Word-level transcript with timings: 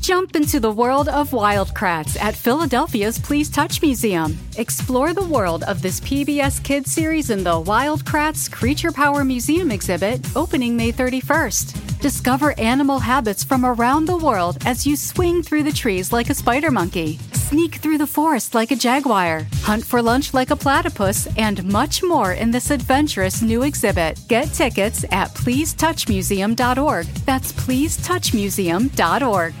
Jump 0.00 0.34
into 0.34 0.58
the 0.58 0.72
world 0.72 1.10
of 1.10 1.34
Wild 1.34 1.74
Kratts 1.74 2.18
at 2.18 2.34
Philadelphia's 2.34 3.18
Please 3.18 3.50
Touch 3.50 3.82
Museum. 3.82 4.38
Explore 4.56 5.12
the 5.12 5.22
world 5.22 5.62
of 5.64 5.82
this 5.82 6.00
PBS 6.00 6.64
Kids 6.64 6.90
series 6.90 7.28
in 7.28 7.44
the 7.44 7.60
Wild 7.60 8.06
Kratts 8.06 8.50
Creature 8.50 8.92
Power 8.92 9.24
Museum 9.24 9.70
exhibit, 9.70 10.26
opening 10.34 10.74
May 10.74 10.90
31st. 10.90 12.00
Discover 12.00 12.58
animal 12.58 12.98
habits 12.98 13.44
from 13.44 13.66
around 13.66 14.06
the 14.06 14.16
world 14.16 14.56
as 14.64 14.86
you 14.86 14.96
swing 14.96 15.42
through 15.42 15.64
the 15.64 15.72
trees 15.72 16.14
like 16.14 16.30
a 16.30 16.34
spider 16.34 16.70
monkey, 16.70 17.18
sneak 17.34 17.74
through 17.74 17.98
the 17.98 18.06
forest 18.06 18.54
like 18.54 18.70
a 18.70 18.76
jaguar, 18.76 19.46
hunt 19.56 19.84
for 19.84 20.00
lunch 20.00 20.32
like 20.32 20.50
a 20.50 20.56
platypus, 20.56 21.28
and 21.36 21.62
much 21.70 22.02
more 22.02 22.32
in 22.32 22.50
this 22.50 22.70
adventurous 22.70 23.42
new 23.42 23.64
exhibit. 23.64 24.18
Get 24.28 24.46
tickets 24.54 25.04
at 25.10 25.34
pleasetouchmuseum.org. 25.34 27.06
That's 27.26 27.52
pleasetouchmuseum.org. 27.52 29.54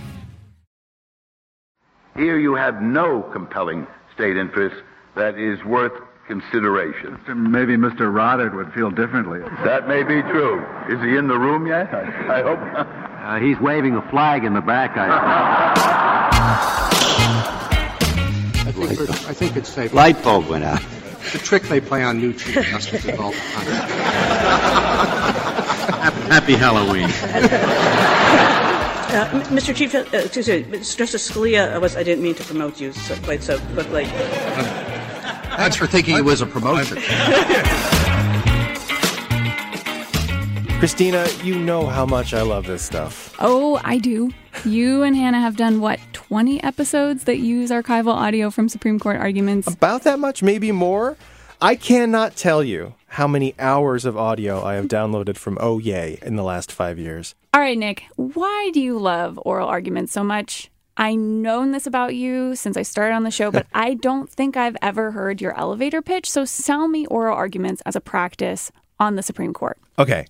Here 2.20 2.38
you 2.38 2.54
have 2.54 2.82
no 2.82 3.22
compelling 3.22 3.86
state 4.14 4.36
interest 4.36 4.76
that 5.16 5.38
is 5.38 5.64
worth 5.64 5.92
consideration. 6.26 7.18
Maybe 7.26 7.78
Mr. 7.78 8.12
Roddard 8.12 8.54
would 8.54 8.74
feel 8.74 8.90
differently. 8.90 9.40
That 9.64 9.88
may 9.88 10.02
be 10.02 10.20
true. 10.20 10.62
Is 10.90 11.00
he 11.00 11.16
in 11.16 11.28
the 11.28 11.38
room 11.38 11.66
yet? 11.66 11.88
I, 11.94 12.40
I 12.40 12.42
hope. 12.42 12.58
Uh, 12.60 13.38
he's 13.40 13.58
waving 13.58 13.94
a 13.94 14.02
flag 14.10 14.44
in 14.44 14.52
the 14.52 14.60
back. 14.60 14.98
I, 14.98 15.08
I, 18.66 18.70
think, 18.70 19.00
I 19.00 19.32
think 19.32 19.56
it's 19.56 19.70
safe. 19.70 19.94
Light 19.94 20.22
bulb 20.22 20.46
went 20.46 20.64
out. 20.64 20.82
The 21.32 21.38
trick 21.38 21.62
they 21.62 21.80
play 21.80 22.02
on 22.02 22.18
new 22.18 22.34
chief 22.34 22.66
justices 22.66 23.18
all 23.18 23.30
the 23.30 23.36
time. 23.38 23.66
Happy 26.28 26.54
Halloween. 26.54 27.08
Uh, 29.10 29.28
Mr. 29.48 29.74
Chief, 29.74 29.92
uh, 29.92 30.04
excuse 30.12 30.46
me, 30.46 30.62
Justice 30.78 31.28
Scalia 31.28 31.74
uh, 31.74 31.80
was, 31.80 31.96
I 31.96 32.04
didn't 32.04 32.22
mean 32.22 32.36
to 32.36 32.44
promote 32.44 32.80
you 32.80 32.92
so, 32.92 33.16
quite 33.24 33.42
so, 33.42 33.58
quickly. 33.74 34.04
Thanks 34.04 35.74
for 35.74 35.88
thinking 35.88 36.16
it 36.16 36.24
was 36.24 36.42
a 36.42 36.46
promotion. 36.46 36.98
Christina, 40.78 41.26
you 41.42 41.58
know 41.58 41.86
how 41.86 42.06
much 42.06 42.32
I 42.32 42.42
love 42.42 42.68
this 42.68 42.82
stuff. 42.82 43.34
Oh, 43.40 43.80
I 43.82 43.98
do. 43.98 44.30
You 44.64 45.02
and 45.02 45.16
Hannah 45.16 45.40
have 45.40 45.56
done 45.56 45.80
what, 45.80 45.98
20 46.12 46.62
episodes 46.62 47.24
that 47.24 47.38
use 47.38 47.70
archival 47.70 48.14
audio 48.14 48.48
from 48.48 48.68
Supreme 48.68 49.00
Court 49.00 49.16
arguments? 49.16 49.66
About 49.66 50.04
that 50.04 50.20
much, 50.20 50.40
maybe 50.40 50.70
more. 50.70 51.16
I 51.62 51.74
cannot 51.74 52.36
tell 52.36 52.64
you 52.64 52.94
how 53.06 53.28
many 53.28 53.54
hours 53.58 54.06
of 54.06 54.16
audio 54.16 54.64
I 54.64 54.76
have 54.76 54.86
downloaded 54.86 55.36
from 55.36 55.58
Oh 55.60 55.78
Yay 55.78 56.18
in 56.22 56.36
the 56.36 56.42
last 56.42 56.72
five 56.72 56.98
years. 56.98 57.34
All 57.52 57.60
right, 57.60 57.76
Nick, 57.76 58.04
why 58.16 58.70
do 58.72 58.80
you 58.80 58.98
love 58.98 59.38
oral 59.44 59.68
arguments 59.68 60.10
so 60.10 60.24
much? 60.24 60.70
I 60.96 61.14
known 61.16 61.72
this 61.72 61.86
about 61.86 62.14
you 62.14 62.56
since 62.56 62.78
I 62.78 62.82
started 62.82 63.14
on 63.14 63.24
the 63.24 63.30
show, 63.30 63.50
but 63.50 63.66
I 63.74 63.92
don't 63.92 64.30
think 64.30 64.56
I've 64.56 64.76
ever 64.80 65.10
heard 65.10 65.42
your 65.42 65.54
elevator 65.58 66.00
pitch. 66.00 66.30
So 66.30 66.46
sell 66.46 66.88
me 66.88 67.04
oral 67.06 67.36
arguments 67.36 67.82
as 67.84 67.94
a 67.94 68.00
practice 68.00 68.72
on 68.98 69.16
the 69.16 69.22
Supreme 69.22 69.52
Court. 69.52 69.78
Okay. 69.98 70.26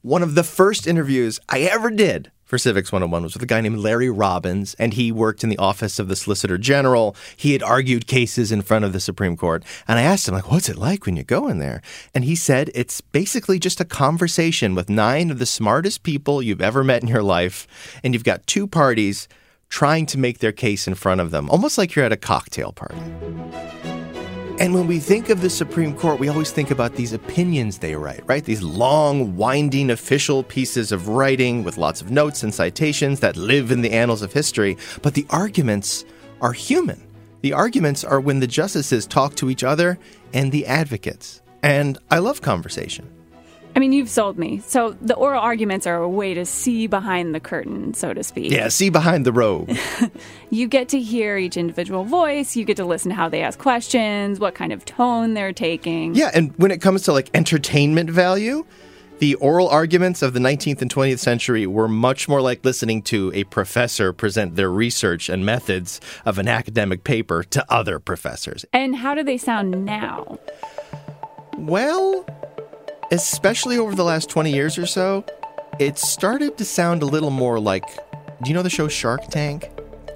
One 0.00 0.22
of 0.22 0.34
the 0.34 0.44
first 0.44 0.86
interviews 0.86 1.40
I 1.46 1.60
ever 1.60 1.90
did 1.90 2.30
for 2.50 2.58
Civics 2.58 2.90
101 2.90 3.22
was 3.22 3.34
with 3.34 3.44
a 3.44 3.46
guy 3.46 3.60
named 3.60 3.78
Larry 3.78 4.10
Robbins, 4.10 4.74
and 4.74 4.92
he 4.92 5.12
worked 5.12 5.44
in 5.44 5.50
the 5.50 5.58
office 5.58 6.00
of 6.00 6.08
the 6.08 6.16
Solicitor 6.16 6.58
General. 6.58 7.14
He 7.36 7.52
had 7.52 7.62
argued 7.62 8.08
cases 8.08 8.50
in 8.50 8.62
front 8.62 8.84
of 8.84 8.92
the 8.92 8.98
Supreme 8.98 9.36
Court. 9.36 9.62
And 9.86 10.00
I 10.00 10.02
asked 10.02 10.26
him, 10.26 10.34
like, 10.34 10.50
what's 10.50 10.68
it 10.68 10.76
like 10.76 11.06
when 11.06 11.16
you 11.16 11.22
go 11.22 11.46
in 11.46 11.60
there? 11.60 11.80
And 12.12 12.24
he 12.24 12.34
said 12.34 12.68
it's 12.74 13.00
basically 13.00 13.60
just 13.60 13.80
a 13.80 13.84
conversation 13.84 14.74
with 14.74 14.90
nine 14.90 15.30
of 15.30 15.38
the 15.38 15.46
smartest 15.46 16.02
people 16.02 16.42
you've 16.42 16.60
ever 16.60 16.82
met 16.82 17.02
in 17.02 17.08
your 17.08 17.22
life. 17.22 17.68
And 18.02 18.14
you've 18.14 18.24
got 18.24 18.48
two 18.48 18.66
parties 18.66 19.28
trying 19.68 20.04
to 20.06 20.18
make 20.18 20.40
their 20.40 20.50
case 20.50 20.88
in 20.88 20.96
front 20.96 21.20
of 21.20 21.30
them, 21.30 21.48
almost 21.50 21.78
like 21.78 21.94
you're 21.94 22.04
at 22.04 22.10
a 22.10 22.16
cocktail 22.16 22.72
party. 22.72 23.00
And 24.60 24.74
when 24.74 24.86
we 24.86 24.98
think 24.98 25.30
of 25.30 25.40
the 25.40 25.48
Supreme 25.48 25.96
Court, 25.96 26.20
we 26.20 26.28
always 26.28 26.52
think 26.52 26.70
about 26.70 26.94
these 26.94 27.14
opinions 27.14 27.78
they 27.78 27.94
write, 27.94 28.22
right? 28.26 28.44
These 28.44 28.62
long, 28.62 29.34
winding 29.34 29.88
official 29.88 30.42
pieces 30.42 30.92
of 30.92 31.08
writing 31.08 31.64
with 31.64 31.78
lots 31.78 32.02
of 32.02 32.10
notes 32.10 32.42
and 32.42 32.52
citations 32.52 33.20
that 33.20 33.38
live 33.38 33.70
in 33.70 33.80
the 33.80 33.90
annals 33.90 34.20
of 34.20 34.34
history. 34.34 34.76
But 35.00 35.14
the 35.14 35.26
arguments 35.30 36.04
are 36.42 36.52
human. 36.52 37.00
The 37.40 37.54
arguments 37.54 38.04
are 38.04 38.20
when 38.20 38.40
the 38.40 38.46
justices 38.46 39.06
talk 39.06 39.34
to 39.36 39.48
each 39.48 39.64
other 39.64 39.98
and 40.34 40.52
the 40.52 40.66
advocates. 40.66 41.40
And 41.62 41.96
I 42.10 42.18
love 42.18 42.42
conversation. 42.42 43.10
I 43.74 43.78
mean, 43.78 43.92
you've 43.92 44.10
sold 44.10 44.38
me. 44.38 44.60
So 44.66 44.96
the 45.00 45.14
oral 45.14 45.40
arguments 45.40 45.86
are 45.86 45.96
a 45.96 46.08
way 46.08 46.34
to 46.34 46.44
see 46.44 46.86
behind 46.86 47.34
the 47.34 47.40
curtain, 47.40 47.94
so 47.94 48.12
to 48.12 48.22
speak. 48.22 48.50
Yeah, 48.50 48.68
see 48.68 48.90
behind 48.90 49.24
the 49.24 49.32
robe. 49.32 49.70
you 50.50 50.66
get 50.66 50.88
to 50.90 51.00
hear 51.00 51.36
each 51.36 51.56
individual 51.56 52.04
voice. 52.04 52.56
You 52.56 52.64
get 52.64 52.76
to 52.78 52.84
listen 52.84 53.10
to 53.10 53.14
how 53.14 53.28
they 53.28 53.42
ask 53.42 53.58
questions, 53.58 54.40
what 54.40 54.54
kind 54.54 54.72
of 54.72 54.84
tone 54.84 55.34
they're 55.34 55.52
taking. 55.52 56.14
Yeah, 56.14 56.30
and 56.34 56.52
when 56.56 56.70
it 56.70 56.80
comes 56.80 57.02
to 57.02 57.12
like 57.12 57.30
entertainment 57.32 58.10
value, 58.10 58.64
the 59.20 59.34
oral 59.34 59.68
arguments 59.68 60.22
of 60.22 60.32
the 60.32 60.40
19th 60.40 60.80
and 60.80 60.92
20th 60.92 61.18
century 61.18 61.66
were 61.66 61.88
much 61.88 62.26
more 62.26 62.40
like 62.40 62.64
listening 62.64 63.02
to 63.02 63.30
a 63.34 63.44
professor 63.44 64.14
present 64.14 64.56
their 64.56 64.70
research 64.70 65.28
and 65.28 65.44
methods 65.44 66.00
of 66.24 66.38
an 66.38 66.48
academic 66.48 67.04
paper 67.04 67.42
to 67.44 67.64
other 67.70 67.98
professors. 67.98 68.64
And 68.72 68.96
how 68.96 69.14
do 69.14 69.22
they 69.22 69.36
sound 69.36 69.84
now? 69.84 70.38
Well, 71.58 72.24
especially 73.10 73.78
over 73.78 73.94
the 73.94 74.04
last 74.04 74.28
20 74.28 74.52
years 74.52 74.78
or 74.78 74.86
so, 74.86 75.24
it 75.78 75.98
started 75.98 76.58
to 76.58 76.64
sound 76.64 77.02
a 77.02 77.06
little 77.06 77.30
more 77.30 77.58
like 77.58 77.84
do 78.42 78.48
you 78.48 78.54
know 78.54 78.62
the 78.62 78.70
show 78.70 78.88
Shark 78.88 79.28
Tank? 79.28 79.68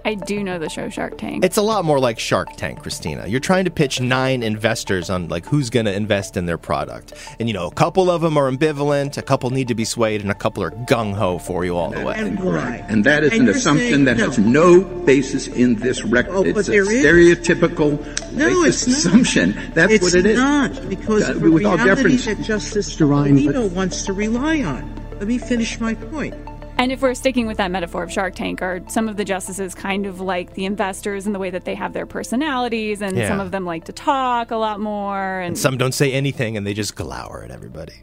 I 0.05 0.15
do 0.15 0.45
know 0.45 0.59
the 0.59 0.69
show 0.69 0.91
Shark 0.91 1.17
Tank. 1.17 1.45
It's 1.45 1.57
a 1.57 1.63
lot 1.63 1.85
more 1.85 1.99
like 1.99 2.19
Shark 2.19 2.57
Tank, 2.57 2.83
Christina. 2.83 3.27
You're 3.27 3.41
trying 3.41 3.65
to 3.65 3.71
pitch 3.71 4.01
nine 4.01 4.43
investors 4.43 5.09
on 5.09 5.29
like 5.29 5.47
who's 5.47 5.71
going 5.71 5.87
to 5.87 5.95
invest 5.95 6.37
in 6.37 6.45
their 6.47 6.59
product. 6.59 7.15
And 7.39 7.49
you 7.49 7.55
know, 7.55 7.67
a 7.67 7.75
couple 7.75 8.11
of 8.11 8.21
them 8.21 8.37
are 8.37 8.51
ambivalent, 8.51 9.17
a 9.17 9.23
couple 9.23 9.51
need 9.51 9.69
to 9.69 9.75
be 9.75 9.85
swayed, 9.85 10.21
and 10.21 10.31
a 10.31 10.35
couple 10.35 10.63
are 10.63 10.71
gung 10.71 11.15
ho 11.15 11.39
for 11.39 11.65
you 11.65 11.77
all 11.77 11.91
the 11.91 12.05
way. 12.05 12.15
And 12.17 12.39
why? 12.43 12.85
And 12.89 13.05
that 13.05 13.25
is 13.25 13.33
and 13.33 13.49
an 13.49 13.55
assumption 13.55 14.05
that 14.05 14.19
no. 14.19 14.27
has 14.27 14.39
no 14.39 14.83
basis 15.05 15.47
in 15.47 15.77
this 15.77 16.05
record. 16.05 16.35
Oh, 16.35 16.45
it's 16.45 16.69
a 16.69 16.73
stereotypical 16.73 17.99
no, 18.33 18.65
it's 18.65 18.87
assumption. 18.87 19.55
Not. 19.55 19.75
That's 19.75 19.93
it's 19.93 20.03
what 20.03 20.15
it 20.15 20.27
is. 20.27 20.33
It's 20.33 20.39
not, 20.39 20.89
because 20.89 21.29
uh, 21.29 21.33
the 21.35 21.49
reality 21.49 21.85
deference. 21.85 22.25
that 22.27 22.41
Justice 22.41 22.97
Alito 22.97 23.71
wants 23.73 24.05
to 24.05 24.13
rely 24.13 24.63
on. 24.63 24.95
Let 25.19 25.29
me 25.29 25.39
finish 25.39 25.81
my 25.81 25.95
point. 25.95 26.35
And 26.77 26.91
if 26.91 27.03
we're 27.03 27.15
sticking 27.15 27.47
with 27.47 27.57
that 27.59 27.71
metaphor 27.71 28.03
of 28.03 28.13
Shark 28.13 28.35
Tank, 28.35 28.61
are 28.61 28.81
some 28.89 29.09
of 29.09 29.17
the 29.17 29.25
justices 29.25 29.75
kind 29.75 30.07
of 30.07 30.21
like 30.21 30.55
the 30.55 30.65
investors 30.65 31.27
in 31.27 31.33
the 31.33 31.39
way 31.39 31.51
that 31.51 31.65
they 31.65 31.75
have 31.75 31.93
their 31.93 32.05
personalities, 32.07 33.01
and 33.01 33.17
Yeah. 33.17 33.29
some 33.29 33.41
of 33.41 33.53
them 33.53 33.65
like 33.65 33.85
to 33.85 33.93
talk 33.93 34.51
a 34.51 34.57
lot 34.57 34.81
more, 34.81 35.39
and, 35.41 35.51
And 35.51 35.59
some 35.59 35.79
don't 35.79 35.95
say 35.95 36.13
anything 36.13 36.57
and 36.57 36.67
they 36.67 36.75
just 36.75 36.97
glower 36.97 37.43
at 37.45 37.51
everybody. 37.53 38.03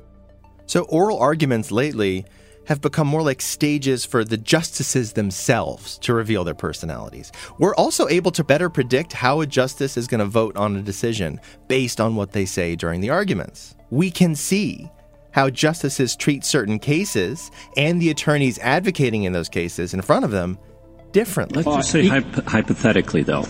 So, 0.68 0.84
oral 0.84 1.20
arguments 1.20 1.70
lately 1.70 2.26
have 2.66 2.80
become 2.80 3.08
more 3.08 3.22
like 3.24 3.42
stages 3.42 4.06
for 4.06 4.24
the 4.24 4.38
justices 4.38 5.14
themselves 5.14 5.98
to 5.98 6.14
reveal 6.14 6.44
their 6.46 6.54
personalities. 6.54 7.32
We're 7.60 7.76
also 7.76 8.08
able 8.08 8.32
to 8.32 8.44
better 8.44 8.70
predict 8.70 9.12
how 9.12 9.42
a 9.42 9.48
justice 9.48 9.98
is 9.98 10.08
going 10.08 10.20
to 10.20 10.26
vote 10.26 10.56
on 10.56 10.78
a 10.78 10.82
decision 10.82 11.42
based 11.68 12.00
on 12.00 12.16
what 12.16 12.32
they 12.32 12.46
say 12.46 12.76
during 12.78 13.02
the 13.02 13.10
arguments. 13.10 13.76
We 13.90 14.12
can 14.12 14.36
see 14.36 14.90
how 15.32 15.50
justices 15.50 16.16
treat 16.16 16.44
certain 16.44 16.80
cases 16.80 17.52
and 17.78 18.02
the 18.02 18.10
attorneys 18.10 18.60
advocating 18.60 19.24
in 19.24 19.34
those 19.34 19.50
cases 19.50 19.94
in 19.94 20.02
front 20.02 20.26
of 20.26 20.32
them 20.32 20.58
differently. 21.12 21.64
Let's 21.64 21.78
just 21.78 21.92
say 21.92 22.08
hyp- 22.08 22.46
hypothetically, 22.46 23.24
though. 23.24 23.46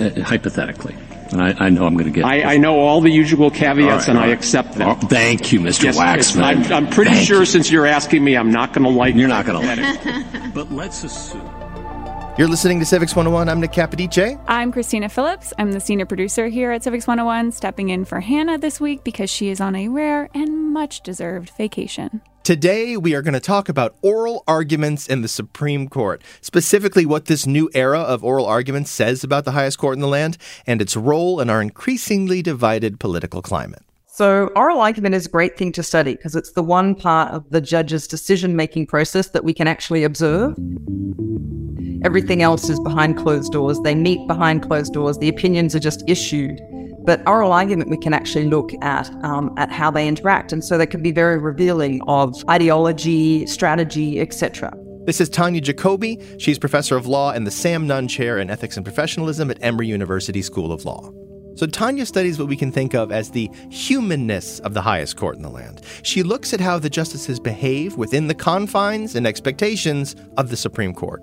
Uh, 0.00 0.10
hypothetically. 0.22 0.94
And 1.30 1.42
I, 1.42 1.66
I 1.66 1.68
know 1.68 1.84
I'm 1.84 1.94
going 1.94 2.06
to 2.06 2.10
get. 2.10 2.24
I, 2.24 2.54
I 2.54 2.56
know 2.56 2.78
all 2.78 3.00
the 3.00 3.10
usual 3.10 3.50
caveats 3.50 3.82
All 3.82 3.98
right, 3.98 4.08
and 4.08 4.18
all 4.18 4.24
I 4.24 4.28
accept 4.28 4.74
them. 4.74 4.88
Oh, 4.88 4.94
thank 4.94 5.52
you, 5.52 5.60
Mr. 5.60 5.84
Yes, 5.84 5.96
yes, 5.96 5.98
Waxman. 6.36 6.42
I'm, 6.42 6.72
I'm 6.72 6.86
pretty 6.90 7.10
Thank 7.10 7.26
sure 7.26 7.40
you. 7.40 7.44
since 7.46 7.70
you're 7.70 7.86
asking 7.86 8.24
me, 8.24 8.36
I'm 8.36 8.50
not 8.50 8.72
going 8.72 8.84
to 8.84 8.90
like 8.90 9.14
You're 9.14 9.28
not 9.28 9.44
going 9.44 9.60
to 9.60 9.66
like 9.66 9.78
it. 10.06 10.24
But 10.54 10.72
let's 10.72 11.04
assume. 11.04 11.46
You're 12.38 12.46
listening 12.46 12.78
to 12.78 12.86
Civics 12.86 13.16
101. 13.16 13.48
I'm 13.48 13.58
Nick 13.58 13.72
Capodice. 13.72 14.40
I'm 14.46 14.70
Christina 14.70 15.08
Phillips. 15.08 15.52
I'm 15.58 15.72
the 15.72 15.80
senior 15.80 16.06
producer 16.06 16.46
here 16.46 16.70
at 16.70 16.84
Civics 16.84 17.04
101, 17.04 17.50
stepping 17.50 17.88
in 17.88 18.04
for 18.04 18.20
Hannah 18.20 18.56
this 18.56 18.80
week 18.80 19.02
because 19.02 19.28
she 19.28 19.48
is 19.48 19.60
on 19.60 19.74
a 19.74 19.88
rare 19.88 20.30
and 20.34 20.72
much 20.72 21.00
deserved 21.00 21.50
vacation. 21.50 22.20
Today, 22.44 22.96
we 22.96 23.12
are 23.16 23.22
going 23.22 23.34
to 23.34 23.40
talk 23.40 23.68
about 23.68 23.96
oral 24.02 24.44
arguments 24.46 25.08
in 25.08 25.22
the 25.22 25.26
Supreme 25.26 25.88
Court, 25.88 26.22
specifically 26.40 27.04
what 27.04 27.24
this 27.24 27.44
new 27.44 27.70
era 27.74 27.98
of 27.98 28.22
oral 28.22 28.46
arguments 28.46 28.92
says 28.92 29.24
about 29.24 29.44
the 29.44 29.50
highest 29.50 29.78
court 29.78 29.94
in 29.94 30.00
the 30.00 30.06
land 30.06 30.38
and 30.64 30.80
its 30.80 30.96
role 30.96 31.40
in 31.40 31.50
our 31.50 31.60
increasingly 31.60 32.40
divided 32.40 33.00
political 33.00 33.42
climate. 33.42 33.82
So, 34.18 34.48
oral 34.56 34.80
argument 34.80 35.14
is 35.14 35.26
a 35.26 35.28
great 35.28 35.56
thing 35.56 35.70
to 35.70 35.82
study 35.84 36.16
because 36.16 36.34
it's 36.34 36.50
the 36.50 36.62
one 36.64 36.96
part 36.96 37.32
of 37.32 37.48
the 37.50 37.60
judge's 37.60 38.08
decision 38.08 38.56
making 38.56 38.88
process 38.88 39.28
that 39.28 39.44
we 39.44 39.54
can 39.54 39.68
actually 39.68 40.02
observe. 40.02 40.56
Everything 42.02 42.42
else 42.42 42.68
is 42.68 42.80
behind 42.80 43.16
closed 43.16 43.52
doors. 43.52 43.78
They 43.84 43.94
meet 43.94 44.26
behind 44.26 44.64
closed 44.64 44.92
doors. 44.92 45.18
The 45.18 45.28
opinions 45.28 45.76
are 45.76 45.78
just 45.78 46.02
issued. 46.08 46.60
But 47.04 47.22
oral 47.28 47.52
argument, 47.52 47.90
we 47.90 47.96
can 47.96 48.12
actually 48.12 48.46
look 48.46 48.72
at 48.82 49.08
um, 49.24 49.54
at 49.56 49.70
how 49.70 49.88
they 49.88 50.08
interact, 50.08 50.52
and 50.52 50.64
so 50.64 50.76
they 50.76 50.86
can 50.86 51.00
be 51.00 51.12
very 51.12 51.38
revealing 51.38 52.02
of 52.08 52.34
ideology, 52.50 53.46
strategy, 53.46 54.20
etc. 54.20 54.72
This 55.04 55.20
is 55.20 55.30
Tonja 55.30 55.60
Jacobi. 55.60 56.40
She's 56.40 56.58
professor 56.58 56.96
of 56.96 57.06
law 57.06 57.32
in 57.34 57.44
the 57.44 57.52
Sam 57.52 57.86
Nunn 57.86 58.08
Chair 58.08 58.38
in 58.38 58.50
Ethics 58.50 58.76
and 58.76 58.84
Professionalism 58.84 59.48
at 59.48 59.58
Emory 59.62 59.86
University 59.86 60.42
School 60.42 60.72
of 60.72 60.84
Law. 60.84 61.12
So 61.58 61.66
Tonja 61.66 62.06
studies 62.06 62.38
what 62.38 62.46
we 62.46 62.54
can 62.54 62.70
think 62.70 62.94
of 62.94 63.10
as 63.10 63.32
the 63.32 63.50
humanness 63.68 64.60
of 64.60 64.74
the 64.74 64.80
highest 64.80 65.16
court 65.16 65.34
in 65.34 65.42
the 65.42 65.50
land. 65.50 65.82
She 66.04 66.22
looks 66.22 66.54
at 66.54 66.60
how 66.60 66.78
the 66.78 66.88
justices 66.88 67.40
behave 67.40 67.96
within 67.96 68.28
the 68.28 68.34
confines 68.34 69.16
and 69.16 69.26
expectations 69.26 70.14
of 70.36 70.50
the 70.50 70.56
Supreme 70.56 70.94
Court. 70.94 71.20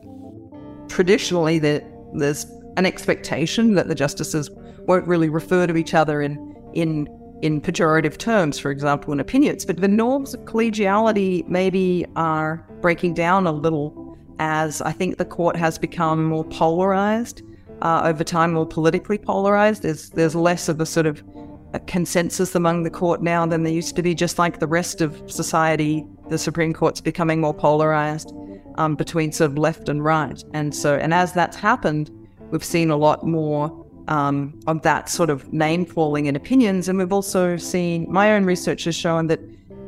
Traditionally, 0.89 1.57
there's 1.59 2.45
an 2.75 2.85
expectation 2.85 3.75
that 3.75 3.87
the 3.87 3.95
justices 3.95 4.51
won't 4.79 5.07
really 5.07 5.29
refer 5.29 5.67
to 5.67 5.77
each 5.77 5.93
other 5.93 6.21
in 6.21 6.35
in 6.73 7.07
in 7.41 7.61
pejorative 7.61 8.17
terms, 8.17 8.59
for 8.59 8.71
example, 8.71 9.13
in 9.13 9.21
opinions. 9.21 9.63
But 9.63 9.77
the 9.77 9.87
norms 9.87 10.33
of 10.33 10.41
collegiality 10.41 11.47
maybe 11.47 12.05
are 12.17 12.57
breaking 12.81 13.13
down 13.13 13.47
a 13.47 13.53
little 13.53 14.17
as 14.39 14.81
I 14.81 14.91
think 14.91 15.15
the 15.15 15.23
court 15.23 15.55
has 15.55 15.77
become 15.77 16.25
more 16.25 16.43
polarized 16.43 17.41
uh, 17.81 18.01
over 18.05 18.23
time 18.23 18.53
more 18.53 18.65
politically 18.65 19.17
polarized. 19.17 19.83
There's 19.83 20.09
there's 20.11 20.35
less 20.35 20.69
of 20.69 20.79
a 20.79 20.85
sort 20.85 21.05
of 21.05 21.23
a 21.73 21.79
consensus 21.79 22.55
among 22.55 22.83
the 22.83 22.89
court 22.89 23.21
now 23.21 23.45
than 23.45 23.63
there 23.63 23.73
used 23.73 23.95
to 23.97 24.01
be. 24.01 24.15
Just 24.15 24.39
like 24.39 24.59
the 24.59 24.67
rest 24.67 25.01
of 25.01 25.21
society, 25.29 26.05
the 26.29 26.37
Supreme 26.37 26.73
Court's 26.73 27.01
becoming 27.01 27.41
more 27.41 27.53
polarized 27.53 28.33
um, 28.77 28.95
between 28.95 29.31
sort 29.31 29.51
of 29.51 29.57
left 29.57 29.89
and 29.89 30.03
right. 30.03 30.43
And 30.53 30.73
so, 30.73 30.95
and 30.95 31.13
as 31.13 31.33
that's 31.33 31.57
happened, 31.57 32.11
we've 32.51 32.63
seen 32.63 32.89
a 32.89 32.97
lot 32.97 33.25
more 33.25 33.85
um, 34.07 34.59
of 34.67 34.81
that 34.83 35.09
sort 35.09 35.29
of 35.29 35.51
name 35.51 35.85
calling 35.85 36.27
and 36.27 36.37
opinions. 36.37 36.87
And 36.87 36.97
we've 36.97 37.13
also 37.13 37.57
seen 37.57 38.05
my 38.09 38.33
own 38.33 38.45
research 38.45 38.83
has 38.85 38.95
shown 38.95 39.27
that 39.27 39.39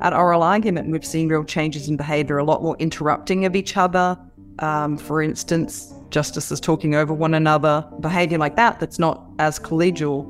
at 0.02 0.14
oral 0.14 0.44
argument, 0.44 0.92
we've 0.92 1.06
seen 1.06 1.28
real 1.28 1.44
changes 1.44 1.88
in 1.90 1.98
behavior, 1.98 2.38
a 2.38 2.44
lot 2.44 2.62
more 2.62 2.76
interrupting 2.78 3.46
of 3.46 3.56
each 3.56 3.78
other. 3.78 4.18
Um, 4.60 4.98
for 4.98 5.22
instance, 5.22 5.94
justices 6.10 6.60
talking 6.60 6.96
over 6.96 7.14
one 7.14 7.34
another, 7.34 7.86
behavior 8.00 8.38
like 8.38 8.56
that 8.56 8.80
that's 8.80 9.00
not 9.00 9.26
as 9.40 9.60
collegial. 9.60 10.26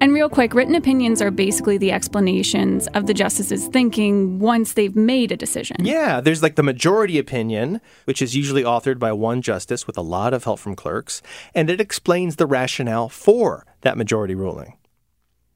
And 0.00 0.12
real 0.12 0.28
quick, 0.28 0.52
written 0.52 0.74
opinions 0.74 1.22
are 1.22 1.30
basically 1.30 1.78
the 1.78 1.90
explanations 1.90 2.88
of 2.88 3.06
the 3.06 3.14
justices' 3.14 3.68
thinking 3.68 4.38
once 4.38 4.74
they've 4.74 4.94
made 4.94 5.32
a 5.32 5.36
decision. 5.36 5.76
Yeah, 5.80 6.20
there's 6.20 6.42
like 6.42 6.56
the 6.56 6.62
majority 6.62 7.18
opinion, 7.18 7.80
which 8.04 8.20
is 8.20 8.36
usually 8.36 8.62
authored 8.62 8.98
by 8.98 9.12
one 9.12 9.40
justice 9.40 9.86
with 9.86 9.96
a 9.96 10.02
lot 10.02 10.34
of 10.34 10.44
help 10.44 10.58
from 10.58 10.76
clerks, 10.76 11.22
and 11.54 11.70
it 11.70 11.80
explains 11.80 12.36
the 12.36 12.46
rationale 12.46 13.08
for 13.08 13.64
that 13.80 13.96
majority 13.96 14.34
ruling. 14.34 14.76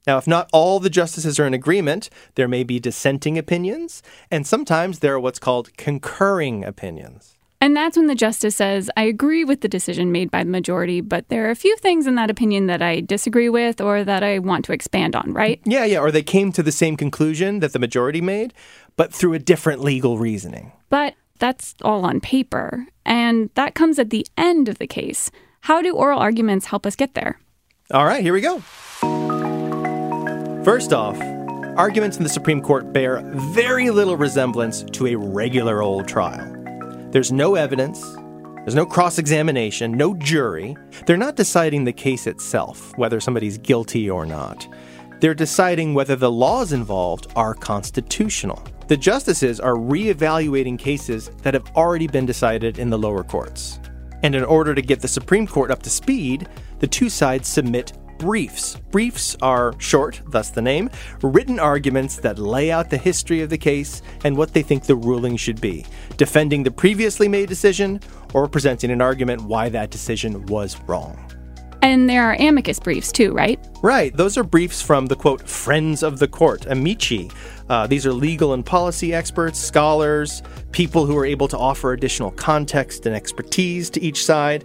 Now, 0.07 0.17
if 0.17 0.27
not 0.27 0.49
all 0.55 0.81
the 0.81 0.89
justices 0.89 1.39
are 1.39 1.47
in 1.47 1.53
agreement, 1.53 2.09
there 2.35 2.49
may 2.49 2.65
be 2.65 2.81
dissenting 2.81 3.37
opinions, 3.37 4.03
and 4.31 4.47
sometimes 4.47 5.01
there 5.01 5.13
are 5.13 5.21
what's 5.21 5.39
called 5.39 5.77
concurring 5.77 6.65
opinions. 6.65 7.38
And 7.61 7.77
that's 7.77 7.97
when 7.97 8.07
the 8.07 8.15
justice 8.15 8.57
says, 8.57 8.89
I 8.97 9.03
agree 9.03 9.45
with 9.45 9.63
the 9.63 9.69
decision 9.69 10.13
made 10.13 10.31
by 10.31 10.45
the 10.45 10.51
majority, 10.51 11.01
but 11.01 11.29
there 11.29 11.47
are 11.49 11.51
a 11.51 11.57
few 11.57 11.77
things 11.79 12.07
in 12.07 12.15
that 12.15 12.31
opinion 12.31 12.67
that 12.67 12.83
I 12.83 13.01
disagree 13.01 13.49
with 13.49 13.81
or 13.81 14.05
that 14.05 14.23
I 14.23 14.39
want 14.39 14.65
to 14.67 14.73
expand 14.73 15.17
on, 15.17 15.33
right? 15.33 15.61
Yeah, 15.65 15.85
yeah. 15.85 15.99
Or 15.99 16.13
they 16.13 16.23
came 16.23 16.53
to 16.53 16.63
the 16.63 16.71
same 16.71 16.97
conclusion 16.97 17.59
that 17.61 17.73
the 17.73 17.81
majority 17.81 18.21
made, 18.21 18.55
but 18.97 19.13
through 19.13 19.35
a 19.35 19.41
different 19.41 19.81
legal 19.81 20.19
reasoning. 20.19 20.73
But 20.89 21.15
that's 21.41 21.75
all 21.83 22.05
on 22.05 22.21
paper. 22.21 22.87
And 23.05 23.51
that 23.55 23.75
comes 23.75 23.99
at 23.99 24.11
the 24.11 24.27
end 24.37 24.69
of 24.69 24.79
the 24.79 24.87
case. 24.87 25.31
How 25.63 25.83
do 25.83 25.97
oral 25.97 26.21
arguments 26.21 26.67
help 26.67 26.87
us 26.87 26.95
get 26.95 27.15
there? 27.15 27.41
All 27.91 28.05
right, 28.05 28.23
here 28.23 28.35
we 28.35 28.41
go. 28.41 28.61
First 30.65 30.93
off, 30.93 31.19
arguments 31.77 32.19
in 32.19 32.23
the 32.23 32.29
Supreme 32.29 32.61
Court 32.61 32.93
bear 32.93 33.21
very 33.35 33.91
little 33.91 34.17
resemblance 34.17 34.83
to 34.93 35.07
a 35.09 35.17
regular 35.17 35.83
old 35.83 36.07
trial. 36.07 36.58
There's 37.11 37.33
no 37.33 37.55
evidence, 37.55 38.03
there's 38.69 38.75
no 38.75 38.85
cross 38.85 39.19
examination, 39.19 39.93
no 39.93 40.15
jury. 40.15 40.77
They're 41.07 41.17
not 41.17 41.37
deciding 41.37 41.85
the 41.85 41.93
case 41.93 42.27
itself, 42.27 42.93
whether 42.99 43.19
somebody's 43.19 43.57
guilty 43.57 44.11
or 44.11 44.27
not. 44.27 44.69
They're 45.21 45.33
deciding 45.33 45.95
whether 45.95 46.17
the 46.17 46.31
laws 46.31 46.75
involved 46.75 47.29
are 47.35 47.55
constitutional. 47.55 48.63
The 48.89 48.97
justices 48.99 49.59
are 49.59 49.75
reevaluating 49.75 50.79
cases 50.79 51.31
that 51.43 51.55
have 51.55 51.71
already 51.77 52.09
been 52.09 52.27
decided 52.27 52.79
in 52.79 52.91
the 52.91 52.99
lower 52.99 53.25
courts. 53.25 53.81
And 54.23 54.35
in 54.35 54.45
order 54.45 54.75
to 54.75 54.83
get 54.83 55.01
the 55.01 55.09
Supreme 55.09 55.47
Court 55.47 55.71
up 55.71 55.83
to 55.85 55.91
speed, 55.91 56.47
the 56.79 56.87
two 56.87 57.09
sides 57.09 57.49
submit 57.49 57.95
briefs. 58.19 58.77
Briefs 58.91 59.37
are 59.41 59.75
short, 59.79 60.21
thus 60.27 60.51
the 60.51 60.63
name, 60.63 60.91
written 61.23 61.59
arguments 61.59 62.17
that 62.17 62.39
lay 62.39 62.71
out 62.71 62.91
the 62.91 62.99
history 62.99 63.41
of 63.43 63.51
the 63.51 63.59
case 63.59 64.03
and 64.25 64.37
what 64.37 64.53
they 64.53 64.63
think 64.63 64.85
the 64.85 64.97
ruling 64.97 65.37
should 65.37 65.61
be, 65.61 65.87
defending 66.17 66.63
the 66.63 66.71
previously 66.71 67.29
made 67.29 67.49
decision 67.49 68.01
or 68.35 68.49
presenting 68.49 68.91
an 68.91 69.01
argument 69.01 69.43
why 69.43 69.69
that 69.69 69.91
decision 69.91 70.45
was 70.47 70.81
wrong. 70.83 71.25
And 71.81 72.11
there 72.11 72.25
are 72.25 72.37
amicus 72.41 72.81
briefs 72.81 73.13
too, 73.13 73.33
right? 73.33 73.59
Right. 73.83 74.15
Those 74.17 74.37
are 74.37 74.43
briefs 74.43 74.83
from 74.83 75.07
the 75.07 75.15
quote, 75.15 75.49
friends 75.49 76.03
of 76.03 76.19
the 76.19 76.27
court, 76.27 76.67
amici. 76.67 77.31
Uh, 77.69 77.87
these 77.87 78.05
are 78.05 78.13
legal 78.13 78.53
and 78.53 78.67
policy 78.67 79.15
experts, 79.15 79.61
scholars, 79.61 80.43
people 80.73 81.07
who 81.07 81.17
are 81.17 81.25
able 81.25 81.47
to 81.49 81.57
offer 81.57 81.93
additional 81.93 82.33
context 82.33 83.07
and 83.07 83.15
expertise 83.15 83.91
to 83.91 84.03
each 84.03 84.25
side. 84.25 84.65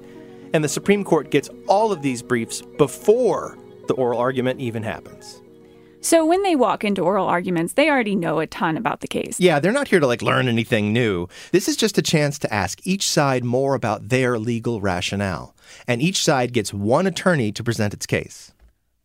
And 0.53 0.63
the 0.63 0.69
Supreme 0.69 1.03
Court 1.03 1.31
gets 1.31 1.49
all 1.67 1.91
of 1.91 2.01
these 2.01 2.21
briefs 2.21 2.61
before 2.77 3.57
the 3.87 3.95
oral 3.95 4.19
argument 4.19 4.59
even 4.59 4.83
happens. 4.83 5.41
So 5.99 6.25
when 6.25 6.43
they 6.43 6.55
walk 6.55 6.83
into 6.83 7.01
oral 7.01 7.27
arguments, 7.27 7.73
they 7.73 7.89
already 7.89 8.15
know 8.15 8.39
a 8.39 8.45
ton 8.45 8.75
about 8.75 8.99
the 8.99 9.07
case. 9.07 9.39
Yeah, 9.39 9.59
they're 9.59 9.71
not 9.71 9.87
here 9.87 10.01
to 10.01 10.07
like 10.07 10.21
learn 10.21 10.49
anything 10.49 10.91
new. 10.91 11.27
This 11.51 11.67
is 11.69 11.77
just 11.77 11.97
a 11.97 12.01
chance 12.01 12.37
to 12.39 12.53
ask 12.53 12.85
each 12.85 13.09
side 13.09 13.45
more 13.45 13.73
about 13.73 14.09
their 14.09 14.37
legal 14.37 14.81
rationale. 14.81 15.55
And 15.87 16.01
each 16.01 16.21
side 16.21 16.51
gets 16.51 16.73
one 16.73 17.07
attorney 17.07 17.53
to 17.53 17.63
present 17.63 17.93
its 17.93 18.05
case. 18.05 18.51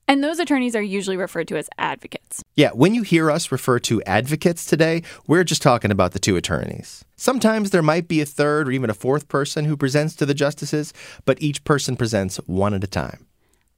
And 0.08 0.24
those 0.24 0.40
attorneys 0.40 0.74
are 0.74 0.82
usually 0.82 1.16
referred 1.16 1.46
to 1.48 1.56
as 1.56 1.68
advocates. 1.78 2.42
Yeah, 2.56 2.70
when 2.70 2.94
you 2.94 3.02
hear 3.02 3.30
us 3.30 3.52
refer 3.52 3.78
to 3.80 4.02
advocates 4.02 4.66
today, 4.66 5.02
we're 5.26 5.44
just 5.44 5.62
talking 5.62 5.92
about 5.92 6.12
the 6.12 6.18
two 6.18 6.36
attorneys. 6.36 7.04
Sometimes 7.20 7.70
there 7.70 7.82
might 7.82 8.06
be 8.06 8.20
a 8.20 8.24
third 8.24 8.68
or 8.68 8.70
even 8.70 8.90
a 8.90 8.94
fourth 8.94 9.26
person 9.26 9.64
who 9.64 9.76
presents 9.76 10.14
to 10.14 10.24
the 10.24 10.34
justices, 10.34 10.94
but 11.24 11.42
each 11.42 11.64
person 11.64 11.96
presents 11.96 12.36
one 12.46 12.72
at 12.74 12.84
a 12.84 12.86
time. 12.86 13.26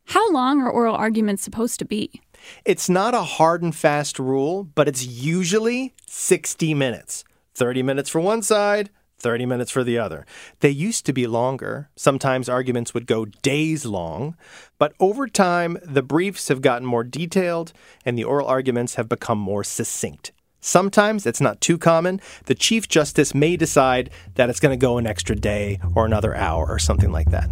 How 0.09 0.31
long 0.31 0.61
are 0.61 0.71
oral 0.71 0.95
arguments 0.95 1.43
supposed 1.43 1.79
to 1.79 1.87
be? 1.87 2.21
It's 2.67 2.91
not 2.91 3.15
a 3.15 3.23
hard 3.23 3.63
and 3.63 3.75
fast 3.75 4.19
rule, 4.19 4.65
but 4.65 4.89
it's 4.89 5.07
usually 5.07 5.95
60 6.07 6.75
minutes. 6.75 7.25
30 7.55 7.83
minutes 7.83 8.11
for 8.11 8.21
one 8.21 8.43
side, 8.43 8.91
30 9.21 9.47
minutes 9.47 9.71
for 9.71 9.85
the 9.85 9.97
other. 9.97 10.27
They 10.61 10.69
used 10.69 11.07
to 11.07 11.15
be 11.15 11.27
longer. 11.27 11.89
Sometimes 11.97 12.47
arguments 12.47 12.93
would 12.93 13.07
go 13.07 13.25
days 13.25 13.87
long. 13.87 14.37
But 14.79 14.93
over 15.01 15.27
time, 15.27 15.79
the 15.83 16.03
briefs 16.03 16.49
have 16.49 16.61
gotten 16.61 16.87
more 16.87 17.05
detailed 17.05 17.73
and 18.05 18.19
the 18.19 18.25
oral 18.25 18.49
arguments 18.49 18.97
have 18.97 19.09
become 19.09 19.39
more 19.39 19.65
succinct. 19.65 20.33
Sometimes 20.61 21.27
it's 21.27 21.41
not 21.41 21.61
too 21.61 21.79
common. 21.79 22.21
The 22.45 22.55
Chief 22.55 22.87
Justice 22.87 23.35
may 23.35 23.57
decide 23.57 24.11
that 24.35 24.51
it's 24.51 24.61
going 24.61 24.79
to 24.79 24.81
go 24.81 24.99
an 24.99 25.07
extra 25.07 25.35
day 25.35 25.81
or 25.95 26.05
another 26.05 26.35
hour 26.35 26.67
or 26.67 26.79
something 26.79 27.11
like 27.11 27.31
that. 27.31 27.49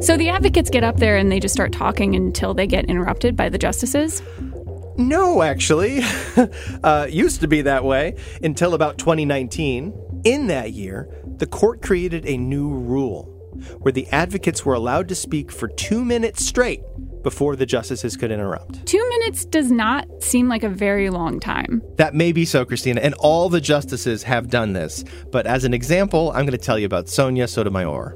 So 0.00 0.16
the 0.16 0.28
advocates 0.28 0.70
get 0.70 0.82
up 0.82 0.96
there 0.96 1.16
and 1.16 1.30
they 1.30 1.38
just 1.38 1.54
start 1.54 1.72
talking 1.72 2.16
until 2.16 2.52
they 2.52 2.66
get 2.66 2.86
interrupted 2.86 3.36
by 3.36 3.48
the 3.48 3.58
justices? 3.58 4.22
No, 4.96 5.42
actually. 5.42 6.00
uh, 6.84 7.06
used 7.08 7.40
to 7.40 7.48
be 7.48 7.62
that 7.62 7.84
way 7.84 8.16
until 8.42 8.74
about 8.74 8.98
2019. 8.98 10.22
In 10.24 10.48
that 10.48 10.72
year, 10.72 11.08
the 11.36 11.46
court 11.46 11.80
created 11.80 12.26
a 12.26 12.36
new 12.36 12.68
rule 12.68 13.24
where 13.78 13.92
the 13.92 14.08
advocates 14.08 14.64
were 14.64 14.74
allowed 14.74 15.08
to 15.08 15.14
speak 15.14 15.52
for 15.52 15.68
two 15.68 16.04
minutes 16.04 16.44
straight 16.44 16.82
before 17.24 17.56
the 17.56 17.66
justices 17.66 18.16
could 18.16 18.30
interrupt. 18.30 18.86
Two 18.86 19.04
minutes 19.08 19.44
does 19.44 19.72
not 19.72 20.06
seem 20.22 20.48
like 20.48 20.62
a 20.62 20.68
very 20.68 21.10
long 21.10 21.40
time. 21.40 21.82
That 21.96 22.14
may 22.14 22.30
be 22.30 22.44
so, 22.44 22.64
Christina, 22.64 23.00
and 23.00 23.14
all 23.14 23.48
the 23.48 23.60
justices 23.60 24.22
have 24.22 24.48
done 24.48 24.74
this. 24.74 25.04
But 25.32 25.46
as 25.46 25.64
an 25.64 25.74
example, 25.74 26.30
I'm 26.30 26.46
going 26.46 26.52
to 26.52 26.58
tell 26.58 26.78
you 26.78 26.86
about 26.86 27.08
Sonia 27.08 27.48
Sotomayor. 27.48 28.10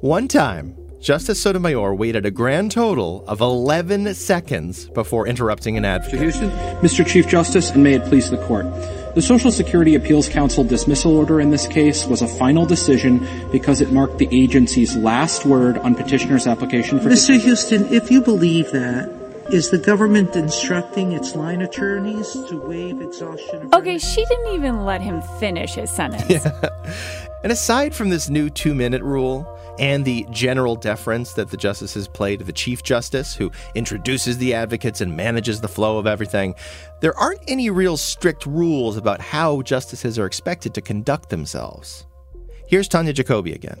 One 0.00 0.26
time, 0.26 0.76
Justice 1.00 1.42
Sotomayor 1.42 1.94
waited 1.94 2.24
a 2.26 2.30
grand 2.30 2.70
total 2.70 3.24
of 3.26 3.40
11 3.40 4.14
seconds 4.14 4.88
before 4.90 5.26
interrupting 5.26 5.76
an 5.76 5.84
advocate. 5.84 6.20
Houston. 6.20 6.50
Mr. 6.80 7.06
Chief 7.06 7.26
Justice, 7.26 7.70
and 7.70 7.82
may 7.82 7.94
it 7.94 8.04
please 8.04 8.30
the 8.30 8.36
court. 8.46 8.66
The 9.14 9.20
Social 9.20 9.50
Security 9.50 9.94
Appeals 9.94 10.26
Council 10.26 10.64
dismissal 10.64 11.14
order 11.14 11.38
in 11.38 11.50
this 11.50 11.66
case 11.66 12.06
was 12.06 12.22
a 12.22 12.26
final 12.26 12.64
decision 12.64 13.28
because 13.52 13.82
it 13.82 13.92
marked 13.92 14.16
the 14.16 14.28
agency's 14.32 14.96
last 14.96 15.44
word 15.44 15.76
on 15.76 15.94
petitioner's 15.94 16.46
application 16.46 16.98
for. 16.98 17.10
Mr. 17.10 17.38
Houston, 17.38 17.84
if 17.92 18.10
you 18.10 18.22
believe 18.22 18.70
that, 18.70 19.10
is 19.52 19.68
the 19.68 19.76
government 19.76 20.34
instructing 20.34 21.12
its 21.12 21.34
line 21.34 21.60
attorneys 21.60 22.32
to 22.48 22.56
waive 22.56 23.02
exhaustion? 23.02 23.68
Okay, 23.74 23.98
she 23.98 24.24
didn't 24.24 24.54
even 24.54 24.86
let 24.86 25.02
him 25.02 25.20
finish 25.38 25.74
his 25.74 25.90
sentence. 25.90 26.24
Yeah. 26.30 26.50
And 27.42 27.50
aside 27.50 27.92
from 27.92 28.10
this 28.10 28.30
new 28.30 28.50
two 28.50 28.72
minute 28.72 29.02
rule 29.02 29.48
and 29.82 30.04
the 30.04 30.24
general 30.30 30.76
deference 30.76 31.32
that 31.32 31.50
the 31.50 31.56
justices 31.56 32.06
play 32.06 32.36
to 32.36 32.44
the 32.44 32.52
Chief 32.52 32.84
Justice, 32.84 33.34
who 33.34 33.50
introduces 33.74 34.38
the 34.38 34.54
advocates 34.54 35.00
and 35.00 35.16
manages 35.16 35.60
the 35.60 35.66
flow 35.66 35.98
of 35.98 36.06
everything, 36.06 36.54
there 37.00 37.18
aren't 37.18 37.40
any 37.48 37.68
real 37.68 37.96
strict 37.96 38.46
rules 38.46 38.96
about 38.96 39.20
how 39.20 39.60
justices 39.62 40.20
are 40.20 40.26
expected 40.26 40.72
to 40.74 40.80
conduct 40.80 41.30
themselves. 41.30 42.06
Here's 42.68 42.88
Tonja 42.88 43.12
Jacobi 43.12 43.56
again. 43.56 43.76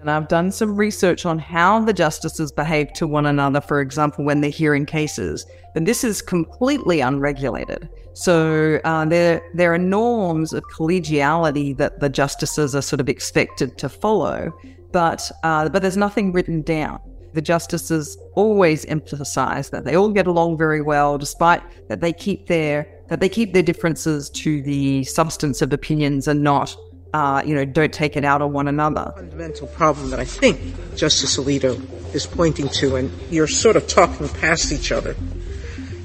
And 0.00 0.10
I've 0.10 0.26
done 0.26 0.50
some 0.50 0.76
research 0.76 1.24
on 1.24 1.38
how 1.38 1.78
the 1.80 1.92
justices 1.92 2.50
behave 2.50 2.92
to 2.94 3.06
one 3.06 3.24
another, 3.24 3.60
for 3.60 3.80
example, 3.80 4.24
when 4.24 4.40
they're 4.40 4.50
hearing 4.50 4.84
cases. 4.84 5.46
And 5.76 5.86
this 5.86 6.02
is 6.02 6.20
completely 6.20 7.00
unregulated. 7.00 7.88
So 8.12 8.80
uh, 8.84 9.04
there, 9.04 9.40
there 9.54 9.72
are 9.72 9.78
norms 9.78 10.52
of 10.52 10.64
collegiality 10.64 11.76
that 11.76 12.00
the 12.00 12.08
justices 12.08 12.74
are 12.74 12.82
sort 12.82 13.00
of 13.00 13.08
expected 13.08 13.78
to 13.78 13.88
follow, 13.88 14.52
but 14.94 15.28
uh, 15.42 15.68
but 15.68 15.82
there's 15.82 15.96
nothing 15.96 16.30
written 16.32 16.62
down. 16.62 17.00
The 17.32 17.42
justices 17.42 18.16
always 18.34 18.84
emphasize 18.84 19.70
that 19.70 19.84
they 19.84 19.96
all 19.96 20.10
get 20.10 20.28
along 20.28 20.56
very 20.56 20.80
well, 20.80 21.18
despite 21.18 21.62
that 21.88 22.00
they 22.00 22.12
keep 22.12 22.46
their 22.46 22.86
that 23.08 23.18
they 23.18 23.28
keep 23.28 23.52
their 23.52 23.64
differences 23.64 24.30
to 24.30 24.62
the 24.62 25.02
substance 25.02 25.60
of 25.62 25.72
opinions 25.72 26.28
and 26.28 26.44
not 26.44 26.76
uh, 27.12 27.42
you 27.44 27.54
know, 27.54 27.64
don't 27.64 27.92
take 27.92 28.16
it 28.16 28.24
out 28.24 28.40
on 28.40 28.52
one 28.52 28.68
another. 28.68 29.12
Fundamental 29.16 29.66
problem 29.68 30.10
that 30.10 30.20
I 30.20 30.24
think 30.24 30.60
Justice 30.96 31.36
Alito 31.38 31.74
is 32.14 32.26
pointing 32.26 32.68
to, 32.80 32.96
and 32.96 33.10
you're 33.30 33.46
sort 33.48 33.76
of 33.76 33.86
talking 33.88 34.28
past 34.28 34.72
each 34.72 34.92
other. 34.92 35.16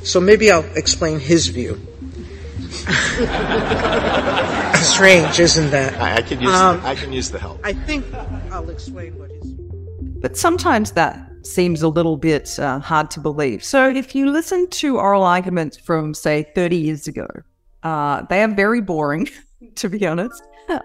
So 0.03 0.19
maybe 0.19 0.51
I'll 0.51 0.65
explain 0.75 1.19
his 1.19 1.47
view. 1.47 1.79
Strange, 4.83 5.39
isn't 5.39 5.71
that? 5.71 5.99
I, 6.01 6.17
I 6.17 6.21
can 6.21 6.41
use 6.41 6.53
Um, 6.53 6.81
the, 6.81 6.87
I 6.87 6.95
can 6.95 7.11
use 7.13 7.29
the 7.29 7.39
help. 7.39 7.59
I 7.63 7.73
think 7.73 8.05
I'll 8.51 8.69
explain 8.69 9.17
what 9.17 9.31
is. 9.31 9.53
But 10.21 10.37
sometimes 10.37 10.91
that 10.91 11.29
seems 11.43 11.81
a 11.81 11.87
little 11.87 12.17
bit 12.17 12.59
uh, 12.59 12.79
hard 12.79 13.09
to 13.11 13.19
believe. 13.19 13.63
So 13.63 13.89
if 13.89 14.15
you 14.15 14.29
listen 14.29 14.67
to 14.69 14.97
oral 14.97 15.23
arguments 15.23 15.77
from, 15.77 16.13
say, 16.13 16.47
30 16.55 16.75
years 16.75 17.07
ago, 17.07 17.27
uh, 17.83 18.23
they 18.23 18.43
are 18.43 18.47
very 18.47 18.81
boring, 18.81 19.29
to 19.75 19.89
be 19.89 20.05
honest. 20.05 20.41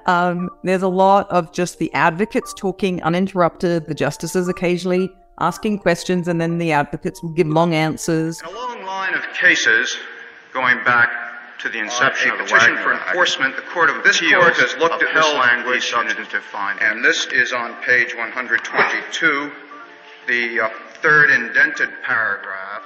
Um, 0.07 0.49
there's 0.63 0.83
a 0.83 0.89
lot 0.89 1.31
of 1.31 1.53
just 1.53 1.79
the 1.79 1.93
advocates 1.93 2.55
talking 2.55 3.03
uninterrupted, 3.03 3.87
the 3.87 3.95
justices 3.95 4.49
occasionally 4.49 5.11
asking 5.41 5.79
questions, 5.81 6.29
and 6.29 6.41
then 6.41 6.59
the 6.59 6.73
advocates 6.73 7.23
will 7.23 7.31
give 7.33 7.49
long 7.49 7.75
answers. 7.75 8.41
A 8.43 8.51
long 8.51 8.85
line 8.85 9.15
of 9.15 9.23
cases 9.35 9.97
going 10.53 10.83
back 10.85 11.11
to 11.61 11.69
the 11.69 11.79
inception 11.79 12.31
of 12.31 12.39
the 12.39 12.45
petition 12.45 12.77
for 12.79 12.93
enforcement. 12.93 13.57
The 13.57 13.63
Court 13.63 13.91
of 13.91 14.03
this 14.05 14.21
court 14.21 14.55
has 14.57 14.77
looked 14.79 15.03
at 15.03 15.15
this 15.15 15.35
language 15.35 15.91
substantive 15.91 16.43
finding, 16.43 16.85
and 16.85 17.05
this 17.05 17.27
is 17.27 17.53
on 17.53 17.75
page 17.83 18.15
122, 18.15 19.53
the 20.27 20.61
uh, 20.61 20.69
third 21.03 21.31
indented 21.31 21.91
paragraph. 22.03 22.83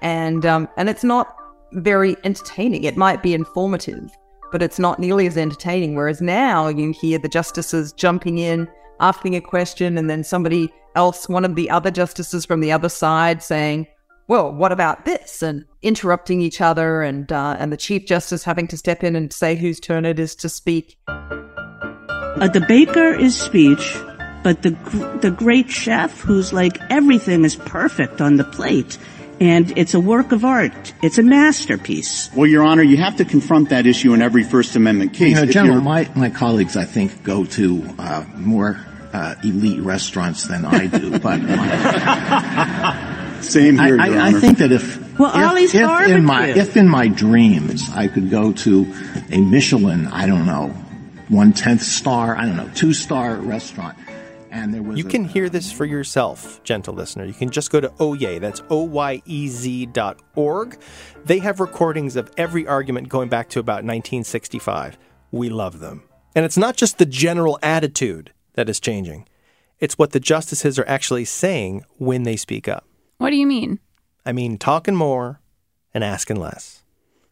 and 0.00 0.44
um, 0.46 0.68
and 0.76 0.88
it's 0.88 1.04
not 1.04 1.36
very 1.72 2.16
entertaining. 2.24 2.84
It 2.84 2.96
might 2.96 3.22
be 3.22 3.34
informative, 3.34 4.10
but 4.50 4.62
it's 4.62 4.78
not 4.78 4.98
nearly 4.98 5.26
as 5.26 5.36
entertaining. 5.36 5.94
Whereas 5.94 6.20
now 6.20 6.68
you 6.68 6.92
hear 6.92 7.18
the 7.18 7.28
justices 7.28 7.92
jumping 7.92 8.38
in, 8.38 8.68
asking 9.00 9.36
a 9.36 9.40
question, 9.40 9.96
and 9.96 10.10
then 10.10 10.24
somebody 10.24 10.72
else, 10.94 11.28
one 11.28 11.44
of 11.44 11.54
the 11.54 11.70
other 11.70 11.90
justices 11.90 12.44
from 12.44 12.60
the 12.60 12.72
other 12.72 12.88
side, 12.88 13.42
saying, 13.42 13.86
"Well, 14.28 14.52
what 14.52 14.72
about 14.72 15.04
this?" 15.04 15.42
and 15.42 15.64
interrupting 15.82 16.40
each 16.40 16.60
other, 16.60 17.02
and 17.02 17.30
uh, 17.30 17.56
and 17.58 17.72
the 17.72 17.76
chief 17.76 18.06
justice 18.06 18.44
having 18.44 18.66
to 18.68 18.76
step 18.76 19.02
in 19.04 19.16
and 19.16 19.32
say 19.32 19.56
whose 19.56 19.80
turn 19.80 20.04
it 20.04 20.18
is 20.18 20.34
to 20.36 20.48
speak. 20.48 20.98
A 21.08 22.48
debater 22.52 23.14
is 23.14 23.36
speech, 23.36 23.96
but 24.42 24.62
the 24.62 24.70
the 25.20 25.30
great 25.30 25.70
chef 25.70 26.20
who's 26.20 26.52
like 26.52 26.78
everything 26.90 27.44
is 27.44 27.56
perfect 27.56 28.20
on 28.20 28.36
the 28.36 28.44
plate, 28.44 28.98
and 29.40 29.76
it's 29.76 29.94
a 29.94 30.00
work 30.00 30.32
of 30.32 30.44
art. 30.44 30.94
It's 31.02 31.18
a 31.18 31.22
masterpiece. 31.22 32.30
Well, 32.34 32.46
Your 32.46 32.64
Honor, 32.64 32.82
you 32.82 32.96
have 32.98 33.16
to 33.16 33.24
confront 33.24 33.70
that 33.70 33.86
issue 33.86 34.14
in 34.14 34.22
every 34.22 34.44
First 34.44 34.76
Amendment 34.76 35.14
case. 35.14 35.36
You 35.36 35.46
know, 35.46 35.52
General, 35.52 35.80
my, 35.80 36.08
my 36.14 36.30
colleagues, 36.30 36.76
I 36.76 36.84
think, 36.84 37.22
go 37.22 37.44
to 37.44 37.84
uh, 37.98 38.24
more 38.36 38.78
uh, 39.12 39.34
elite 39.42 39.80
restaurants 39.80 40.44
than 40.44 40.64
I 40.64 40.86
do. 40.86 41.18
But 41.18 41.40
Same 43.42 43.78
here, 43.78 44.00
I, 44.00 44.06
Your 44.08 44.18
I, 44.20 44.28
I 44.28 44.32
think 44.32 44.58
that 44.58 44.72
if 44.72 45.18
Well, 45.18 45.30
if, 45.30 45.50
Ollie's 45.50 45.74
if 45.74 46.08
in 46.08 46.24
my 46.24 46.46
if 46.48 46.76
in 46.76 46.88
my 46.88 47.08
dreams 47.08 47.90
I 47.90 48.08
could 48.08 48.30
go 48.30 48.52
to 48.52 48.86
a 49.30 49.38
Michelin, 49.40 50.06
I 50.08 50.26
don't 50.26 50.46
know, 50.46 50.68
one 51.28 51.52
tenth 51.52 51.82
star, 51.82 52.36
I 52.36 52.46
don't 52.46 52.56
know, 52.56 52.70
two 52.74 52.92
star 52.92 53.36
restaurant, 53.36 53.96
and 54.50 54.72
there 54.72 54.82
was 54.82 54.98
You 54.98 55.06
a- 55.06 55.10
can 55.10 55.24
hear 55.24 55.48
this 55.48 55.72
for 55.72 55.84
yourself, 55.84 56.62
gentle 56.62 56.94
listener. 56.94 57.24
You 57.24 57.32
can 57.34 57.50
just 57.50 57.70
go 57.70 57.80
to 57.80 57.88
Oyez, 57.88 58.40
that's 58.40 58.62
O-Y-E-Z 58.70 59.86
dot 59.86 60.20
org. 60.34 60.78
They 61.24 61.38
have 61.40 61.58
recordings 61.60 62.16
of 62.16 62.30
every 62.36 62.66
argument 62.66 63.08
going 63.08 63.28
back 63.28 63.48
to 63.50 63.60
about 63.60 63.84
1965. 63.84 64.98
We 65.30 65.48
love 65.48 65.80
them. 65.80 66.02
And 66.34 66.44
it's 66.44 66.56
not 66.56 66.76
just 66.76 66.98
the 66.98 67.06
general 67.06 67.58
attitude 67.62 68.32
that 68.54 68.68
is 68.68 68.80
changing. 68.80 69.26
It's 69.80 69.98
what 69.98 70.12
the 70.12 70.20
justices 70.20 70.78
are 70.78 70.86
actually 70.86 71.24
saying 71.24 71.84
when 71.98 72.22
they 72.22 72.36
speak 72.36 72.68
up. 72.68 72.86
What 73.22 73.30
do 73.30 73.36
you 73.36 73.46
mean? 73.46 73.78
I 74.26 74.32
mean, 74.32 74.58
talking 74.58 74.96
more 74.96 75.40
and 75.94 76.02
asking 76.02 76.40
less. 76.40 76.82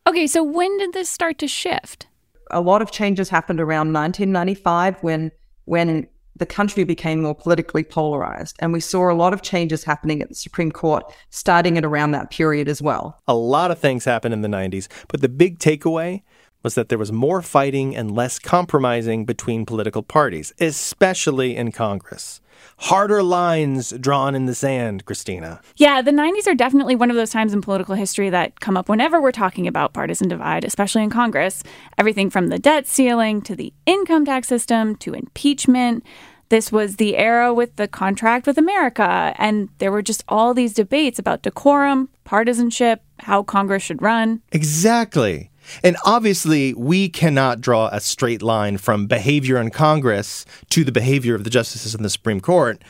Okay, 0.07 0.27
so 0.27 0.43
when 0.43 0.79
did 0.79 0.93
this 0.93 1.09
start 1.09 1.39
to 1.39 1.49
shift? 1.49 2.07
a 2.51 2.61
lot 2.61 2.83
of 2.83 2.91
changes 2.91 3.29
happened 3.29 3.61
around 3.61 3.93
1995 3.93 5.03
when 5.03 5.31
when 5.65 6.07
the 6.37 6.47
country 6.47 6.85
became 6.85 7.23
more 7.23 7.35
politically 7.35 7.85
polarized 7.85 8.57
and 8.61 8.73
we 8.73 8.81
saw 8.81 9.11
a 9.11 9.15
lot 9.15 9.35
of 9.35 9.43
changes 9.43 9.85
happening 9.85 10.23
at 10.23 10.29
the 10.29 10.35
Supreme 10.35 10.73
Court 10.73 11.05
starting 11.29 11.77
at 11.77 11.85
around 11.85 12.13
that 12.13 12.31
period 12.31 12.67
as 12.67 12.81
well. 12.81 13.21
A 13.29 13.35
lot 13.35 13.71
of 13.71 13.79
things 13.79 14.05
happened 14.05 14.33
in 14.33 14.41
the 14.41 14.49
90s, 14.49 14.89
but 15.09 15.21
the 15.21 15.29
big 15.29 15.59
takeaway 15.59 16.23
was 16.63 16.75
that 16.77 16.89
there 16.89 16.99
was 16.99 17.13
more 17.13 17.43
fighting 17.43 17.95
and 17.95 18.15
less 18.15 18.39
compromising 18.39 19.25
between 19.25 19.67
political 19.67 20.03
parties, 20.03 20.53
especially 20.61 21.57
in 21.57 21.73
Congress. 21.73 22.41
Harder 22.79 23.23
lines 23.23 23.91
drawn 23.91 24.35
in 24.35 24.47
the 24.47 24.55
sand, 24.55 25.05
Christina. 25.05 25.61
Yeah, 25.77 26.03
the 26.03 26.11
90s 26.11 26.47
are 26.47 26.55
definitely 26.55 26.97
one 26.97 27.11
of 27.11 27.17
those 27.17 27.31
times 27.31 27.53
in 27.53 27.61
political 27.61 27.95
history 27.95 28.31
that 28.31 28.61
come 28.61 28.77
up 28.77 28.89
whenever 28.89 29.21
we're 29.21 29.33
talking 29.33 29.67
about 29.67 29.93
partisan 29.93 30.29
divide, 30.29 30.65
especially 30.65 31.03
in 31.03 31.11
Congress. 31.11 31.63
Everything 31.99 32.31
from 32.31 32.49
the 32.49 32.59
debt 32.59 32.87
ceiling 32.87 33.43
to 33.43 33.55
the 33.55 33.73
income 33.87 34.25
tax 34.25 34.49
system 34.49 34.97
to 34.97 35.15
impeachment. 35.15 36.05
This 36.49 36.73
was 36.73 36.97
the 36.97 37.17
era 37.17 37.55
with 37.55 37.77
the 37.77 37.87
contract 37.87 38.47
with 38.47 38.59
America, 38.59 39.35
and 39.39 39.69
there 39.79 39.93
were 39.93 40.03
just 40.03 40.25
all 40.29 40.53
these 40.53 40.75
debates 40.75 41.19
about 41.19 41.43
decorum, 41.43 42.09
partisanship, 42.25 43.05
how 43.21 43.45
Congress 43.45 43.85
should 43.85 44.03
run. 44.03 44.43
Exactly. 44.51 45.50
And 45.83 45.97
obviously, 46.05 46.75
we 46.75 47.09
cannot 47.09 47.61
draw 47.61 47.89
a 47.93 48.01
straight 48.01 48.43
line 48.43 48.79
from 48.79 49.07
behavior 49.07 49.59
in 49.59 49.71
Congress 49.71 50.45
to 50.71 50.85
the 50.85 50.93
behavior 50.93 51.35
of 51.35 51.45
the 51.45 51.51
justices 51.51 51.95
in 51.95 52.03
the 52.03 52.11
Supreme 52.11 52.41
Court. 52.41 52.83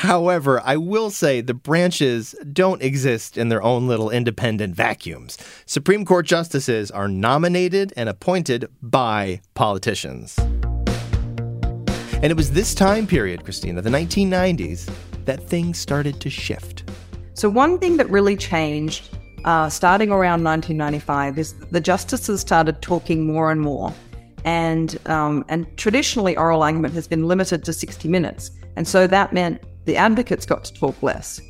However, 0.00 0.60
I 0.62 0.76
will 0.76 1.08
say 1.08 1.40
the 1.40 1.54
branches 1.54 2.34
don't 2.52 2.82
exist 2.82 3.38
in 3.38 3.48
their 3.48 3.62
own 3.62 3.88
little 3.88 4.10
independent 4.10 4.74
vacuums. 4.74 5.38
Supreme 5.64 6.04
Court 6.04 6.26
justices 6.26 6.90
are 6.90 7.08
nominated 7.08 7.94
and 7.96 8.08
appointed 8.08 8.68
by 8.82 9.40
politicians. 9.54 10.38
And 12.22 12.26
it 12.26 12.36
was 12.36 12.50
this 12.50 12.74
time 12.74 13.06
period, 13.06 13.44
Christina, 13.44 13.80
the 13.80 13.88
1990s, 13.88 14.90
that 15.24 15.42
things 15.42 15.78
started 15.78 16.20
to 16.20 16.28
shift. 16.28 16.90
So 17.32 17.48
one 17.48 17.78
thing 17.78 17.96
that 17.96 18.10
really 18.10 18.36
changed 18.36 19.16
uh, 19.44 19.68
starting 19.68 20.10
around 20.10 20.42
1995 20.42 21.38
is 21.38 21.54
the 21.70 21.80
justices 21.80 22.40
started 22.40 22.82
talking 22.82 23.26
more 23.26 23.50
and 23.50 23.60
more. 23.60 23.92
And, 24.44 24.98
um, 25.06 25.44
and 25.48 25.66
traditionally, 25.76 26.36
oral 26.36 26.62
argument 26.62 26.94
has 26.94 27.08
been 27.08 27.26
limited 27.26 27.64
to 27.64 27.72
60 27.72 28.08
minutes. 28.08 28.50
And 28.76 28.86
so 28.86 29.06
that 29.06 29.32
meant 29.32 29.60
the 29.84 29.96
advocates 29.96 30.46
got 30.46 30.64
to 30.64 30.74
talk 30.74 31.02
less. 31.02 31.40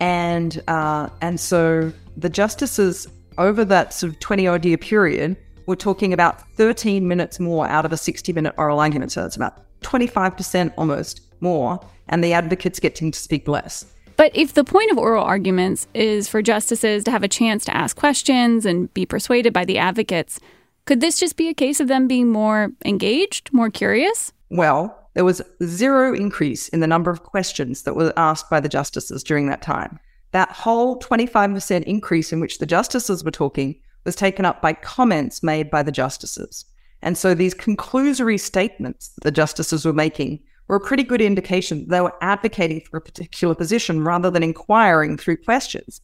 And, 0.00 0.62
uh, 0.68 1.10
and 1.20 1.38
so 1.38 1.92
the 2.16 2.30
justices, 2.30 3.06
over 3.38 3.64
that 3.66 3.92
sort 3.92 4.12
of 4.12 4.20
20 4.20 4.46
odd 4.46 4.64
year 4.64 4.78
period, 4.78 5.36
were 5.66 5.76
talking 5.76 6.12
about 6.12 6.48
13 6.52 7.06
minutes 7.06 7.38
more 7.38 7.66
out 7.68 7.84
of 7.84 7.92
a 7.92 7.96
60 7.96 8.32
minute 8.32 8.54
oral 8.56 8.80
argument. 8.80 9.12
So 9.12 9.22
that's 9.22 9.36
about 9.36 9.62
25% 9.82 10.72
almost 10.76 11.20
more, 11.40 11.80
and 12.08 12.22
the 12.22 12.32
advocates 12.32 12.80
getting 12.80 13.10
to 13.10 13.18
speak 13.18 13.48
less. 13.48 13.86
But 14.20 14.36
if 14.36 14.52
the 14.52 14.64
point 14.64 14.90
of 14.90 14.98
oral 14.98 15.24
arguments 15.24 15.88
is 15.94 16.28
for 16.28 16.42
justices 16.42 17.04
to 17.04 17.10
have 17.10 17.22
a 17.22 17.26
chance 17.28 17.64
to 17.64 17.74
ask 17.74 17.96
questions 17.96 18.66
and 18.66 18.92
be 18.92 19.06
persuaded 19.06 19.54
by 19.54 19.64
the 19.64 19.78
advocates, 19.78 20.38
could 20.84 21.00
this 21.00 21.18
just 21.18 21.38
be 21.38 21.48
a 21.48 21.54
case 21.54 21.80
of 21.80 21.88
them 21.88 22.06
being 22.06 22.28
more 22.28 22.70
engaged, 22.84 23.50
more 23.50 23.70
curious? 23.70 24.34
Well, 24.50 25.08
there 25.14 25.24
was 25.24 25.40
zero 25.64 26.14
increase 26.14 26.68
in 26.68 26.80
the 26.80 26.86
number 26.86 27.10
of 27.10 27.22
questions 27.22 27.84
that 27.84 27.96
were 27.96 28.12
asked 28.18 28.50
by 28.50 28.60
the 28.60 28.68
justices 28.68 29.24
during 29.24 29.46
that 29.46 29.62
time. 29.62 29.98
That 30.32 30.50
whole 30.50 31.00
25% 31.00 31.84
increase 31.84 32.30
in 32.30 32.40
which 32.40 32.58
the 32.58 32.66
justices 32.66 33.24
were 33.24 33.30
talking 33.30 33.80
was 34.04 34.16
taken 34.16 34.44
up 34.44 34.60
by 34.60 34.74
comments 34.74 35.42
made 35.42 35.70
by 35.70 35.82
the 35.82 35.92
justices. 35.92 36.66
And 37.00 37.16
so 37.16 37.32
these 37.32 37.54
conclusory 37.54 38.38
statements 38.38 39.08
that 39.14 39.24
the 39.24 39.30
justices 39.30 39.86
were 39.86 39.94
making 39.94 40.40
were 40.70 40.76
a 40.76 40.80
pretty 40.80 41.02
good 41.02 41.20
indication 41.20 41.84
they 41.88 42.00
were 42.00 42.14
advocating 42.22 42.80
for 42.80 42.96
a 42.96 43.00
particular 43.00 43.54
position 43.54 44.04
rather 44.04 44.30
than 44.30 44.42
inquiring 44.42 45.16
through 45.16 45.36
questions. 45.36 46.00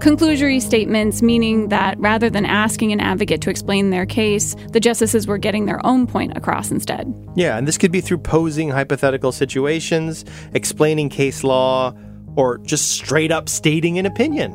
Conclusory 0.00 0.62
statements 0.62 1.20
meaning 1.20 1.68
that 1.68 1.98
rather 1.98 2.30
than 2.30 2.46
asking 2.46 2.92
an 2.92 3.00
advocate 3.00 3.42
to 3.42 3.50
explain 3.50 3.90
their 3.90 4.06
case, 4.06 4.56
the 4.72 4.80
justices 4.80 5.26
were 5.26 5.36
getting 5.36 5.66
their 5.66 5.84
own 5.84 6.06
point 6.06 6.36
across 6.36 6.70
instead. 6.70 7.12
Yeah, 7.34 7.58
and 7.58 7.68
this 7.68 7.76
could 7.76 7.92
be 7.92 8.00
through 8.00 8.18
posing 8.18 8.70
hypothetical 8.70 9.32
situations, 9.32 10.24
explaining 10.54 11.10
case 11.10 11.44
law, 11.44 11.92
or 12.36 12.58
just 12.58 12.92
straight 12.92 13.32
up 13.32 13.48
stating 13.48 13.98
an 13.98 14.06
opinion. 14.06 14.52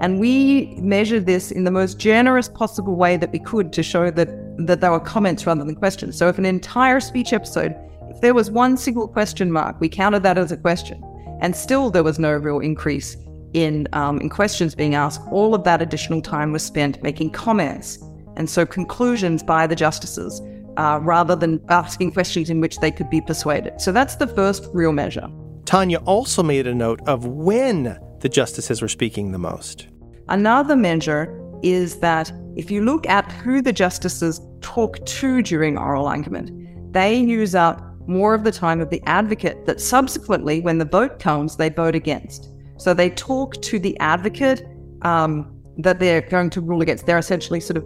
And 0.00 0.18
we 0.18 0.74
measured 0.78 1.26
this 1.26 1.50
in 1.52 1.64
the 1.64 1.70
most 1.70 1.98
generous 1.98 2.48
possible 2.48 2.96
way 2.96 3.18
that 3.18 3.30
we 3.32 3.38
could 3.38 3.72
to 3.74 3.82
show 3.82 4.10
that, 4.10 4.28
that 4.58 4.80
they 4.80 4.88
were 4.88 5.00
comments 5.00 5.46
rather 5.46 5.64
than 5.64 5.74
questions. 5.74 6.16
So 6.16 6.28
if 6.28 6.38
an 6.38 6.44
entire 6.44 7.00
speech 7.00 7.32
episode, 7.32 7.74
if 8.10 8.20
there 8.20 8.34
was 8.34 8.50
one 8.50 8.76
single 8.76 9.08
question 9.08 9.52
mark, 9.52 9.80
we 9.80 9.88
counted 9.88 10.22
that 10.22 10.36
as 10.38 10.52
a 10.52 10.56
question. 10.56 11.02
And 11.40 11.56
still 11.56 11.90
there 11.90 12.02
was 12.02 12.18
no 12.18 12.32
real 12.32 12.60
increase 12.60 13.16
in, 13.54 13.88
um, 13.92 14.20
in 14.20 14.28
questions 14.28 14.74
being 14.74 14.94
asked. 14.94 15.20
All 15.30 15.54
of 15.54 15.64
that 15.64 15.80
additional 15.80 16.20
time 16.20 16.52
was 16.52 16.62
spent 16.62 17.02
making 17.02 17.30
comments. 17.30 17.98
And 18.36 18.48
so 18.48 18.66
conclusions 18.66 19.42
by 19.42 19.66
the 19.66 19.76
justices 19.76 20.40
uh, 20.76 20.98
rather 21.02 21.36
than 21.36 21.60
asking 21.68 22.12
questions 22.12 22.50
in 22.50 22.60
which 22.60 22.78
they 22.78 22.90
could 22.90 23.10
be 23.10 23.20
persuaded. 23.20 23.80
So 23.80 23.92
that's 23.92 24.16
the 24.16 24.26
first 24.26 24.68
real 24.72 24.92
measure. 24.92 25.28
Tonja 25.64 26.02
also 26.04 26.42
made 26.42 26.66
a 26.66 26.74
note 26.74 27.00
of 27.06 27.26
when 27.26 27.98
the 28.20 28.28
justices 28.28 28.82
were 28.82 28.88
speaking 28.88 29.32
the 29.32 29.38
most. 29.38 29.88
Another 30.28 30.76
measure 30.76 31.36
is 31.62 31.98
that 32.00 32.32
if 32.56 32.70
you 32.70 32.84
look 32.84 33.06
at 33.06 33.30
who 33.32 33.62
the 33.62 33.72
justices 33.72 34.40
talk 34.60 35.04
to 35.06 35.42
during 35.42 35.78
oral 35.78 36.06
argument, 36.06 36.92
they 36.92 37.14
use 37.14 37.54
up 37.54 37.86
more 38.08 38.34
of 38.34 38.44
the 38.44 38.52
time 38.52 38.80
of 38.80 38.90
the 38.90 39.02
advocate 39.06 39.66
that 39.66 39.80
subsequently, 39.80 40.60
when 40.60 40.78
the 40.78 40.84
vote 40.84 41.20
comes, 41.20 41.56
they 41.56 41.68
vote 41.68 41.94
against. 41.94 42.50
So 42.76 42.92
they 42.92 43.10
talk 43.10 43.60
to 43.62 43.78
the 43.78 43.98
advocate 44.00 44.66
um, 45.02 45.54
that 45.78 46.00
they're 46.00 46.22
going 46.22 46.50
to 46.50 46.60
rule 46.60 46.82
against. 46.82 47.06
They're 47.06 47.18
essentially 47.18 47.60
sort 47.60 47.76
of 47.76 47.84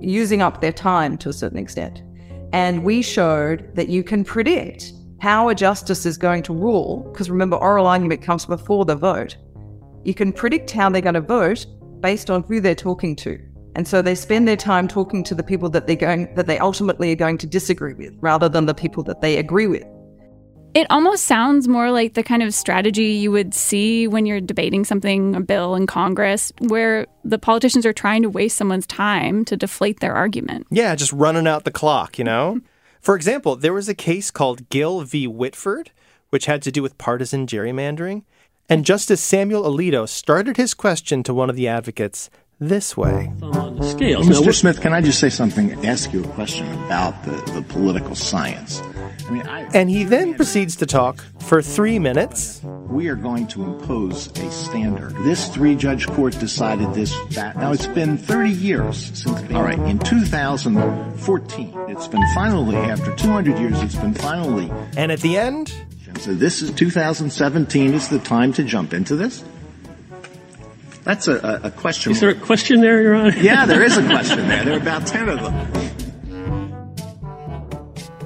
using 0.00 0.42
up 0.42 0.60
their 0.60 0.72
time 0.72 1.16
to 1.18 1.30
a 1.30 1.32
certain 1.32 1.58
extent. 1.58 2.02
And 2.52 2.84
we 2.84 3.00
showed 3.00 3.74
that 3.74 3.88
you 3.88 4.04
can 4.04 4.24
predict 4.24 4.92
how 5.20 5.48
a 5.48 5.54
justice 5.54 6.04
is 6.04 6.18
going 6.18 6.42
to 6.42 6.52
rule, 6.52 7.08
because 7.10 7.30
remember, 7.30 7.56
oral 7.56 7.86
argument 7.86 8.20
comes 8.20 8.44
before 8.44 8.84
the 8.84 8.94
vote. 8.94 9.36
You 10.04 10.12
can 10.12 10.32
predict 10.32 10.70
how 10.70 10.90
they're 10.90 11.00
going 11.00 11.14
to 11.14 11.20
vote 11.22 11.66
based 12.00 12.28
on 12.28 12.42
who 12.42 12.60
they're 12.60 12.74
talking 12.74 13.16
to. 13.16 13.40
And 13.74 13.88
so 13.88 14.02
they 14.02 14.14
spend 14.14 14.46
their 14.46 14.56
time 14.56 14.86
talking 14.86 15.24
to 15.24 15.34
the 15.34 15.42
people 15.42 15.68
that 15.70 15.86
they're 15.86 15.96
going 15.96 16.34
that 16.34 16.46
they 16.46 16.58
ultimately 16.58 17.12
are 17.12 17.16
going 17.16 17.38
to 17.38 17.46
disagree 17.46 17.94
with 17.94 18.14
rather 18.20 18.48
than 18.48 18.66
the 18.66 18.74
people 18.74 19.02
that 19.04 19.20
they 19.20 19.36
agree 19.36 19.66
with. 19.66 19.84
It 20.74 20.88
almost 20.90 21.24
sounds 21.24 21.68
more 21.68 21.92
like 21.92 22.14
the 22.14 22.24
kind 22.24 22.42
of 22.42 22.52
strategy 22.52 23.12
you 23.12 23.30
would 23.30 23.54
see 23.54 24.08
when 24.08 24.26
you're 24.26 24.40
debating 24.40 24.84
something, 24.84 25.36
a 25.36 25.40
bill 25.40 25.76
in 25.76 25.86
Congress, 25.86 26.52
where 26.58 27.06
the 27.24 27.38
politicians 27.38 27.86
are 27.86 27.92
trying 27.92 28.22
to 28.22 28.28
waste 28.28 28.56
someone's 28.56 28.86
time 28.88 29.44
to 29.44 29.56
deflate 29.56 30.00
their 30.00 30.14
argument. 30.14 30.66
Yeah, 30.70 30.96
just 30.96 31.12
running 31.12 31.46
out 31.46 31.62
the 31.62 31.70
clock, 31.70 32.18
you 32.18 32.24
know? 32.24 32.56
Mm-hmm. 32.56 32.66
For 33.00 33.14
example, 33.14 33.54
there 33.54 33.72
was 33.72 33.88
a 33.88 33.94
case 33.94 34.32
called 34.32 34.68
Gill 34.68 35.02
v. 35.02 35.28
Whitford, 35.28 35.92
which 36.30 36.46
had 36.46 36.60
to 36.62 36.72
do 36.72 36.82
with 36.82 36.98
partisan 36.98 37.46
gerrymandering. 37.46 38.24
And 38.68 38.84
Justice 38.84 39.20
Samuel 39.20 39.62
Alito 39.62 40.08
started 40.08 40.56
his 40.56 40.74
question 40.74 41.22
to 41.24 41.34
one 41.34 41.50
of 41.50 41.54
the 41.54 41.68
advocates 41.68 42.30
this 42.60 42.96
way. 42.96 43.32
Scales. 43.82 44.28
Mr. 44.28 44.54
Smith, 44.54 44.80
can 44.80 44.92
I 44.92 45.00
just 45.00 45.18
say 45.18 45.28
something? 45.28 45.72
Ask 45.84 46.12
you 46.12 46.24
a 46.24 46.28
question 46.28 46.70
about 46.84 47.24
the, 47.24 47.32
the 47.52 47.62
political 47.62 48.14
science. 48.14 48.80
I 49.26 49.30
mean, 49.30 49.42
I, 49.42 49.62
and 49.72 49.88
he 49.88 50.04
then 50.04 50.34
proceeds 50.34 50.76
to 50.76 50.86
talk 50.86 51.24
for 51.40 51.62
three 51.62 51.98
minutes. 51.98 52.60
We 52.62 53.08
are 53.08 53.16
going 53.16 53.46
to 53.48 53.64
impose 53.64 54.26
a 54.38 54.50
standard. 54.50 55.14
This 55.24 55.48
three 55.48 55.74
judge 55.74 56.06
court 56.06 56.38
decided 56.38 56.92
this, 56.94 57.14
that. 57.30 57.56
Now, 57.56 57.72
it's 57.72 57.86
been 57.86 58.18
30 58.18 58.50
years 58.50 58.98
since. 58.98 59.40
Being, 59.42 59.56
all 59.56 59.62
right, 59.62 59.78
in 59.78 59.98
2014, 59.98 61.74
it's 61.88 62.06
been 62.06 62.24
finally, 62.34 62.76
after 62.76 63.14
200 63.16 63.58
years, 63.58 63.80
it's 63.82 63.94
been 63.94 64.14
finally. 64.14 64.70
And 64.96 65.10
at 65.10 65.20
the 65.20 65.36
end, 65.38 65.72
so 66.20 66.34
this 66.34 66.62
is 66.62 66.70
2017 66.72 67.94
is 67.94 68.08
the 68.08 68.18
time 68.20 68.52
to 68.54 68.62
jump 68.62 68.92
into 68.94 69.16
this? 69.16 69.42
That's 71.04 71.28
a, 71.28 71.60
a, 71.62 71.70
question. 71.70 72.12
Is 72.12 72.20
there 72.20 72.30
a 72.30 72.34
question 72.34 72.80
there, 72.80 73.02
Your 73.02 73.14
Honor? 73.14 73.36
yeah, 73.36 73.66
there 73.66 73.84
is 73.84 73.96
a 73.98 74.04
question 74.06 74.48
there. 74.48 74.64
There 74.64 74.74
are 74.74 74.80
about 74.80 75.06
10 75.06 75.28
of 75.28 75.42
them. 75.42 75.84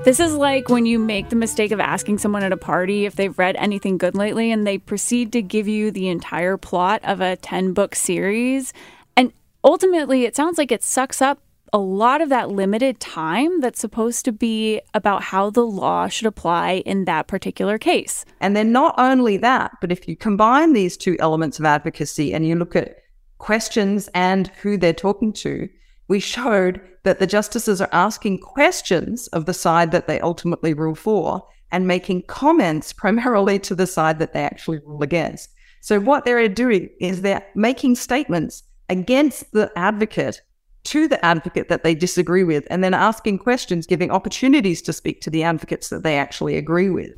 This 0.05 0.21
is 0.21 0.33
like 0.33 0.69
when 0.69 0.87
you 0.87 0.99
make 1.01 1.29
the 1.29 1.37
mistake 1.37 1.73
of 1.73 1.81
asking 1.81 2.19
someone 2.19 2.45
at 2.45 2.53
a 2.53 2.57
party 2.57 3.05
if 3.05 3.17
they've 3.17 3.37
read 3.37 3.57
anything 3.57 3.99
good 3.99 4.15
lately 4.15 4.53
and 4.53 4.65
they 4.65 4.79
proceed 4.79 5.33
to 5.33 5.43
give 5.43 5.67
you 5.67 5.91
the 5.91 6.09
entire 6.09 6.57
plot 6.57 7.01
of 7.05 7.21
a 7.21 7.35
10 7.37 7.73
book 7.73 7.97
series. 7.97 8.73
And 9.17 9.33
ultimately, 9.65 10.25
it 10.25 10.37
sounds 10.37 10.57
like 10.57 10.71
it 10.71 10.85
sucks 10.85 11.21
up 11.21 11.43
a 11.73 11.79
lot 11.79 12.21
of 12.21 12.29
that 12.29 12.51
limited 12.51 13.01
time 13.01 13.61
that's 13.61 13.81
supposed 13.81 14.25
to 14.25 14.33
be 14.33 14.81
about 14.95 15.23
how 15.23 15.51
the 15.51 15.67
law 15.67 16.09
should 16.09 16.27
apply 16.27 16.83
in 16.87 17.05
that 17.05 17.27
particular 17.27 17.79
case. 17.79 18.25
And 18.41 18.57
then 18.57 18.73
not 18.73 18.95
only 18.99 19.37
that, 19.39 19.73
but 19.81 19.93
if 19.93 20.09
you 20.09 20.17
combine 20.17 20.73
these 20.73 20.97
two 20.97 21.17
elements 21.21 21.59
of 21.59 21.65
advocacy 21.65 22.33
and 22.33 22.47
you 22.47 22.57
look 22.57 22.77
at 22.77 22.99
questions 23.39 24.09
and 24.15 24.49
who 24.63 24.77
they're 24.77 24.93
talking 24.93 25.33
to, 25.33 25.69
we 26.09 26.21
showed 26.21 26.81
that 27.05 27.19
the 27.19 27.27
justices 27.27 27.81
are 27.81 27.89
asking 27.93 28.39
questions 28.39 29.29
of 29.29 29.47
the 29.47 29.55
side 29.55 29.93
that 29.93 30.07
they 30.07 30.21
ultimately 30.21 30.75
rule 30.75 30.95
for 30.95 31.47
and 31.71 31.87
making 31.87 32.23
comments 32.23 32.93
primarily 32.93 33.59
to 33.59 33.75
the 33.75 33.87
side 33.87 34.19
that 34.19 34.33
they 34.33 34.43
actually 34.43 34.79
rule 34.87 35.03
against. 35.03 35.51
So 35.81 36.01
what 36.01 36.25
they're 36.25 36.49
doing 36.49 36.89
is 37.01 37.23
they're 37.23 37.47
making 37.55 37.95
statements 37.97 38.63
against 38.89 39.53
the 39.53 39.71
advocate 39.77 40.41
to 40.89 41.07
the 41.07 41.23
advocate 41.23 41.69
that 41.69 41.85
they 41.85 41.95
disagree 41.95 42.45
with 42.45 42.67
and 42.71 42.83
then 42.83 42.95
asking 42.95 43.39
questions, 43.39 43.87
giving 43.87 44.11
opportunities 44.11 44.81
to 44.81 44.91
speak 44.91 45.21
to 45.21 45.29
the 45.29 45.43
advocates 45.43 45.91
that 45.91 46.03
they 46.03 46.17
actually 46.17 46.57
agree 46.57 46.89
with. 46.89 47.13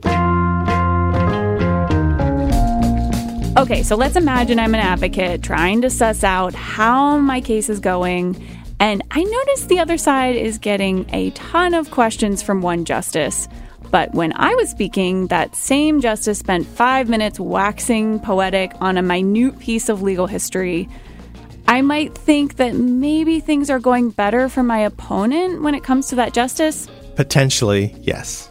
Okay, 3.56 3.84
so 3.84 3.94
let's 3.94 4.16
imagine 4.16 4.58
I'm 4.58 4.74
an 4.74 4.80
advocate 4.80 5.42
trying 5.42 5.82
to 5.82 5.90
suss 5.90 6.24
out 6.24 6.52
how 6.52 7.18
my 7.18 7.40
case 7.40 7.68
is 7.68 7.78
going. 7.78 8.34
And 8.80 9.02
I 9.12 9.22
notice 9.22 9.66
the 9.66 9.78
other 9.78 9.98
side 9.98 10.34
is 10.34 10.58
getting 10.58 11.08
a 11.12 11.30
ton 11.30 11.72
of 11.74 11.92
questions 11.92 12.42
from 12.42 12.62
one 12.62 12.84
justice. 12.84 13.46
But 13.92 14.12
when 14.14 14.32
I 14.34 14.52
was 14.56 14.68
speaking, 14.70 15.28
that 15.28 15.54
same 15.54 16.00
justice 16.00 16.40
spent 16.40 16.66
five 16.66 17.08
minutes 17.08 17.38
waxing 17.38 18.18
poetic 18.18 18.72
on 18.80 18.96
a 18.96 19.02
minute 19.02 19.60
piece 19.60 19.88
of 19.88 20.02
legal 20.02 20.26
history 20.26 20.88
I 21.70 21.82
might 21.82 22.18
think 22.18 22.56
that 22.56 22.74
maybe 22.74 23.38
things 23.38 23.70
are 23.70 23.78
going 23.78 24.10
better 24.10 24.48
for 24.48 24.64
my 24.64 24.80
opponent 24.80 25.62
when 25.62 25.72
it 25.72 25.84
comes 25.84 26.08
to 26.08 26.16
that 26.16 26.34
justice. 26.34 26.88
Potentially, 27.14 27.94
yes. 28.00 28.50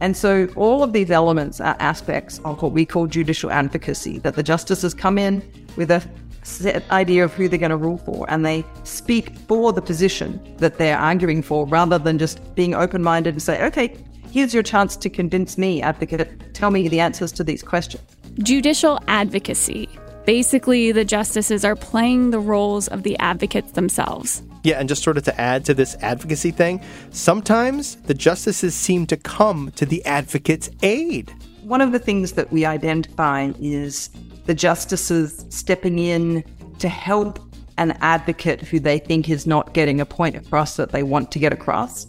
And 0.00 0.16
so 0.16 0.48
all 0.56 0.82
of 0.82 0.92
these 0.92 1.12
elements 1.12 1.60
are 1.60 1.76
aspects 1.78 2.40
of 2.44 2.60
what 2.60 2.72
we 2.72 2.84
call 2.84 3.06
judicial 3.06 3.52
advocacy 3.52 4.18
that 4.18 4.34
the 4.34 4.42
justices 4.42 4.92
come 4.92 5.18
in 5.18 5.40
with 5.76 5.92
a 5.92 6.02
set 6.42 6.82
idea 6.90 7.22
of 7.22 7.32
who 7.32 7.48
they're 7.48 7.60
going 7.60 7.70
to 7.70 7.76
rule 7.76 7.98
for 7.98 8.28
and 8.28 8.44
they 8.44 8.64
speak 8.82 9.38
for 9.46 9.72
the 9.72 9.80
position 9.80 10.40
that 10.56 10.78
they're 10.78 10.98
arguing 10.98 11.42
for 11.42 11.64
rather 11.68 11.96
than 11.96 12.18
just 12.18 12.56
being 12.56 12.74
open 12.74 13.04
minded 13.04 13.34
and 13.34 13.42
say, 13.42 13.64
okay, 13.64 13.96
here's 14.32 14.52
your 14.52 14.64
chance 14.64 14.96
to 14.96 15.08
convince 15.08 15.56
me, 15.56 15.80
advocate, 15.80 16.52
tell 16.54 16.72
me 16.72 16.88
the 16.88 16.98
answers 16.98 17.30
to 17.30 17.44
these 17.44 17.62
questions. 17.62 18.02
Judicial 18.38 18.98
advocacy 19.06 19.88
Basically, 20.24 20.92
the 20.92 21.04
justices 21.04 21.64
are 21.64 21.74
playing 21.74 22.30
the 22.30 22.38
roles 22.38 22.86
of 22.88 23.02
the 23.02 23.18
advocates 23.18 23.72
themselves. 23.72 24.42
Yeah, 24.62 24.78
and 24.78 24.88
just 24.88 25.02
sort 25.02 25.16
of 25.16 25.24
to 25.24 25.40
add 25.40 25.64
to 25.64 25.74
this 25.74 25.96
advocacy 26.00 26.52
thing, 26.52 26.80
sometimes 27.10 27.96
the 27.96 28.14
justices 28.14 28.74
seem 28.74 29.06
to 29.06 29.16
come 29.16 29.72
to 29.74 29.84
the 29.84 30.04
advocate's 30.04 30.70
aid. 30.82 31.34
One 31.62 31.80
of 31.80 31.90
the 31.90 31.98
things 31.98 32.32
that 32.32 32.52
we 32.52 32.64
identify 32.64 33.50
is 33.60 34.10
the 34.46 34.54
justices 34.54 35.44
stepping 35.48 35.98
in 35.98 36.44
to 36.78 36.88
help 36.88 37.40
an 37.78 37.92
advocate 38.00 38.60
who 38.60 38.78
they 38.78 38.98
think 38.98 39.28
is 39.28 39.46
not 39.46 39.72
getting 39.74 40.00
a 40.00 40.06
point 40.06 40.36
across 40.36 40.76
that 40.76 40.90
they 40.90 41.02
want 41.02 41.32
to 41.32 41.40
get 41.40 41.52
across. 41.52 42.06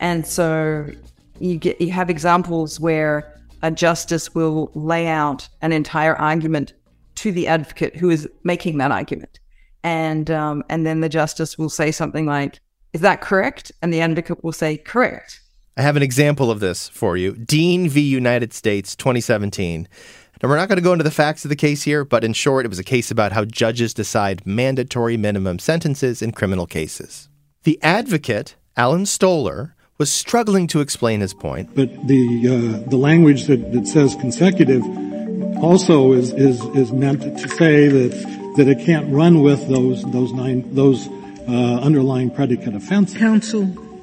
And 0.00 0.26
so 0.26 0.86
you 1.38 1.58
get 1.58 1.80
you 1.80 1.92
have 1.92 2.10
examples 2.10 2.80
where 2.80 3.40
a 3.62 3.70
justice 3.70 4.34
will 4.34 4.72
lay 4.74 5.06
out 5.06 5.48
an 5.60 5.70
entire 5.72 6.16
argument 6.16 6.72
to 7.22 7.30
the 7.30 7.46
advocate 7.46 7.94
who 7.94 8.10
is 8.10 8.28
making 8.42 8.78
that 8.78 8.90
argument, 8.90 9.38
and 9.84 10.28
um, 10.28 10.64
and 10.68 10.84
then 10.84 11.00
the 11.00 11.08
justice 11.08 11.56
will 11.56 11.70
say 11.70 11.92
something 11.92 12.26
like, 12.26 12.58
"Is 12.92 13.00
that 13.02 13.20
correct?" 13.20 13.70
And 13.80 13.92
the 13.92 14.00
advocate 14.00 14.42
will 14.42 14.52
say, 14.52 14.76
"Correct." 14.76 15.40
I 15.76 15.82
have 15.82 15.96
an 15.96 16.02
example 16.02 16.50
of 16.50 16.58
this 16.58 16.88
for 16.88 17.16
you. 17.16 17.32
Dean 17.32 17.88
v. 17.88 18.00
United 18.00 18.52
States, 18.52 18.96
2017. 18.96 19.86
Now, 20.42 20.48
we're 20.48 20.56
not 20.56 20.68
going 20.68 20.76
to 20.76 20.82
go 20.82 20.92
into 20.92 21.04
the 21.04 21.12
facts 21.12 21.44
of 21.44 21.48
the 21.48 21.56
case 21.56 21.84
here, 21.84 22.04
but 22.04 22.24
in 22.24 22.32
short, 22.32 22.66
it 22.66 22.68
was 22.68 22.80
a 22.80 22.84
case 22.84 23.12
about 23.12 23.30
how 23.30 23.44
judges 23.44 23.94
decide 23.94 24.44
mandatory 24.44 25.16
minimum 25.16 25.60
sentences 25.60 26.20
in 26.20 26.32
criminal 26.32 26.66
cases. 26.66 27.28
The 27.62 27.78
advocate, 27.82 28.56
Alan 28.76 29.06
Stoller, 29.06 29.76
was 29.96 30.12
struggling 30.12 30.66
to 30.66 30.80
explain 30.80 31.20
his 31.20 31.32
point. 31.32 31.70
But 31.76 32.08
the 32.08 32.82
uh, 32.84 32.90
the 32.90 32.96
language 32.96 33.44
that, 33.44 33.72
that 33.72 33.86
says 33.86 34.16
consecutive 34.16 34.82
also 35.62 36.12
is, 36.12 36.32
is 36.32 36.60
is 36.76 36.92
meant 36.92 37.22
to 37.22 37.48
say 37.48 37.88
that 37.88 38.54
that 38.56 38.68
it 38.68 38.84
can't 38.84 39.10
run 39.12 39.42
with 39.42 39.68
those 39.68 40.02
those 40.12 40.32
nine 40.32 40.74
those 40.74 41.08
uh, 41.48 41.80
underlying 41.80 42.30
predicate 42.30 42.74
offenses. 42.74 43.16
Counsel. 43.16 43.62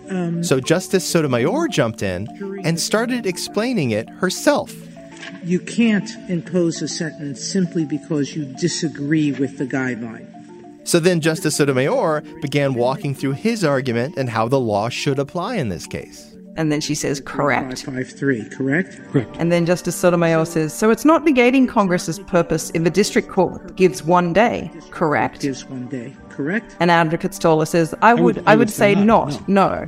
Um, 0.10 0.44
So 0.44 0.60
Justice 0.60 1.06
Sotomayor 1.06 1.68
jumped 1.68 2.02
in 2.02 2.28
and 2.66 2.80
started 2.80 3.26
explaining 3.26 3.92
it 3.92 4.10
herself. 4.10 4.74
you 5.44 5.60
can't 5.60 6.10
impose 6.30 6.82
a 6.82 6.88
sentence 6.88 7.44
simply 7.44 7.86
because 7.86 8.36
you 8.36 8.46
disagree 8.60 9.32
with 9.32 9.58
the 9.58 9.66
guideline. 9.66 10.26
So 10.88 11.00
then 11.00 11.22
Justice 11.22 11.56
Sotomayor 11.58 12.24
began 12.42 12.74
walking 12.74 13.14
through 13.14 13.34
his 13.34 13.64
argument 13.64 14.18
and 14.18 14.30
how 14.30 14.48
the 14.48 14.60
law 14.60 14.90
should 14.90 15.20
apply 15.20 15.56
in 15.58 15.70
this 15.70 15.86
case. 15.86 16.29
And 16.56 16.72
then 16.72 16.82
she 16.82 16.96
says, 16.96 17.22
"Correct." 17.22 17.84
Five 17.84 18.10
three, 18.10 18.48
correct? 18.50 19.00
Correct. 19.12 19.36
And 19.40 19.52
then 19.52 19.66
Justice 19.66 19.96
Sotomayor 19.96 20.46
says, 20.46 20.74
"So 20.74 20.90
it's 20.90 21.06
not 21.06 21.26
negating 21.26 21.68
Congress's 21.68 22.20
purpose 22.20 22.72
if 22.74 22.86
a 22.86 22.90
district 22.90 23.30
court 23.30 23.76
gives 23.76 24.04
one 24.04 24.34
day." 24.34 24.72
Correct. 24.92 25.42
Gives 25.42 25.66
one 25.66 25.88
day, 25.88 26.16
correct? 26.30 26.76
And 26.80 26.92
Advocate 26.92 27.34
Stoller 27.34 27.66
says, 27.66 27.96
"I 28.02 28.14
would, 28.14 28.44
I 28.46 28.56
would, 28.56 28.70
say, 28.70 28.96
not. 28.96 29.48
No. 29.48 29.86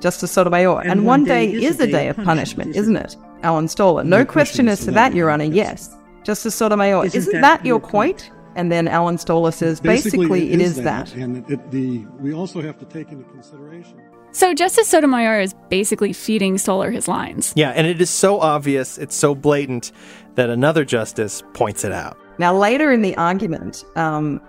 Justice 0.00 0.32
Sotomayor. 0.32 0.80
And, 0.80 1.04
one 1.04 1.24
day, 1.24 1.52
is 1.52 1.78
a 1.78 1.86
day 1.86 2.08
of 2.08 2.16
punishment, 2.16 2.74
isn't 2.74 2.96
it? 2.96 3.16
Alan 3.42 3.68
Stoller. 3.68 4.02
No, 4.04 4.24
question 4.24 4.68
as 4.68 4.84
to 4.86 4.90
that, 4.92 5.14
Your 5.14 5.30
Honor. 5.30 5.44
Yes. 5.44 5.94
Justice 6.24 6.54
Sotomayor. 6.54 7.04
Isn't 7.06 7.18
Isn't, 7.18 7.32
that 7.40 7.58
that, 7.58 7.66
your 7.66 7.78
your 7.78 7.80
point? 7.80 8.30
And 8.56 8.70
then 8.70 8.88
Alan 8.88 9.16
Stoller 9.16 9.52
says, 9.52 9.80
basically, 9.80 10.52
it 10.52 10.60
is 10.60 10.76
that. 10.76 11.14
And 11.14 11.38
it, 11.38 11.50
it, 11.50 11.70
the 11.70 12.04
we 12.18 12.32
also 12.32 12.60
have 12.60 12.78
to 12.78 12.84
take 12.84 13.10
into 13.12 13.24
consideration. 13.30 14.00
So 14.32 14.54
Justice 14.54 14.86
Sotomayor 14.88 15.40
is 15.40 15.54
basically 15.68 16.12
feeding 16.12 16.56
Stoller 16.56 16.90
his 16.90 17.08
lines. 17.08 17.52
Yeah, 17.56 17.70
and 17.70 17.86
it 17.86 18.00
is 18.00 18.10
so 18.10 18.38
obvious, 18.40 18.96
it's 18.96 19.16
so 19.16 19.34
blatant 19.34 19.90
that 20.36 20.50
another 20.50 20.84
justice 20.84 21.42
points 21.52 21.84
it 21.84 21.92
out. 21.92 22.16
Now, 22.38 22.56
later 22.56 22.92
in 22.92 23.02
the 23.02 23.16
argument, 23.16 23.84
um, 23.96 24.40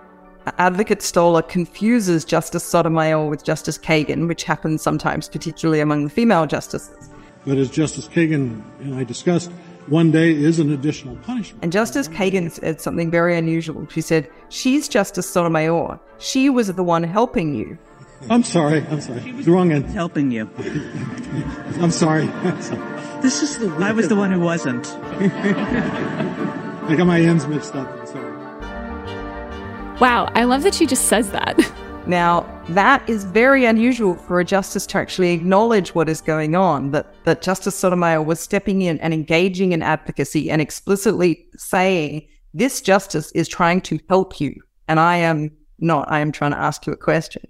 Advocate 0.58 1.02
Stoller 1.02 1.42
confuses 1.42 2.24
Justice 2.24 2.64
Sotomayor 2.64 3.28
with 3.28 3.44
Justice 3.44 3.76
Kagan, 3.76 4.28
which 4.28 4.44
happens 4.44 4.82
sometimes, 4.82 5.28
particularly 5.28 5.80
among 5.80 6.04
the 6.04 6.10
female 6.10 6.46
justices. 6.46 7.10
But 7.44 7.58
as 7.58 7.68
Justice 7.68 8.06
Kagan 8.06 8.62
and 8.80 8.94
I 8.94 9.02
discussed, 9.02 9.50
one 9.88 10.12
day 10.12 10.30
is 10.30 10.60
an 10.60 10.72
additional 10.72 11.16
punishment. 11.16 11.62
And 11.62 11.72
Justice 11.72 12.06
Kagan 12.06 12.52
said 12.52 12.80
something 12.80 13.10
very 13.10 13.36
unusual. 13.36 13.86
She 13.88 14.00
said, 14.00 14.30
She's 14.48 14.88
Justice 14.88 15.28
Sotomayor. 15.28 15.98
She 16.18 16.48
was 16.48 16.72
the 16.72 16.84
one 16.84 17.02
helping 17.02 17.54
you. 17.54 17.76
I'm 18.30 18.42
sorry. 18.42 18.84
I'm 18.88 19.00
sorry. 19.00 19.20
The 19.42 19.50
wrong 19.50 19.72
end. 19.72 19.86
Helping 19.86 20.30
you. 20.30 20.48
I'm 21.80 21.90
sorry. 21.90 22.26
This 23.22 23.42
is 23.42 23.58
the 23.58 23.68
I 23.76 23.92
was 23.92 24.08
the 24.08 24.16
one 24.16 24.32
who 24.32 24.40
wasn't. 24.40 24.86
I 26.88 26.94
got 26.96 27.06
my 27.06 27.20
ends 27.20 27.46
mixed 27.46 27.74
up. 27.74 27.88
I'm 27.88 28.06
sorry. 28.06 28.32
Wow, 30.00 30.28
I 30.34 30.44
love 30.44 30.62
that 30.64 30.74
she 30.74 30.86
just 30.86 31.06
says 31.06 31.30
that. 31.30 31.56
Now, 32.06 32.44
that 32.70 33.08
is 33.08 33.22
very 33.22 33.64
unusual 33.64 34.14
for 34.14 34.40
a 34.40 34.44
justice 34.44 34.86
to 34.88 34.98
actually 34.98 35.30
acknowledge 35.30 35.94
what 35.94 36.08
is 36.08 36.20
going 36.20 36.56
on, 36.56 36.90
that, 36.90 37.14
that 37.24 37.42
Justice 37.42 37.76
Sotomayor 37.76 38.22
was 38.22 38.40
stepping 38.40 38.82
in 38.82 38.98
and 38.98 39.14
engaging 39.14 39.70
in 39.70 39.82
advocacy 39.82 40.50
and 40.50 40.60
explicitly 40.60 41.46
saying, 41.56 42.26
This 42.54 42.80
justice 42.80 43.30
is 43.32 43.46
trying 43.46 43.82
to 43.82 44.00
help 44.08 44.40
you, 44.40 44.60
and 44.88 44.98
I 44.98 45.18
am 45.18 45.52
not. 45.78 46.10
I 46.10 46.18
am 46.18 46.32
trying 46.32 46.50
to 46.50 46.58
ask 46.58 46.86
you 46.88 46.92
a 46.92 46.96
question. 46.96 47.42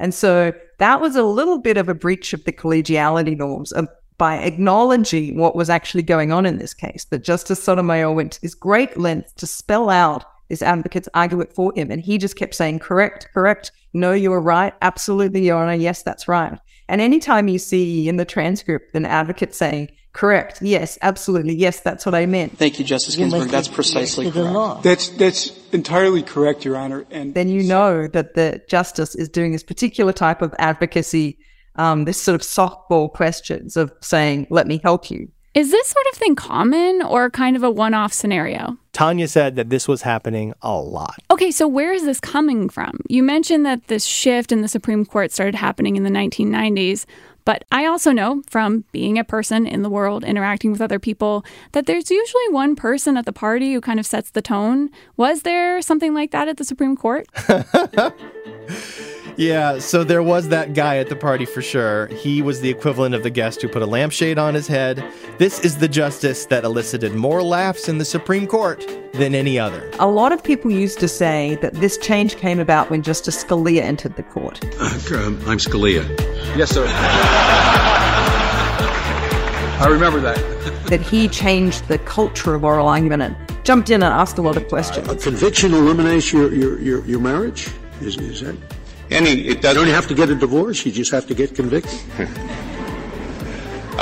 And 0.00 0.12
so 0.12 0.52
that 0.78 1.00
was 1.00 1.14
a 1.14 1.22
little 1.22 1.58
bit 1.58 1.76
of 1.76 1.88
a 1.88 1.94
breach 1.94 2.32
of 2.32 2.42
the 2.44 2.52
collegiality 2.52 3.36
norms 3.36 3.70
of, 3.70 3.86
by 4.18 4.38
acknowledging 4.38 5.38
what 5.38 5.54
was 5.54 5.70
actually 5.70 6.02
going 6.02 6.32
on 6.32 6.46
in 6.46 6.58
this 6.58 6.74
case, 6.74 7.04
that 7.10 7.22
Justice 7.22 7.62
Sotomayor 7.62 8.10
went 8.10 8.32
to 8.32 8.42
this 8.42 8.54
great 8.54 8.96
length 8.96 9.36
to 9.36 9.46
spell 9.46 9.90
out 9.90 10.24
this 10.48 10.62
advocate's 10.62 11.08
argument 11.14 11.52
for 11.52 11.72
him. 11.76 11.90
And 11.90 12.02
he 12.02 12.18
just 12.18 12.36
kept 12.36 12.54
saying, 12.54 12.80
correct, 12.80 13.28
correct. 13.32 13.72
No, 13.92 14.12
you 14.12 14.30
were 14.30 14.40
right. 14.40 14.74
Absolutely, 14.82 15.46
Your 15.46 15.58
Honor. 15.58 15.74
Yes, 15.74 16.02
that's 16.02 16.26
right. 16.26 16.58
And 16.88 17.00
anytime 17.00 17.46
you 17.46 17.58
see 17.58 18.08
in 18.08 18.16
the 18.16 18.24
transcript 18.24 18.94
an 18.96 19.06
advocate 19.06 19.54
saying, 19.54 19.90
correct, 20.12 20.60
yes, 20.62 20.98
absolutely, 21.02 21.54
yes, 21.54 21.80
that's 21.80 22.04
what 22.04 22.14
I 22.14 22.26
meant, 22.26 22.58
Thank 22.58 22.78
you, 22.78 22.84
Justice 22.84 23.16
Ginsburg. 23.16 23.48
That's 23.48 23.68
precisely 23.68 24.30
correct. 24.30 24.82
That's 24.82 25.08
that's 25.10 25.58
entirely 25.72 26.22
correct, 26.22 26.64
Your 26.64 26.76
Honor. 26.76 27.06
And 27.10 27.34
then 27.34 27.48
you 27.48 27.62
know 27.62 28.06
that 28.08 28.34
the 28.34 28.62
justice 28.68 29.14
is 29.14 29.28
doing 29.28 29.52
this 29.52 29.62
particular 29.62 30.12
type 30.12 30.42
of 30.42 30.54
advocacy, 30.58 31.38
um, 31.76 32.04
this 32.04 32.20
sort 32.20 32.34
of 32.34 32.42
softball 32.42 33.12
questions 33.12 33.76
of 33.76 33.92
saying, 34.00 34.46
let 34.50 34.66
me 34.66 34.80
help 34.82 35.10
you. 35.10 35.28
Is 35.52 35.72
this 35.72 35.88
sort 35.88 36.06
of 36.12 36.14
thing 36.16 36.36
common 36.36 37.02
or 37.02 37.28
kind 37.28 37.56
of 37.56 37.64
a 37.64 37.70
one 37.70 37.92
off 37.92 38.12
scenario? 38.12 38.76
Tonja 38.92 39.28
said 39.28 39.56
that 39.56 39.68
this 39.68 39.88
was 39.88 40.02
happening 40.02 40.54
a 40.62 40.78
lot. 40.78 41.16
Okay, 41.28 41.50
so 41.50 41.66
where 41.66 41.92
is 41.92 42.04
this 42.04 42.20
coming 42.20 42.68
from? 42.68 43.00
You 43.08 43.24
mentioned 43.24 43.66
that 43.66 43.88
this 43.88 44.04
shift 44.04 44.52
in 44.52 44.60
the 44.60 44.68
Supreme 44.68 45.04
Court 45.04 45.32
started 45.32 45.56
happening 45.56 45.96
in 45.96 46.04
the 46.04 46.10
1990s, 46.10 47.04
but 47.44 47.64
I 47.70 47.86
also 47.86 48.12
know 48.12 48.42
from 48.48 48.84
being 48.92 49.18
a 49.18 49.24
person 49.24 49.66
in 49.66 49.82
the 49.82 49.90
world, 49.90 50.24
interacting 50.24 50.72
with 50.72 50.80
other 50.80 50.98
people, 50.98 51.44
that 51.72 51.86
there's 51.86 52.10
usually 52.10 52.48
one 52.50 52.76
person 52.76 53.16
at 53.16 53.26
the 53.26 53.32
party 53.32 53.72
who 53.72 53.80
kind 53.80 54.00
of 54.00 54.06
sets 54.06 54.30
the 54.30 54.42
tone. 54.42 54.90
Was 55.16 55.42
there 55.42 55.82
something 55.82 56.14
like 56.14 56.30
that 56.30 56.48
at 56.48 56.56
the 56.56 56.64
Supreme 56.64 56.96
Court? 56.96 57.26
Yeah, 59.40 59.78
so 59.78 60.04
there 60.04 60.22
was 60.22 60.48
that 60.48 60.74
guy 60.74 60.98
at 60.98 61.08
the 61.08 61.16
party 61.16 61.46
for 61.46 61.62
sure. 61.62 62.08
He 62.08 62.42
was 62.42 62.60
the 62.60 62.68
equivalent 62.68 63.14
of 63.14 63.22
the 63.22 63.30
guest 63.30 63.62
who 63.62 63.68
put 63.68 63.80
a 63.80 63.86
lampshade 63.86 64.36
on 64.36 64.52
his 64.52 64.66
head. 64.66 65.02
This 65.38 65.60
is 65.60 65.78
the 65.78 65.88
justice 65.88 66.44
that 66.46 66.62
elicited 66.62 67.14
more 67.14 67.42
laughs 67.42 67.88
in 67.88 67.96
the 67.96 68.04
Supreme 68.04 68.46
Court 68.46 68.86
than 69.14 69.34
any 69.34 69.58
other. 69.58 69.90
A 69.98 70.08
lot 70.08 70.32
of 70.32 70.44
people 70.44 70.70
used 70.70 71.00
to 71.00 71.08
say 71.08 71.56
that 71.62 71.72
this 71.72 71.96
change 71.96 72.36
came 72.36 72.60
about 72.60 72.90
when 72.90 73.00
Justice 73.00 73.42
Scalia 73.42 73.80
entered 73.80 74.16
the 74.16 74.24
court. 74.24 74.62
Um, 75.10 75.40
I'm 75.46 75.56
Scalia. 75.56 76.06
yes, 76.54 76.68
sir. 76.72 76.84
I 79.80 79.88
remember 79.90 80.20
that. 80.20 80.36
that 80.90 81.00
he 81.00 81.28
changed 81.28 81.88
the 81.88 81.96
culture 81.96 82.54
of 82.54 82.62
oral 82.62 82.88
argument 82.88 83.22
and 83.22 83.34
jumped 83.64 83.88
in 83.88 84.02
and 84.02 84.12
asked 84.12 84.36
a 84.36 84.42
lot 84.42 84.58
of 84.58 84.68
questions. 84.68 85.08
A 85.08 85.16
conviction 85.16 85.72
eliminates 85.72 86.30
your, 86.30 86.52
your, 86.52 86.78
your, 86.78 87.02
your 87.06 87.20
marriage? 87.20 87.70
Is, 88.02 88.18
is 88.18 88.42
that? 88.42 88.54
Any, 89.10 89.30
it 89.30 89.44
You 89.46 89.54
doesn't 89.56 89.84
don't 89.84 89.94
have 89.94 90.06
to 90.08 90.14
get 90.14 90.30
a 90.30 90.34
divorce, 90.34 90.86
you 90.86 90.92
just 90.92 91.10
have 91.10 91.26
to 91.26 91.34
get 91.34 91.54
convicted. 91.54 91.98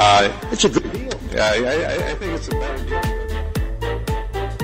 Uh, 0.01 0.31
It's 0.53 0.64
a 0.64 0.68
good 0.68 0.92
deal. 0.92 1.12
I, 1.40 1.59
I, 1.64 2.11
I 2.11 2.14
think 2.14 2.33
it's 2.35 2.47
a 2.47 2.51
better 2.53 2.85
deal. 2.85 3.18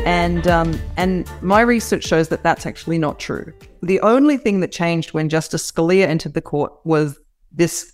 And 0.07 0.47
um, 0.47 0.79
and 0.97 1.29
my 1.43 1.61
research 1.63 2.05
shows 2.05 2.29
that 2.29 2.45
that's 2.45 2.67
actually 2.67 2.99
not 2.99 3.19
true. 3.19 3.53
The 3.83 3.99
only 4.01 4.37
thing 4.37 4.61
that 4.61 4.71
changed 4.71 5.13
when 5.13 5.29
Justice 5.29 5.69
Scalia 5.69 6.07
entered 6.07 6.35
the 6.35 6.41
court 6.41 6.73
was 6.85 7.19
this 7.51 7.94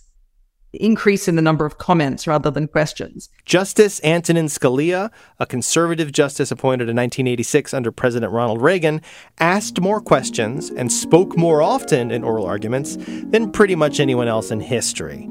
increase 0.72 1.28
in 1.28 1.36
the 1.36 1.42
number 1.42 1.64
of 1.64 1.78
comments 1.78 2.26
rather 2.26 2.50
than 2.50 2.68
questions. 2.68 3.28
Justice 3.44 4.00
Antonin 4.04 4.46
Scalia, 4.46 5.10
a 5.38 5.46
conservative 5.46 6.12
justice 6.12 6.50
appointed 6.50 6.88
in 6.88 6.96
1986 6.96 7.74
under 7.74 7.90
President 7.90 8.32
Ronald 8.32 8.62
Reagan, 8.62 9.00
asked 9.38 9.80
more 9.80 10.00
questions 10.00 10.70
and 10.70 10.92
spoke 10.92 11.36
more 11.36 11.62
often 11.62 12.10
in 12.10 12.22
oral 12.22 12.46
arguments 12.46 12.96
than 13.06 13.50
pretty 13.50 13.74
much 13.74 14.00
anyone 14.00 14.28
else 14.28 14.50
in 14.50 14.60
history. 14.60 15.28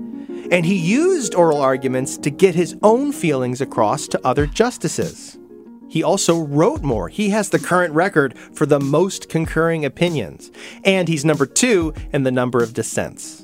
And 0.51 0.65
he 0.65 0.75
used 0.75 1.35
oral 1.35 1.61
arguments 1.61 2.17
to 2.17 2.31
get 2.31 2.55
his 2.55 2.75
own 2.81 3.11
feelings 3.11 3.61
across 3.61 4.07
to 4.07 4.27
other 4.27 4.47
justices. 4.47 5.37
He 5.89 6.03
also 6.03 6.39
wrote 6.39 6.83
more. 6.83 7.09
He 7.09 7.29
has 7.29 7.49
the 7.49 7.59
current 7.59 7.93
record 7.93 8.37
for 8.37 8.65
the 8.65 8.79
most 8.79 9.27
concurring 9.27 9.85
opinions, 9.85 10.51
and 10.83 11.07
he's 11.07 11.25
number 11.25 11.47
two 11.47 11.93
in 12.13 12.23
the 12.23 12.31
number 12.31 12.63
of 12.63 12.73
dissents. 12.73 13.38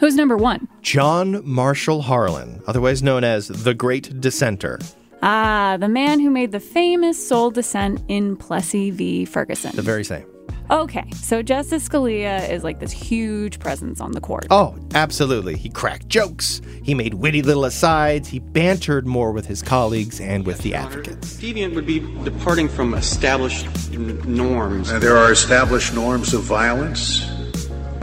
Who's 0.00 0.14
number 0.14 0.36
one? 0.36 0.68
John 0.82 1.42
Marshall 1.44 2.02
Harlan, 2.02 2.62
otherwise 2.66 3.02
known 3.02 3.24
as 3.24 3.48
the 3.48 3.74
Great 3.74 4.20
Dissenter. 4.20 4.78
Ah, 5.22 5.76
the 5.80 5.88
man 5.88 6.20
who 6.20 6.30
made 6.30 6.52
the 6.52 6.60
famous 6.60 7.26
sole 7.28 7.50
dissent 7.50 8.00
in 8.06 8.36
Plessy 8.36 8.90
v. 8.90 9.24
Ferguson. 9.24 9.74
The 9.74 9.82
very 9.82 10.04
same. 10.04 10.24
Okay, 10.70 11.10
so 11.12 11.42
Justice 11.42 11.88
Scalia 11.88 12.48
is 12.50 12.62
like 12.62 12.78
this 12.78 12.92
huge 12.92 13.58
presence 13.58 14.00
on 14.02 14.12
the 14.12 14.20
court. 14.20 14.46
Oh, 14.50 14.76
absolutely. 14.94 15.56
He 15.56 15.70
cracked 15.70 16.08
jokes, 16.08 16.60
he 16.82 16.92
made 16.94 17.14
witty 17.14 17.40
little 17.42 17.64
asides, 17.64 18.28
he 18.28 18.38
bantered 18.38 19.06
more 19.06 19.32
with 19.32 19.46
his 19.46 19.62
colleagues 19.62 20.20
and 20.20 20.46
with 20.46 20.58
the 20.58 20.74
advocates. 20.74 21.38
Deviant 21.38 21.74
would 21.74 21.86
be 21.86 22.00
departing 22.22 22.68
from 22.68 22.92
established 22.94 23.66
n- 23.92 24.20
norms. 24.26 24.92
Uh, 24.92 24.98
there 24.98 25.16
are 25.16 25.32
established 25.32 25.94
norms 25.94 26.34
of 26.34 26.42
violence. 26.42 27.26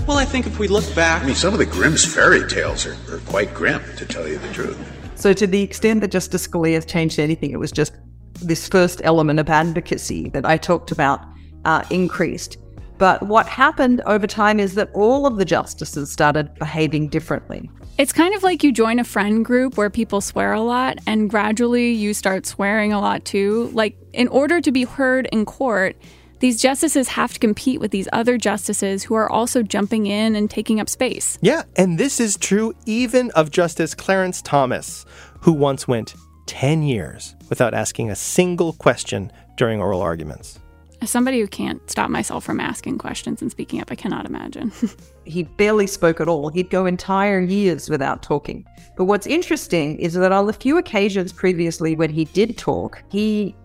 Well, 0.07 0.19
I 0.19 0.25
think 0.25 0.45
if 0.45 0.59
we 0.59 0.67
look 0.67 0.93
back. 0.93 1.23
I 1.23 1.25
mean, 1.25 1.33
some 1.33 1.51
of 1.51 1.57
the 1.57 1.65
Grimm's 1.65 2.05
fairy 2.05 2.47
tales 2.47 2.85
are, 2.85 2.95
are 3.11 3.17
quite 3.25 3.51
grim, 3.55 3.81
to 3.97 4.05
tell 4.05 4.27
you 4.27 4.37
the 4.37 4.53
truth. 4.53 4.77
So, 5.15 5.33
to 5.33 5.47
the 5.47 5.63
extent 5.63 6.01
that 6.01 6.11
Justice 6.11 6.47
Scalia 6.47 6.75
has 6.75 6.85
changed 6.85 7.17
anything, 7.17 7.49
it 7.49 7.57
was 7.57 7.71
just 7.71 7.93
this 8.39 8.67
first 8.67 9.01
element 9.03 9.39
of 9.39 9.49
advocacy 9.49 10.29
that 10.29 10.45
I 10.45 10.57
talked 10.57 10.91
about 10.91 11.25
uh, 11.63 11.83
increased. 11.89 12.57
But 12.99 13.23
what 13.23 13.47
happened 13.47 14.01
over 14.05 14.27
time 14.27 14.59
is 14.59 14.75
that 14.75 14.91
all 14.93 15.25
of 15.25 15.37
the 15.37 15.45
justices 15.45 16.11
started 16.11 16.53
behaving 16.55 17.09
differently. 17.09 17.69
It's 17.97 18.13
kind 18.13 18.35
of 18.35 18.43
like 18.43 18.63
you 18.63 18.71
join 18.71 18.99
a 18.99 19.03
friend 19.03 19.43
group 19.43 19.75
where 19.75 19.89
people 19.89 20.21
swear 20.21 20.53
a 20.53 20.61
lot, 20.61 20.99
and 21.07 21.31
gradually 21.31 21.91
you 21.91 22.13
start 22.13 22.45
swearing 22.45 22.93
a 22.93 22.99
lot 22.99 23.25
too. 23.25 23.71
Like, 23.73 23.97
in 24.13 24.27
order 24.27 24.61
to 24.61 24.71
be 24.71 24.83
heard 24.83 25.27
in 25.31 25.45
court, 25.45 25.95
these 26.39 26.61
justices 26.61 27.07
have 27.09 27.33
to 27.33 27.39
compete 27.39 27.79
with 27.79 27.91
these 27.91 28.07
other 28.11 28.37
justices 28.37 29.03
who 29.03 29.15
are 29.15 29.31
also 29.31 29.63
jumping 29.63 30.05
in 30.05 30.35
and 30.35 30.49
taking 30.49 30.79
up 30.79 30.89
space. 30.89 31.37
Yeah, 31.41 31.63
and 31.75 31.97
this 31.97 32.19
is 32.19 32.37
true 32.37 32.73
even 32.85 33.31
of 33.31 33.51
Justice 33.51 33.93
Clarence 33.93 34.41
Thomas, 34.41 35.05
who 35.41 35.53
once 35.53 35.87
went 35.87 36.15
10 36.47 36.83
years 36.83 37.35
without 37.49 37.73
asking 37.73 38.09
a 38.09 38.15
single 38.15 38.73
question 38.73 39.31
during 39.57 39.79
oral 39.79 40.01
arguments. 40.01 40.59
As 41.01 41.09
somebody 41.09 41.39
who 41.39 41.47
can't 41.47 41.87
stop 41.89 42.09
myself 42.09 42.43
from 42.43 42.59
asking 42.59 42.97
questions 42.97 43.41
and 43.41 43.51
speaking 43.51 43.81
up, 43.81 43.91
I 43.91 43.95
cannot 43.95 44.25
imagine. 44.25 44.71
he 45.25 45.43
barely 45.43 45.87
spoke 45.87 46.19
at 46.19 46.27
all. 46.27 46.49
He'd 46.49 46.69
go 46.69 46.85
entire 46.85 47.39
years 47.39 47.89
without 47.89 48.23
talking. 48.23 48.65
But 48.95 49.05
what's 49.05 49.27
interesting 49.27 49.99
is 49.99 50.13
that 50.13 50.31
on 50.31 50.47
the 50.47 50.53
few 50.53 50.77
occasions 50.77 51.33
previously 51.33 51.95
when 51.95 52.09
he 52.09 52.25
did 52.25 52.57
talk, 52.57 53.03
he 53.09 53.55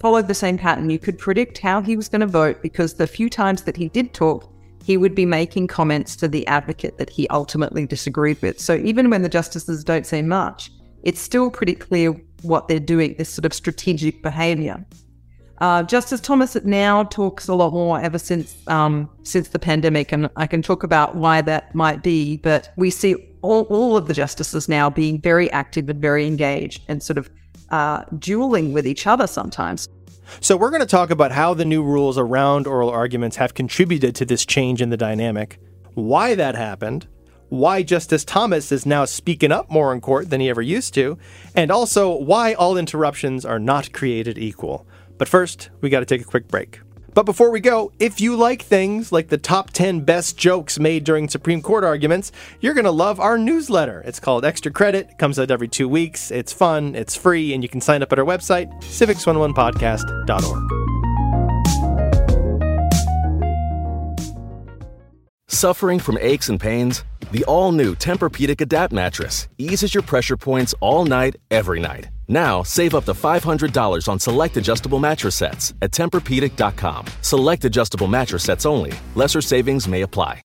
followed 0.00 0.28
the 0.28 0.34
same 0.34 0.58
pattern. 0.58 0.90
You 0.90 0.98
could 0.98 1.18
predict 1.18 1.58
how 1.58 1.80
he 1.80 1.96
was 1.96 2.08
going 2.08 2.20
to 2.20 2.26
vote 2.26 2.62
because 2.62 2.94
the 2.94 3.06
few 3.06 3.28
times 3.28 3.62
that 3.62 3.76
he 3.76 3.88
did 3.88 4.14
talk, 4.14 4.52
he 4.84 4.96
would 4.96 5.14
be 5.14 5.26
making 5.26 5.66
comments 5.66 6.16
to 6.16 6.28
the 6.28 6.46
advocate 6.46 6.98
that 6.98 7.10
he 7.10 7.28
ultimately 7.28 7.86
disagreed 7.86 8.40
with. 8.40 8.58
So 8.60 8.76
even 8.76 9.10
when 9.10 9.22
the 9.22 9.28
justices 9.28 9.84
don't 9.84 10.06
say 10.06 10.22
much, 10.22 10.70
it's 11.02 11.20
still 11.20 11.50
pretty 11.50 11.74
clear 11.74 12.14
what 12.42 12.68
they're 12.68 12.80
doing, 12.80 13.14
this 13.18 13.28
sort 13.28 13.44
of 13.44 13.52
strategic 13.52 14.22
behavior. 14.22 14.84
Uh, 15.60 15.82
Justice 15.82 16.20
Thomas 16.20 16.56
now 16.64 17.02
talks 17.04 17.48
a 17.48 17.54
lot 17.54 17.72
more 17.72 18.00
ever 18.00 18.18
since 18.18 18.56
um, 18.68 19.10
since 19.24 19.48
the 19.48 19.58
pandemic, 19.58 20.12
and 20.12 20.30
I 20.36 20.46
can 20.46 20.62
talk 20.62 20.84
about 20.84 21.16
why 21.16 21.42
that 21.42 21.74
might 21.74 22.02
be. 22.02 22.36
But 22.36 22.72
we 22.76 22.90
see 22.90 23.16
all, 23.42 23.62
all 23.64 23.96
of 23.96 24.06
the 24.06 24.14
justices 24.14 24.68
now 24.68 24.88
being 24.88 25.20
very 25.20 25.50
active 25.50 25.88
and 25.88 26.00
very 26.00 26.26
engaged, 26.26 26.82
and 26.86 27.02
sort 27.02 27.18
of 27.18 27.28
uh, 27.70 28.04
dueling 28.18 28.72
with 28.72 28.86
each 28.86 29.06
other 29.06 29.26
sometimes. 29.26 29.88
So 30.40 30.56
we're 30.56 30.70
going 30.70 30.80
to 30.80 30.86
talk 30.86 31.10
about 31.10 31.32
how 31.32 31.54
the 31.54 31.64
new 31.64 31.82
rules 31.82 32.18
around 32.18 32.66
oral 32.66 32.90
arguments 32.90 33.36
have 33.36 33.54
contributed 33.54 34.14
to 34.16 34.24
this 34.24 34.44
change 34.44 34.82
in 34.82 34.90
the 34.90 34.96
dynamic, 34.96 35.58
why 35.94 36.34
that 36.34 36.54
happened, 36.54 37.06
why 37.48 37.82
Justice 37.82 38.24
Thomas 38.24 38.70
is 38.70 38.84
now 38.84 39.04
speaking 39.06 39.52
up 39.52 39.70
more 39.70 39.92
in 39.94 40.00
court 40.00 40.28
than 40.28 40.40
he 40.40 40.50
ever 40.50 40.62
used 40.62 40.92
to, 40.94 41.18
and 41.54 41.70
also 41.70 42.14
why 42.14 42.52
all 42.54 42.76
interruptions 42.76 43.44
are 43.44 43.58
not 43.58 43.92
created 43.92 44.38
equal. 44.38 44.86
But 45.16 45.28
first, 45.28 45.70
we 45.80 45.88
got 45.88 46.00
to 46.00 46.06
take 46.06 46.20
a 46.20 46.24
quick 46.24 46.46
break. 46.46 46.80
But 47.18 47.26
before 47.26 47.50
we 47.50 47.58
go, 47.58 47.90
if 47.98 48.20
you 48.20 48.36
like 48.36 48.62
things 48.62 49.10
like 49.10 49.26
the 49.26 49.38
top 49.38 49.70
10 49.70 50.02
best 50.02 50.36
jokes 50.36 50.78
made 50.78 51.02
during 51.02 51.28
Supreme 51.28 51.60
Court 51.60 51.82
arguments, 51.82 52.30
you're 52.60 52.74
going 52.74 52.84
to 52.84 52.92
love 52.92 53.18
our 53.18 53.36
newsletter. 53.36 54.02
It's 54.06 54.20
called 54.20 54.44
Extra 54.44 54.70
Credit, 54.70 55.08
it 55.10 55.18
comes 55.18 55.36
out 55.36 55.50
every 55.50 55.66
two 55.66 55.88
weeks. 55.88 56.30
It's 56.30 56.52
fun, 56.52 56.94
it's 56.94 57.16
free, 57.16 57.54
and 57.54 57.64
you 57.64 57.68
can 57.68 57.80
sign 57.80 58.04
up 58.04 58.12
at 58.12 58.20
our 58.20 58.24
website, 58.24 58.72
civics101podcast.org. 58.82 60.70
Suffering 65.48 65.98
from 65.98 66.18
aches 66.20 66.48
and 66.48 66.60
pains? 66.60 67.02
The 67.32 67.42
all 67.46 67.72
new 67.72 67.96
Tempur-Pedic 67.96 68.60
Adapt 68.60 68.92
mattress 68.92 69.48
eases 69.58 69.92
your 69.92 70.04
pressure 70.04 70.36
points 70.36 70.72
all 70.78 71.04
night, 71.04 71.34
every 71.50 71.80
night. 71.80 72.10
Now, 72.28 72.62
save 72.62 72.94
up 72.94 73.06
to 73.06 73.14
$500 73.14 74.08
on 74.08 74.18
select 74.18 74.56
adjustable 74.58 74.98
mattress 74.98 75.34
sets 75.34 75.72
at 75.80 75.90
TempurPedic.com. 75.92 77.06
Select 77.22 77.64
adjustable 77.64 78.06
mattress 78.06 78.44
sets 78.44 78.66
only. 78.66 78.92
Lesser 79.14 79.40
savings 79.40 79.88
may 79.88 80.02
apply. 80.02 80.42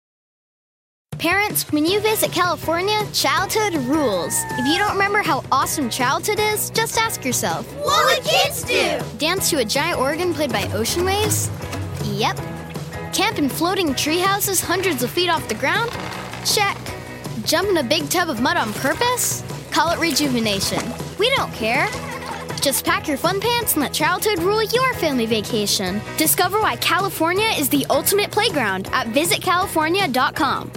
Parents, 1.19 1.65
when 1.73 1.85
you 1.85 1.99
visit 2.01 2.31
California, 2.31 3.01
childhood 3.13 3.75
rules. 3.87 4.41
If 4.53 4.67
you 4.69 4.79
don't 4.79 4.93
remember 4.93 5.21
how 5.21 5.43
awesome 5.51 5.91
childhood 5.91 6.39
is, 6.39 6.71
just 6.71 6.97
ask 6.97 7.25
yourself 7.25 7.67
What 7.85 8.05
would 8.07 8.25
kids 8.25 8.63
do? 8.63 9.01
Dance 9.19 9.51
to 9.51 9.57
a 9.59 9.65
giant 9.65 9.99
organ 9.99 10.33
played 10.33 10.53
by 10.53 10.71
ocean 10.73 11.05
waves? 11.05 11.51
Yep. 12.05 12.37
Camp 13.13 13.39
in 13.39 13.49
floating 13.49 13.97
tree 13.97 14.21
houses 14.21 14.61
hundreds 14.61 15.03
of 15.03 15.11
feet 15.11 15.29
off 15.29 15.49
the 15.49 15.57
ground? 15.57 15.91
Check. 16.45 16.79
Jump 17.45 17.69
in 17.69 17.79
a 17.79 17.83
big 17.83 18.09
tub 18.11 18.29
of 18.31 18.41
mud 18.41 18.57
on 18.57 18.73
purpose? 18.75 19.43
Call 19.73 19.91
it 19.91 19.99
rejuvenation. 19.99 20.81
We 21.19 21.31
don't 21.37 21.53
care. 21.53 21.89
Just 22.61 22.85
pack 22.85 23.09
your 23.09 23.17
fun 23.17 23.41
pants 23.41 23.75
and 23.75 23.83
let 23.83 23.93
childhood 23.93 24.41
rule 24.41 24.63
your 24.63 24.95
family 24.95 25.27
vacation. 25.27 26.01
Discover 26.17 26.61
why 26.61 26.77
California 26.77 27.49
is 27.59 27.69
the 27.69 27.87
ultimate 27.91 28.31
playground 28.31 28.89
at 28.93 29.07
visitcalifornia.com. 29.09 30.73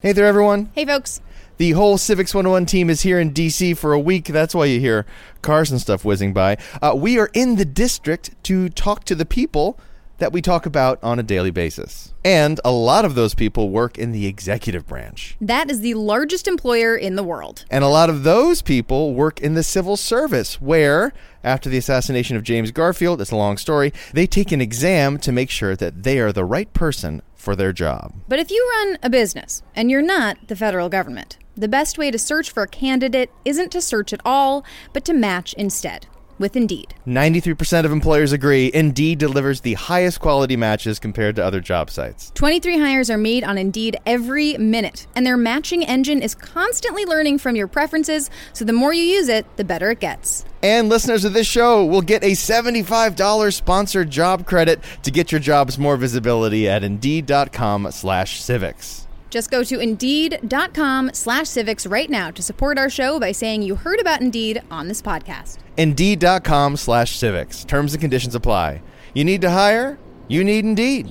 Hey 0.00 0.12
there, 0.12 0.26
everyone. 0.26 0.70
Hey, 0.74 0.86
folks. 0.86 1.20
The 1.58 1.72
whole 1.72 1.98
Civics 1.98 2.32
101 2.32 2.64
team 2.64 2.88
is 2.88 3.02
here 3.02 3.20
in 3.20 3.34
DC 3.34 3.76
for 3.76 3.92
a 3.92 4.00
week. 4.00 4.24
That's 4.24 4.54
why 4.54 4.64
you 4.64 4.80
hear 4.80 5.04
cars 5.42 5.70
and 5.70 5.78
stuff 5.78 6.06
whizzing 6.06 6.32
by. 6.32 6.56
Uh, 6.80 6.94
we 6.96 7.18
are 7.18 7.28
in 7.34 7.56
the 7.56 7.66
district 7.66 8.30
to 8.44 8.70
talk 8.70 9.04
to 9.04 9.14
the 9.14 9.26
people 9.26 9.78
that 10.20 10.32
we 10.32 10.40
talk 10.40 10.66
about 10.66 11.02
on 11.02 11.18
a 11.18 11.22
daily 11.22 11.50
basis. 11.50 12.14
And 12.24 12.60
a 12.64 12.70
lot 12.70 13.04
of 13.04 13.14
those 13.14 13.34
people 13.34 13.70
work 13.70 13.98
in 13.98 14.12
the 14.12 14.26
executive 14.26 14.86
branch. 14.86 15.36
That 15.40 15.70
is 15.70 15.80
the 15.80 15.94
largest 15.94 16.46
employer 16.46 16.94
in 16.94 17.16
the 17.16 17.22
world. 17.22 17.64
And 17.70 17.82
a 17.82 17.88
lot 17.88 18.10
of 18.10 18.22
those 18.22 18.62
people 18.62 19.14
work 19.14 19.40
in 19.40 19.54
the 19.54 19.62
civil 19.62 19.96
service, 19.96 20.60
where, 20.60 21.12
after 21.42 21.68
the 21.68 21.78
assassination 21.78 22.36
of 22.36 22.42
James 22.42 22.70
Garfield, 22.70 23.20
it's 23.20 23.30
a 23.30 23.36
long 23.36 23.56
story, 23.56 23.92
they 24.12 24.26
take 24.26 24.52
an 24.52 24.60
exam 24.60 25.18
to 25.18 25.32
make 25.32 25.50
sure 25.50 25.74
that 25.74 26.02
they 26.02 26.18
are 26.18 26.32
the 26.32 26.44
right 26.44 26.72
person 26.72 27.22
for 27.34 27.56
their 27.56 27.72
job. 27.72 28.12
But 28.28 28.38
if 28.38 28.50
you 28.50 28.70
run 28.76 28.98
a 29.02 29.08
business 29.08 29.62
and 29.74 29.90
you're 29.90 30.02
not 30.02 30.36
the 30.48 30.56
federal 30.56 30.90
government, 30.90 31.38
the 31.56 31.68
best 31.68 31.98
way 31.98 32.10
to 32.10 32.18
search 32.18 32.50
for 32.50 32.62
a 32.62 32.68
candidate 32.68 33.30
isn't 33.44 33.72
to 33.72 33.80
search 33.80 34.12
at 34.12 34.20
all, 34.24 34.64
but 34.92 35.04
to 35.06 35.14
match 35.14 35.54
instead 35.54 36.06
with 36.40 36.56
Indeed. 36.56 36.94
93% 37.06 37.84
of 37.84 37.92
employers 37.92 38.32
agree 38.32 38.70
Indeed 38.74 39.18
delivers 39.18 39.60
the 39.60 39.74
highest 39.74 40.18
quality 40.18 40.56
matches 40.56 40.98
compared 40.98 41.36
to 41.36 41.44
other 41.44 41.60
job 41.60 41.90
sites. 41.90 42.32
23 42.34 42.78
hires 42.78 43.10
are 43.10 43.18
made 43.18 43.44
on 43.44 43.58
Indeed 43.58 43.98
every 44.04 44.56
minute, 44.56 45.06
and 45.14 45.24
their 45.24 45.36
matching 45.36 45.84
engine 45.84 46.22
is 46.22 46.34
constantly 46.34 47.04
learning 47.04 47.38
from 47.38 47.54
your 47.54 47.68
preferences, 47.68 48.30
so 48.52 48.64
the 48.64 48.72
more 48.72 48.92
you 48.92 49.04
use 49.04 49.28
it, 49.28 49.46
the 49.56 49.64
better 49.64 49.90
it 49.90 50.00
gets. 50.00 50.44
And 50.62 50.88
listeners 50.88 51.24
of 51.24 51.32
this 51.32 51.46
show 51.46 51.84
will 51.84 52.02
get 52.02 52.24
a 52.24 52.32
$75 52.32 53.54
sponsored 53.54 54.10
job 54.10 54.46
credit 54.46 54.80
to 55.02 55.10
get 55.10 55.30
your 55.30 55.40
jobs 55.40 55.78
more 55.78 55.96
visibility 55.96 56.68
at 56.68 56.82
Indeed.com 56.82 57.90
slash 57.92 58.40
civics. 58.42 59.06
Just 59.30 59.50
go 59.50 59.64
to 59.64 59.80
Indeed.com 59.80 61.12
slash 61.14 61.48
civics 61.48 61.86
right 61.86 62.10
now 62.10 62.30
to 62.32 62.42
support 62.42 62.76
our 62.76 62.90
show 62.90 63.18
by 63.18 63.32
saying 63.32 63.62
you 63.62 63.76
heard 63.76 64.00
about 64.00 64.20
Indeed 64.20 64.60
on 64.70 64.88
this 64.88 65.00
podcast. 65.00 65.58
Indeed.com 65.76 66.76
slash 66.76 67.16
civics. 67.16 67.64
Terms 67.64 67.94
and 67.94 68.00
conditions 68.00 68.34
apply. 68.34 68.82
You 69.14 69.24
need 69.24 69.40
to 69.40 69.50
hire? 69.50 69.98
You 70.28 70.44
need 70.44 70.64
Indeed. 70.64 71.08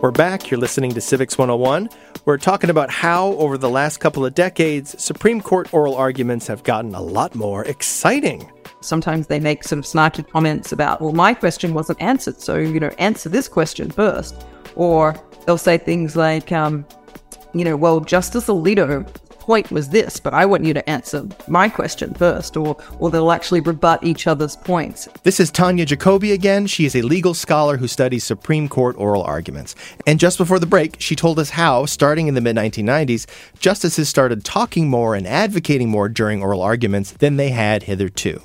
We're 0.00 0.12
back. 0.12 0.48
You're 0.48 0.60
listening 0.60 0.92
to 0.92 1.00
Civics 1.00 1.36
101. 1.36 1.88
We're 2.24 2.38
talking 2.38 2.70
about 2.70 2.88
how, 2.88 3.32
over 3.32 3.58
the 3.58 3.68
last 3.68 3.98
couple 3.98 4.24
of 4.24 4.32
decades, 4.34 5.02
Supreme 5.02 5.40
Court 5.40 5.74
oral 5.74 5.96
arguments 5.96 6.46
have 6.46 6.62
gotten 6.62 6.94
a 6.94 7.02
lot 7.02 7.34
more 7.34 7.64
exciting. 7.64 8.48
Sometimes 8.80 9.26
they 9.26 9.40
make 9.40 9.64
sort 9.64 9.78
of 9.78 9.84
snarky 9.84 10.28
comments 10.28 10.72
about, 10.72 11.00
well, 11.00 11.12
my 11.12 11.34
question 11.34 11.74
wasn't 11.74 12.00
answered, 12.00 12.40
so, 12.40 12.56
you 12.56 12.78
know, 12.78 12.90
answer 12.98 13.28
this 13.28 13.48
question 13.48 13.90
first. 13.90 14.46
Or 14.76 15.16
they'll 15.46 15.58
say 15.58 15.78
things 15.78 16.14
like, 16.14 16.52
um, 16.52 16.86
you 17.54 17.64
know, 17.64 17.76
well, 17.76 18.00
Justice 18.00 18.46
Alito 18.46 19.06
point 19.48 19.70
was 19.70 19.88
this, 19.88 20.20
but 20.20 20.34
I 20.34 20.44
want 20.44 20.64
you 20.64 20.74
to 20.74 20.90
answer 20.90 21.26
my 21.48 21.70
question 21.70 22.12
first, 22.12 22.54
or, 22.54 22.76
or 22.98 23.10
they'll 23.10 23.32
actually 23.32 23.60
rebut 23.60 24.04
each 24.04 24.26
other's 24.26 24.56
points. 24.56 25.08
This 25.22 25.40
is 25.40 25.50
Tonja 25.50 25.86
Jacobi 25.86 26.34
again. 26.34 26.66
She 26.66 26.84
is 26.84 26.94
a 26.94 27.00
legal 27.00 27.32
scholar 27.32 27.78
who 27.78 27.88
studies 27.88 28.24
Supreme 28.24 28.68
Court 28.68 28.94
oral 28.98 29.22
arguments. 29.22 29.74
And 30.06 30.20
just 30.20 30.36
before 30.36 30.58
the 30.58 30.66
break, 30.66 30.96
she 31.00 31.16
told 31.16 31.38
us 31.38 31.48
how, 31.48 31.86
starting 31.86 32.28
in 32.28 32.34
the 32.34 32.42
mid 32.42 32.56
1990s, 32.56 33.24
justices 33.58 34.06
started 34.06 34.44
talking 34.44 34.90
more 34.90 35.14
and 35.14 35.26
advocating 35.26 35.88
more 35.88 36.10
during 36.10 36.42
oral 36.42 36.60
arguments 36.60 37.12
than 37.12 37.38
they 37.38 37.48
had 37.48 37.84
hitherto. 37.84 38.42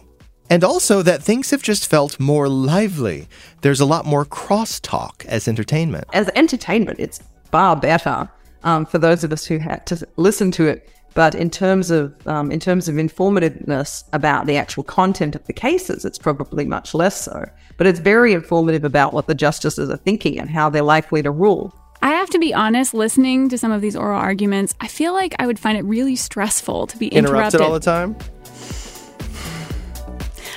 And 0.50 0.64
also 0.64 1.02
that 1.02 1.24
things 1.24 1.52
have 1.52 1.64
just 1.64 1.88
felt 1.88 2.20
more 2.20 2.48
lively. 2.50 3.28
There's 3.62 3.80
a 3.80 3.86
lot 3.86 4.06
more 4.06 4.26
crosstalk 4.26 5.26
as 5.26 5.48
entertainment. 5.48 6.06
As 6.14 6.30
entertainment, 6.36 7.00
it's 7.00 7.20
far 7.52 7.76
better 7.76 8.30
um, 8.64 8.86
for 8.86 8.98
those 8.98 9.24
of 9.24 9.32
us 9.32 9.46
who 9.46 9.58
had 9.58 9.86
to 9.88 10.08
listen 10.18 10.52
to 10.52 10.68
it. 10.68 10.90
But 11.14 11.36
in 11.36 11.50
terms 11.50 11.92
of 11.92 12.16
um, 12.28 12.52
in 12.52 12.60
terms 12.60 12.88
of 12.88 12.96
informativeness 12.96 14.04
about 14.14 14.48
the 14.48 14.58
actual 14.58 14.84
content 14.84 15.36
of 15.36 15.46
the 15.46 15.54
cases, 15.54 16.06
it's 16.06 16.18
probably 16.18 16.66
much 16.66 16.96
less 16.96 17.22
so. 17.22 17.46
But 17.78 17.88
it's 17.88 18.00
very 18.00 18.34
informative 18.34 18.84
about 18.84 19.14
what 19.14 19.28
the 19.28 19.36
justices 19.36 19.90
are 19.90 19.98
thinking 19.98 20.40
and 20.40 20.50
how 20.50 20.70
they're 20.70 20.82
likely 20.82 21.22
to 21.22 21.30
rule. 21.30 21.74
I 22.02 22.10
have 22.10 22.30
to 22.32 22.40
be 22.40 22.54
honest, 22.54 22.94
listening 22.94 23.48
to 23.50 23.58
some 23.58 23.72
of 23.72 23.80
these 23.80 23.96
oral 23.96 24.20
arguments, 24.20 24.74
I 24.82 24.88
feel 24.88 25.14
like 25.14 25.36
I 25.40 25.46
would 25.46 25.60
find 25.60 25.78
it 25.78 25.86
really 25.86 26.16
stressful 26.16 26.88
to 26.88 26.98
be 26.98 27.08
interrupted, 27.08 27.62
interrupted 27.62 27.62
all 27.62 27.74
the 27.74 27.80
time. 27.80 28.33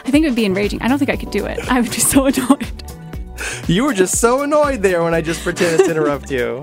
I 0.07 0.11
think 0.11 0.25
it 0.25 0.29
would 0.29 0.37
be 0.37 0.45
enraging. 0.45 0.81
I 0.83 0.89
don't 0.89 0.99
think 0.99 1.11
I 1.11 1.17
could 1.17 1.33
do 1.33 1.47
it. 1.47 1.59
I 1.69 1.81
would 1.81 1.91
be 1.91 1.99
so 1.99 2.27
annoyed. 2.27 2.83
You 3.67 3.85
were 3.85 3.93
just 3.93 4.21
so 4.21 4.43
annoyed 4.43 4.81
there 4.81 5.03
when 5.03 5.15
I 5.15 5.21
just 5.21 5.43
pretended 5.43 5.85
to 5.85 5.91
interrupt 5.91 6.31
you. 6.31 6.63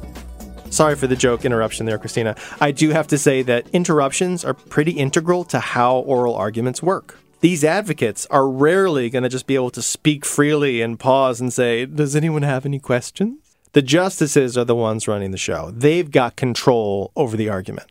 Sorry 0.70 0.96
for 0.96 1.06
the 1.06 1.16
joke 1.16 1.44
interruption 1.44 1.86
there, 1.86 1.98
Christina. 1.98 2.36
I 2.60 2.72
do 2.72 2.90
have 2.90 3.06
to 3.08 3.18
say 3.18 3.42
that 3.42 3.68
interruptions 3.72 4.44
are 4.44 4.54
pretty 4.54 4.90
integral 4.90 5.44
to 5.44 5.60
how 5.60 5.98
oral 5.98 6.34
arguments 6.34 6.82
work. 6.82 7.18
These 7.40 7.62
advocates 7.62 8.26
are 8.26 8.48
rarely 8.48 9.08
going 9.08 9.22
to 9.22 9.28
just 9.28 9.46
be 9.46 9.54
able 9.54 9.70
to 9.70 9.80
speak 9.80 10.24
freely 10.24 10.82
and 10.82 10.98
pause 10.98 11.40
and 11.40 11.52
say, 11.52 11.86
Does 11.86 12.16
anyone 12.16 12.42
have 12.42 12.66
any 12.66 12.80
questions? 12.80 13.38
The 13.72 13.82
justices 13.82 14.58
are 14.58 14.64
the 14.64 14.74
ones 14.74 15.06
running 15.06 15.30
the 15.30 15.38
show. 15.38 15.70
They've 15.70 16.10
got 16.10 16.34
control 16.34 17.12
over 17.14 17.36
the 17.36 17.48
argument. 17.48 17.88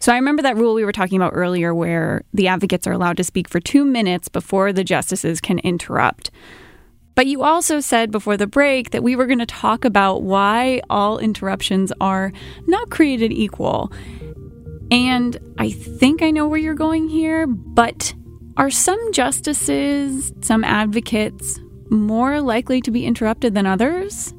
So 0.00 0.12
I 0.12 0.16
remember 0.16 0.42
that 0.42 0.56
rule 0.56 0.74
we 0.74 0.84
were 0.84 0.92
talking 0.92 1.16
about 1.16 1.32
earlier 1.34 1.74
where 1.74 2.22
the 2.32 2.48
advocates 2.48 2.86
are 2.86 2.92
allowed 2.92 3.16
to 3.16 3.24
speak 3.24 3.48
for 3.48 3.60
two 3.60 3.84
minutes 3.84 4.28
before 4.28 4.72
the 4.72 4.84
justices 4.84 5.40
can 5.40 5.58
interrupt. 5.60 6.30
But 7.16 7.26
you 7.26 7.42
also 7.42 7.80
said 7.80 8.12
before 8.12 8.36
the 8.36 8.46
break 8.46 8.90
that 8.90 9.02
we 9.02 9.16
were 9.16 9.26
going 9.26 9.40
to 9.40 9.46
talk 9.46 9.84
about 9.84 10.22
why 10.22 10.82
all 10.88 11.18
interruptions 11.18 11.92
are 12.00 12.32
not 12.68 12.90
created 12.90 13.32
equal. 13.32 13.92
And 14.92 15.36
I 15.58 15.70
think 15.70 16.22
I 16.22 16.30
know 16.30 16.46
where 16.46 16.60
you're 16.60 16.74
going 16.74 17.08
here, 17.08 17.48
but 17.48 18.14
are 18.56 18.70
some 18.70 19.12
justices, 19.12 20.32
some 20.42 20.62
advocates, 20.62 21.58
more 21.90 22.40
likely 22.40 22.80
to 22.82 22.92
be 22.92 23.04
interrupted 23.04 23.52
than 23.52 23.66
others? 23.66 24.32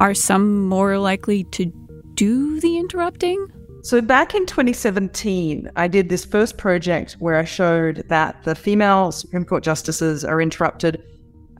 Are 0.00 0.12
some 0.12 0.66
more 0.66 0.98
likely 0.98 1.44
to 1.44 1.66
do 2.14 2.58
the 2.58 2.76
interrupting? 2.76 3.46
So 3.86 4.00
back 4.00 4.34
in 4.34 4.46
2017, 4.46 5.70
I 5.76 5.86
did 5.86 6.08
this 6.08 6.24
first 6.24 6.58
project 6.58 7.12
where 7.20 7.36
I 7.36 7.44
showed 7.44 8.02
that 8.08 8.42
the 8.42 8.56
female 8.56 9.12
Supreme 9.12 9.44
Court 9.44 9.62
justices 9.62 10.24
are 10.24 10.42
interrupted 10.42 11.04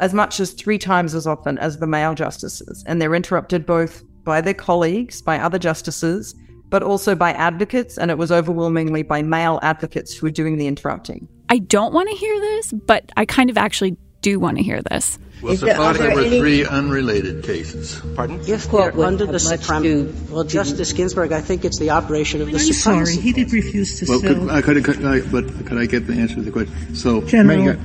as 0.01 0.13
much 0.13 0.41
as 0.41 0.51
three 0.51 0.77
times 0.77 1.15
as 1.15 1.29
often 1.29 1.57
as 1.59 1.79
the 1.79 1.87
male 1.87 2.17
justices. 2.17 2.83
And 2.89 3.01
they're 3.01 3.15
interrupted 3.15 3.65
both 3.65 4.03
by 4.25 4.41
their 4.41 4.55
colleagues, 4.55 5.23
by 5.23 5.39
other 5.39 5.61
justices, 5.61 6.35
but 6.69 6.83
also 6.83 7.15
by 7.15 7.31
advocates. 7.31 7.97
And 7.97 8.11
it 8.11 8.19
was 8.19 8.33
overwhelmingly 8.33 9.05
by 9.05 9.23
male 9.23 9.61
advocates 9.63 10.13
who 10.13 10.27
were 10.27 10.33
doing 10.33 10.57
the 10.57 10.67
interrupting. 10.67 11.29
I 11.49 11.59
don't 11.59 11.95
want 11.95 12.09
to 12.09 12.17
hear 12.17 12.41
this, 12.41 12.73
but 12.73 13.09
I 13.17 13.25
kind 13.25 13.51
of 13.51 13.57
actually 13.57 13.97
do 14.27 14.41
want 14.41 14.57
to 14.57 14.63
hear 14.65 14.83
this. 14.83 15.21
Well, 15.41 15.57
suppose 15.57 15.99
there 15.99 16.15
were 16.15 16.23
any... 16.23 16.41
three 16.41 16.67
unrelated 16.67 17.45
cases. 17.45 18.01
Pardon? 18.17 18.41
Yes, 18.43 18.67
they're 18.67 19.01
under 19.05 19.25
the 19.25 19.39
Supreme. 19.39 20.31
Well, 20.31 20.43
Justice 20.43 20.93
Ginsburg, 20.93 21.31
I 21.31 21.41
think 21.41 21.65
it's 21.65 21.79
the 21.79 21.91
operation 21.91 22.41
of 22.41 22.49
the 22.49 22.55
I'm 22.55 22.59
Supreme. 22.59 23.07
sorry, 23.07 23.17
he 23.17 23.33
did 23.33 23.53
refuse 23.53 24.01
to 24.01 24.07
well, 24.09 24.19
sell. 24.19 24.35
Could, 24.35 24.51
uh, 24.51 24.63
could, 24.63 24.85
could, 24.85 25.05
I, 25.05 25.21
but 25.21 25.67
could 25.67 25.79
I 25.79 25.87
get 25.87 26.09
the 26.09 26.15
answer 26.15 26.35
to 26.37 26.43
the 26.43 26.51
question? 26.51 26.97
So, 26.97 27.21
General, 27.23 27.79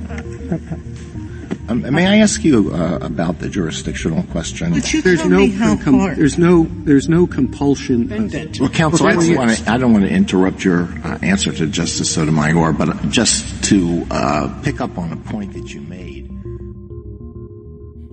um, 1.68 1.82
may 1.94 2.08
I 2.08 2.16
ask 2.16 2.42
you 2.42 2.74
uh, 2.74 2.98
about 3.00 3.38
the 3.38 3.48
jurisdictional 3.48 4.24
question? 4.24 4.72
But 4.72 4.92
you 4.92 5.00
there's 5.00 5.20
tell 5.20 5.30
no 5.30 5.38
me 5.38 5.50
how 5.50 5.76
com- 5.76 6.00
hard. 6.00 6.16
there's 6.16 6.38
no 6.38 6.66
there's 6.84 7.08
no 7.08 7.28
compulsion. 7.28 8.08
Well, 8.58 8.68
counsel, 8.70 9.06
I 9.06 9.12
don't, 9.14 9.36
want 9.36 9.56
to, 9.56 9.70
I 9.70 9.78
don't 9.78 9.92
want 9.92 10.04
to 10.04 10.10
interrupt 10.10 10.64
your 10.64 10.84
uh, 11.04 11.18
answer 11.22 11.52
to 11.52 11.66
Justice 11.66 12.12
Sotomayor, 12.12 12.72
but 12.72 13.10
just 13.10 13.62
to 13.64 14.04
uh, 14.10 14.60
pick 14.64 14.80
up 14.80 14.98
on 14.98 15.12
a 15.12 15.16
point 15.16 15.52
that 15.52 15.72
you 15.72 15.82
made. 15.82 16.21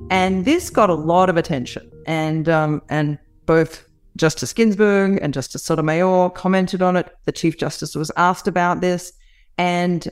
And 0.09 0.45
this 0.45 0.69
got 0.69 0.89
a 0.89 0.95
lot 0.95 1.29
of 1.29 1.37
attention, 1.37 1.89
and 2.07 2.49
um, 2.49 2.81
and 2.89 3.19
both 3.45 3.87
Justice 4.17 4.53
Ginsburg 4.53 5.19
and 5.21 5.33
Justice 5.33 5.63
Sotomayor 5.63 6.31
commented 6.31 6.81
on 6.81 6.95
it. 6.95 7.09
The 7.25 7.31
Chief 7.31 7.57
Justice 7.57 7.95
was 7.95 8.11
asked 8.17 8.47
about 8.47 8.81
this, 8.81 9.13
and 9.57 10.07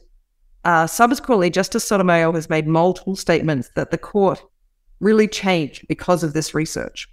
uh, 0.66 0.86
subsequently, 0.86 1.50
Justice 1.50 1.84
Sotomayor 1.84 2.32
has 2.34 2.50
made 2.50 2.68
multiple 2.68 3.16
statements 3.16 3.70
that 3.76 3.90
the 3.90 3.98
court 3.98 4.42
really 5.00 5.28
changed 5.28 5.86
because 5.88 6.24
of 6.24 6.34
this 6.34 6.54
research, 6.54 7.08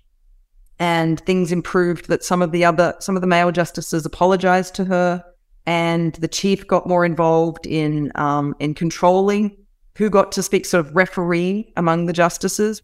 and 0.79 1.21
things 1.21 1.53
improved. 1.53 2.09
That 2.09 2.23
some 2.23 2.43
of 2.43 2.53
the 2.53 2.67
other 2.67 2.95
some 3.01 3.17
of 3.17 3.23
the 3.23 3.29
male 3.29 3.51
justices 3.51 4.05
apologized 4.05 4.75
to 4.75 4.85
her, 4.85 5.25
and 5.65 6.15
the 6.17 6.29
chief 6.29 6.67
got 6.67 6.87
more 6.87 7.07
involved 7.07 7.67
in 7.67 8.13
um, 8.15 8.55
in 8.61 8.75
controlling 8.75 9.57
who 9.97 10.11
got 10.11 10.33
to 10.33 10.43
speak, 10.43 10.67
sort 10.67 10.87
of 10.87 10.95
referee 10.95 11.73
among 11.77 12.07
the 12.07 12.13
justices. 12.13 12.83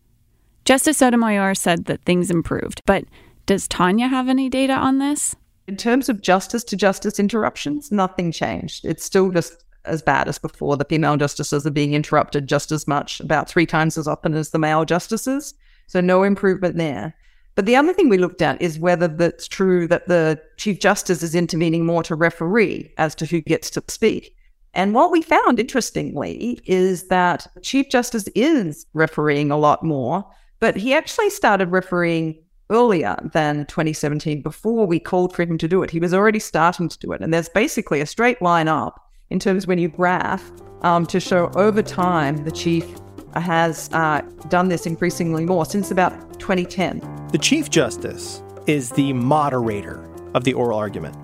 Justice 0.64 0.98
Sotomayor 0.98 1.54
said 1.54 1.86
that 1.86 2.02
things 2.04 2.30
improved, 2.30 2.82
but 2.86 3.04
does 3.46 3.66
Tonja 3.66 4.08
have 4.08 4.28
any 4.28 4.48
data 4.48 4.74
on 4.74 4.98
this? 4.98 5.34
In 5.66 5.76
terms 5.76 6.08
of 6.08 6.20
justice 6.20 6.64
to 6.64 6.76
justice 6.76 7.18
interruptions, 7.18 7.90
nothing 7.90 8.32
changed. 8.32 8.84
It's 8.84 9.04
still 9.04 9.30
just 9.30 9.64
as 9.84 10.02
bad 10.02 10.28
as 10.28 10.38
before. 10.38 10.76
The 10.76 10.84
female 10.84 11.16
justices 11.16 11.66
are 11.66 11.70
being 11.70 11.94
interrupted 11.94 12.48
just 12.48 12.70
as 12.70 12.86
much, 12.86 13.20
about 13.20 13.48
three 13.48 13.66
times 13.66 13.96
as 13.96 14.06
often 14.06 14.34
as 14.34 14.50
the 14.50 14.58
male 14.58 14.84
justices. 14.84 15.54
So 15.86 16.00
no 16.00 16.22
improvement 16.22 16.76
there. 16.76 17.14
But 17.56 17.66
the 17.66 17.76
other 17.76 17.92
thing 17.92 18.08
we 18.08 18.18
looked 18.18 18.42
at 18.42 18.60
is 18.62 18.78
whether 18.78 19.08
that's 19.08 19.48
true 19.48 19.88
that 19.88 20.06
the 20.06 20.40
Chief 20.56 20.78
Justice 20.78 21.22
is 21.22 21.34
intervening 21.34 21.84
more 21.84 22.02
to 22.04 22.14
referee 22.14 22.92
as 22.96 23.14
to 23.16 23.26
who 23.26 23.40
gets 23.40 23.70
to 23.70 23.82
speak. 23.88 24.36
And 24.74 24.94
what 24.94 25.10
we 25.10 25.22
found, 25.22 25.58
interestingly, 25.58 26.60
is 26.64 27.08
that 27.08 27.46
Chief 27.62 27.88
Justice 27.90 28.28
is 28.34 28.86
refereeing 28.94 29.50
a 29.50 29.58
lot 29.58 29.82
more, 29.82 30.24
but 30.60 30.76
he 30.76 30.94
actually 30.94 31.30
started 31.30 31.70
refereeing 31.70 32.40
earlier 32.70 33.16
than 33.32 33.66
2017 33.66 34.42
before 34.42 34.86
we 34.86 35.00
called 35.00 35.34
for 35.34 35.42
him 35.42 35.58
to 35.58 35.66
do 35.66 35.82
it. 35.82 35.90
He 35.90 35.98
was 35.98 36.14
already 36.14 36.38
starting 36.38 36.88
to 36.88 36.98
do 36.98 37.12
it. 37.12 37.20
And 37.20 37.34
there's 37.34 37.48
basically 37.48 38.00
a 38.00 38.06
straight 38.06 38.40
line 38.40 38.68
up 38.68 39.00
in 39.30 39.40
terms 39.40 39.66
when 39.66 39.78
you 39.78 39.88
graph 39.88 40.50
um, 40.82 41.04
to 41.06 41.20
show 41.20 41.50
over 41.56 41.82
time 41.82 42.44
the 42.44 42.52
chief 42.52 42.86
has 43.34 43.90
uh, 43.92 44.22
done 44.48 44.68
this 44.68 44.86
increasingly 44.86 45.44
more 45.44 45.64
since 45.64 45.90
about 45.90 46.38
2010. 46.40 47.28
The 47.32 47.38
Chief 47.38 47.70
Justice 47.70 48.42
is 48.66 48.90
the 48.90 49.12
moderator 49.12 50.08
of 50.34 50.44
the 50.44 50.52
oral 50.52 50.78
argument. 50.78 51.16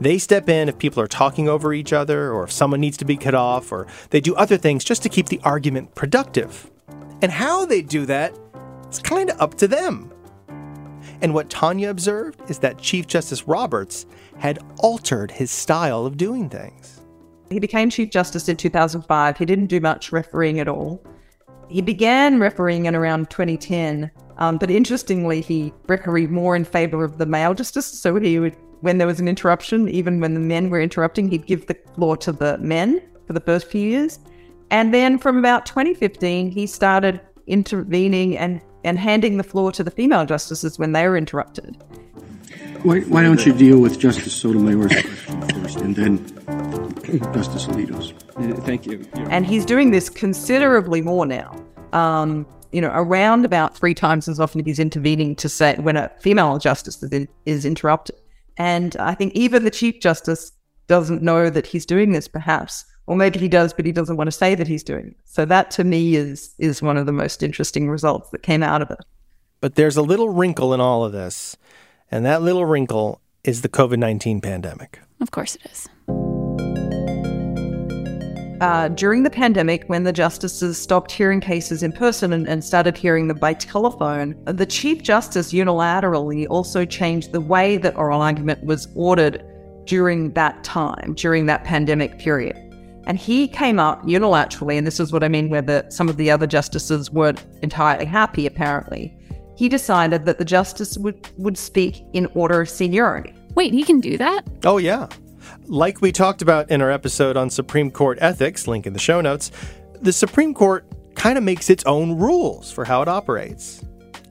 They 0.00 0.16
step 0.16 0.48
in 0.48 0.68
if 0.68 0.78
people 0.78 1.02
are 1.02 1.06
talking 1.06 1.48
over 1.48 1.74
each 1.74 1.92
other, 1.92 2.32
or 2.32 2.44
if 2.44 2.52
someone 2.52 2.80
needs 2.80 2.96
to 2.98 3.04
be 3.04 3.16
cut 3.16 3.34
off, 3.34 3.70
or 3.70 3.86
they 4.08 4.20
do 4.20 4.34
other 4.34 4.56
things 4.56 4.82
just 4.82 5.02
to 5.02 5.08
keep 5.10 5.26
the 5.26 5.40
argument 5.44 5.94
productive. 5.94 6.70
And 7.20 7.30
how 7.30 7.66
they 7.66 7.82
do 7.82 8.06
that 8.06 8.36
is 8.90 8.98
kind 8.98 9.30
of 9.30 9.40
up 9.40 9.54
to 9.58 9.68
them. 9.68 10.10
And 11.20 11.34
what 11.34 11.50
Tonja 11.50 11.90
observed 11.90 12.50
is 12.50 12.58
that 12.60 12.78
Chief 12.78 13.06
Justice 13.06 13.46
Roberts 13.46 14.06
had 14.38 14.58
altered 14.78 15.30
his 15.30 15.50
style 15.50 16.06
of 16.06 16.16
doing 16.16 16.48
things. 16.48 17.00
He 17.50 17.58
became 17.58 17.90
Chief 17.90 18.10
Justice 18.10 18.48
in 18.48 18.56
2005. 18.56 19.36
He 19.36 19.44
didn't 19.44 19.66
do 19.66 19.80
much 19.80 20.12
refereeing 20.12 20.60
at 20.60 20.68
all. 20.68 21.04
He 21.68 21.82
began 21.82 22.40
refereeing 22.40 22.86
in 22.86 22.94
around 22.94 23.28
2010, 23.28 24.10
um, 24.38 24.56
but 24.56 24.70
interestingly, 24.70 25.40
he 25.40 25.72
refereed 25.86 26.30
more 26.30 26.56
in 26.56 26.64
favor 26.64 27.04
of 27.04 27.18
the 27.18 27.26
male 27.26 27.52
justice. 27.54 27.86
So 27.86 28.16
he 28.16 28.38
would 28.38 28.56
when 28.80 28.98
there 28.98 29.06
was 29.06 29.20
an 29.20 29.28
interruption, 29.28 29.88
even 29.88 30.20
when 30.20 30.34
the 30.34 30.40
men 30.40 30.70
were 30.70 30.80
interrupting, 30.80 31.30
he'd 31.30 31.46
give 31.46 31.66
the 31.66 31.76
floor 31.94 32.16
to 32.18 32.32
the 32.32 32.58
men 32.58 33.02
for 33.26 33.32
the 33.32 33.40
first 33.40 33.66
few 33.66 33.88
years. 33.88 34.18
And 34.70 34.94
then 34.94 35.18
from 35.18 35.38
about 35.38 35.66
2015, 35.66 36.50
he 36.50 36.66
started 36.66 37.20
intervening 37.46 38.38
and, 38.38 38.60
and 38.84 38.98
handing 38.98 39.36
the 39.36 39.42
floor 39.44 39.72
to 39.72 39.84
the 39.84 39.90
female 39.90 40.24
justices 40.24 40.78
when 40.78 40.92
they 40.92 41.08
were 41.08 41.16
interrupted. 41.16 41.76
Why, 42.82 43.00
why 43.00 43.22
don't 43.22 43.44
you 43.44 43.52
deal 43.52 43.78
with 43.78 43.98
Justice 43.98 44.32
Sotomayor's 44.32 44.92
question 44.92 45.62
first 45.62 45.78
and 45.80 45.94
then 45.94 46.18
Justice 47.34 47.66
Alito's? 47.66 48.14
thank 48.64 48.86
you. 48.86 49.06
And 49.28 49.44
he's 49.44 49.66
doing 49.66 49.90
this 49.90 50.08
considerably 50.08 51.02
more 51.02 51.26
now. 51.26 51.54
Um, 51.92 52.46
you 52.72 52.80
know, 52.80 52.90
around 52.94 53.44
about 53.44 53.76
three 53.76 53.94
times 53.94 54.28
as 54.28 54.38
often 54.38 54.64
he's 54.64 54.78
intervening 54.78 55.34
to 55.36 55.48
say 55.48 55.76
when 55.76 55.96
a 55.96 56.10
female 56.20 56.56
justice 56.58 57.02
is, 57.02 57.12
in, 57.12 57.28
is 57.44 57.64
interrupted. 57.64 58.16
And 58.56 58.96
I 58.96 59.14
think 59.14 59.32
even 59.34 59.64
the 59.64 59.70
Chief 59.70 60.00
Justice 60.00 60.52
doesn't 60.86 61.22
know 61.22 61.50
that 61.50 61.66
he's 61.66 61.86
doing 61.86 62.12
this, 62.12 62.28
perhaps. 62.28 62.84
Or 63.06 63.16
maybe 63.16 63.38
he 63.38 63.48
does, 63.48 63.72
but 63.72 63.86
he 63.86 63.92
doesn't 63.92 64.16
want 64.16 64.28
to 64.28 64.32
say 64.32 64.54
that 64.54 64.68
he's 64.68 64.82
doing 64.82 65.08
it. 65.08 65.16
So 65.24 65.44
that 65.44 65.70
to 65.72 65.84
me 65.84 66.14
is 66.14 66.54
is 66.58 66.82
one 66.82 66.96
of 66.96 67.06
the 67.06 67.12
most 67.12 67.42
interesting 67.42 67.88
results 67.88 68.30
that 68.30 68.42
came 68.42 68.62
out 68.62 68.82
of 68.82 68.90
it. 68.90 68.98
But 69.60 69.74
there's 69.74 69.96
a 69.96 70.02
little 70.02 70.28
wrinkle 70.28 70.72
in 70.72 70.80
all 70.80 71.04
of 71.04 71.12
this, 71.12 71.56
and 72.10 72.24
that 72.24 72.42
little 72.42 72.64
wrinkle 72.64 73.20
is 73.42 73.62
the 73.62 73.68
COVID 73.68 73.98
19 73.98 74.40
pandemic. 74.40 75.00
Of 75.20 75.30
course 75.30 75.56
it 75.56 75.70
is. 75.70 76.99
Uh, 78.60 78.88
during 78.88 79.22
the 79.22 79.30
pandemic, 79.30 79.84
when 79.86 80.04
the 80.04 80.12
justices 80.12 80.76
stopped 80.76 81.10
hearing 81.10 81.40
cases 81.40 81.82
in 81.82 81.92
person 81.92 82.32
and, 82.32 82.48
and 82.48 82.62
started 82.62 82.96
hearing 82.96 83.28
them 83.28 83.38
by 83.38 83.54
telephone, 83.54 84.34
the 84.44 84.66
Chief 84.66 85.02
Justice 85.02 85.52
unilaterally 85.52 86.46
also 86.48 86.84
changed 86.84 87.32
the 87.32 87.40
way 87.40 87.76
that 87.78 87.96
oral 87.96 88.20
argument 88.20 88.62
was 88.64 88.88
ordered 88.94 89.44
during 89.86 90.32
that 90.34 90.62
time, 90.62 91.14
during 91.14 91.46
that 91.46 91.64
pandemic 91.64 92.18
period. 92.18 92.56
And 93.06 93.18
he 93.18 93.48
came 93.48 93.80
up 93.80 94.02
unilaterally, 94.04 94.76
and 94.76 94.86
this 94.86 95.00
is 95.00 95.10
what 95.12 95.24
I 95.24 95.28
mean, 95.28 95.48
where 95.48 95.62
the, 95.62 95.86
some 95.88 96.08
of 96.08 96.16
the 96.16 96.30
other 96.30 96.46
justices 96.46 97.10
weren't 97.10 97.44
entirely 97.62 98.04
happy, 98.04 98.46
apparently. 98.46 99.16
He 99.56 99.68
decided 99.68 100.26
that 100.26 100.38
the 100.38 100.44
justice 100.44 100.98
would, 100.98 101.28
would 101.38 101.56
speak 101.56 102.02
in 102.12 102.26
order 102.34 102.60
of 102.60 102.68
seniority. 102.68 103.34
Wait, 103.54 103.72
he 103.72 103.84
can 103.84 104.00
do 104.00 104.16
that? 104.18 104.42
Oh, 104.64 104.76
yeah. 104.76 105.08
Like 105.66 106.00
we 106.00 106.12
talked 106.12 106.42
about 106.42 106.70
in 106.70 106.82
our 106.82 106.90
episode 106.90 107.36
on 107.36 107.48
Supreme 107.50 107.90
Court 107.90 108.18
ethics, 108.20 108.66
link 108.66 108.86
in 108.86 108.92
the 108.92 108.98
show 108.98 109.20
notes, 109.20 109.50
the 110.00 110.12
Supreme 110.12 110.54
Court 110.54 110.84
kind 111.14 111.38
of 111.38 111.44
makes 111.44 111.70
its 111.70 111.84
own 111.84 112.18
rules 112.18 112.72
for 112.72 112.84
how 112.84 113.02
it 113.02 113.08
operates. 113.08 113.84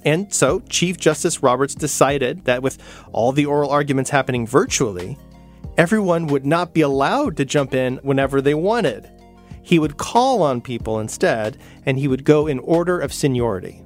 And 0.05 0.33
so 0.33 0.61
Chief 0.69 0.97
Justice 0.97 1.43
Roberts 1.43 1.75
decided 1.75 2.45
that 2.45 2.63
with 2.63 2.79
all 3.11 3.31
the 3.31 3.45
oral 3.45 3.69
arguments 3.69 4.09
happening 4.09 4.47
virtually, 4.47 5.17
everyone 5.77 6.27
would 6.27 6.45
not 6.45 6.73
be 6.73 6.81
allowed 6.81 7.37
to 7.37 7.45
jump 7.45 7.73
in 7.73 7.97
whenever 7.97 8.41
they 8.41 8.53
wanted. 8.53 9.09
He 9.61 9.77
would 9.77 9.97
call 9.97 10.41
on 10.41 10.61
people 10.61 10.99
instead, 10.99 11.57
and 11.85 11.99
he 11.99 12.07
would 12.07 12.23
go 12.23 12.47
in 12.47 12.59
order 12.59 12.99
of 12.99 13.13
seniority. 13.13 13.83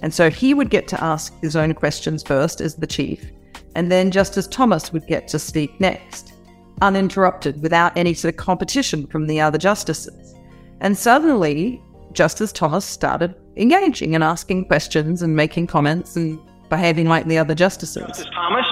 And 0.00 0.12
so 0.12 0.30
he 0.30 0.54
would 0.54 0.70
get 0.70 0.86
to 0.88 1.02
ask 1.02 1.38
his 1.40 1.56
own 1.56 1.74
questions 1.74 2.22
first 2.22 2.60
as 2.60 2.76
the 2.76 2.86
chief, 2.86 3.32
and 3.74 3.90
then 3.90 4.10
Justice 4.10 4.46
Thomas 4.46 4.92
would 4.92 5.06
get 5.06 5.26
to 5.28 5.38
speak 5.38 5.80
next, 5.80 6.33
uninterrupted, 6.82 7.62
without 7.62 7.96
any 7.96 8.14
sort 8.14 8.34
of 8.34 8.38
competition 8.38 9.06
from 9.06 9.26
the 9.26 9.40
other 9.40 9.58
justices. 9.58 10.34
And 10.80 10.96
suddenly, 10.96 11.82
Justice 12.12 12.52
Thomas 12.52 12.84
started 12.84 13.34
engaging 13.56 14.14
and 14.14 14.22
asking 14.24 14.66
questions 14.66 15.22
and 15.22 15.34
making 15.36 15.66
comments 15.66 16.16
and 16.16 16.38
behaving 16.68 17.08
like 17.08 17.26
the 17.26 17.38
other 17.38 17.54
justices. 17.54 18.06
Justice 18.06 18.26
Thomas? 18.34 18.66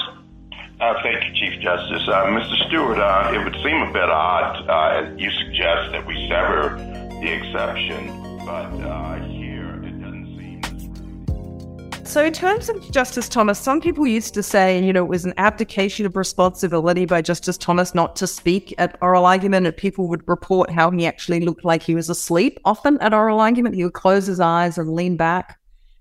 Uh, 0.80 0.94
thank 1.03 1.24
you, 1.24 1.34
Chief 1.34 1.61
Justice. 1.61 2.09
Uh, 2.09 2.24
Mr. 2.26 2.68
Stewart, 2.68 2.98
uh, 2.98 3.30
it 3.32 3.44
would 3.44 3.55
seem 3.62 3.82
a 3.82 3.92
bit 3.92 4.11
odd. 4.11 4.68
Uh, 4.68 5.14
you 5.16 5.30
suggest 5.30 5.92
that 5.92 6.05
we 6.07 6.28
sever 6.28 6.76
the 7.20 7.32
exception, 7.32 8.09
but 8.44 8.68
So, 12.05 12.24
in 12.24 12.32
terms 12.32 12.68
of 12.68 12.90
Justice 12.90 13.28
Thomas, 13.28 13.59
some 13.59 13.80
people 13.80 14.07
used 14.07 14.34
to 14.34 14.42
say, 14.42 14.82
you 14.84 14.92
know, 14.92 15.05
it 15.05 15.09
was 15.09 15.24
an 15.24 15.34
abdication 15.36 16.05
of 16.05 16.16
responsibility 16.16 17.07
by 17.07 17.22
Justice 17.22 17.57
Thomas 17.57 17.94
not 17.94 18.16
to 18.16 18.26
speak 18.26 18.74
at 18.76 18.98
oral 19.00 19.24
argument, 19.24 19.66
and 19.66 19.76
people 19.76 20.09
would 20.09 20.26
report 20.26 20.68
how 20.68 20.90
he 20.90 21.07
actually 21.07 21.40
looked 21.40 21.64
like 21.64 21.82
he 21.82 21.94
was 21.94 22.11
asleep 22.11 22.59
often 22.64 22.98
at 22.98 23.14
oral 23.14 23.40
argument. 23.40 23.76
He 23.76 23.84
would 23.84 23.92
close 23.92 24.26
his 24.26 24.40
eyes 24.40 24.78
and 24.78 24.92
lean 24.92 25.16
back 25.16 25.59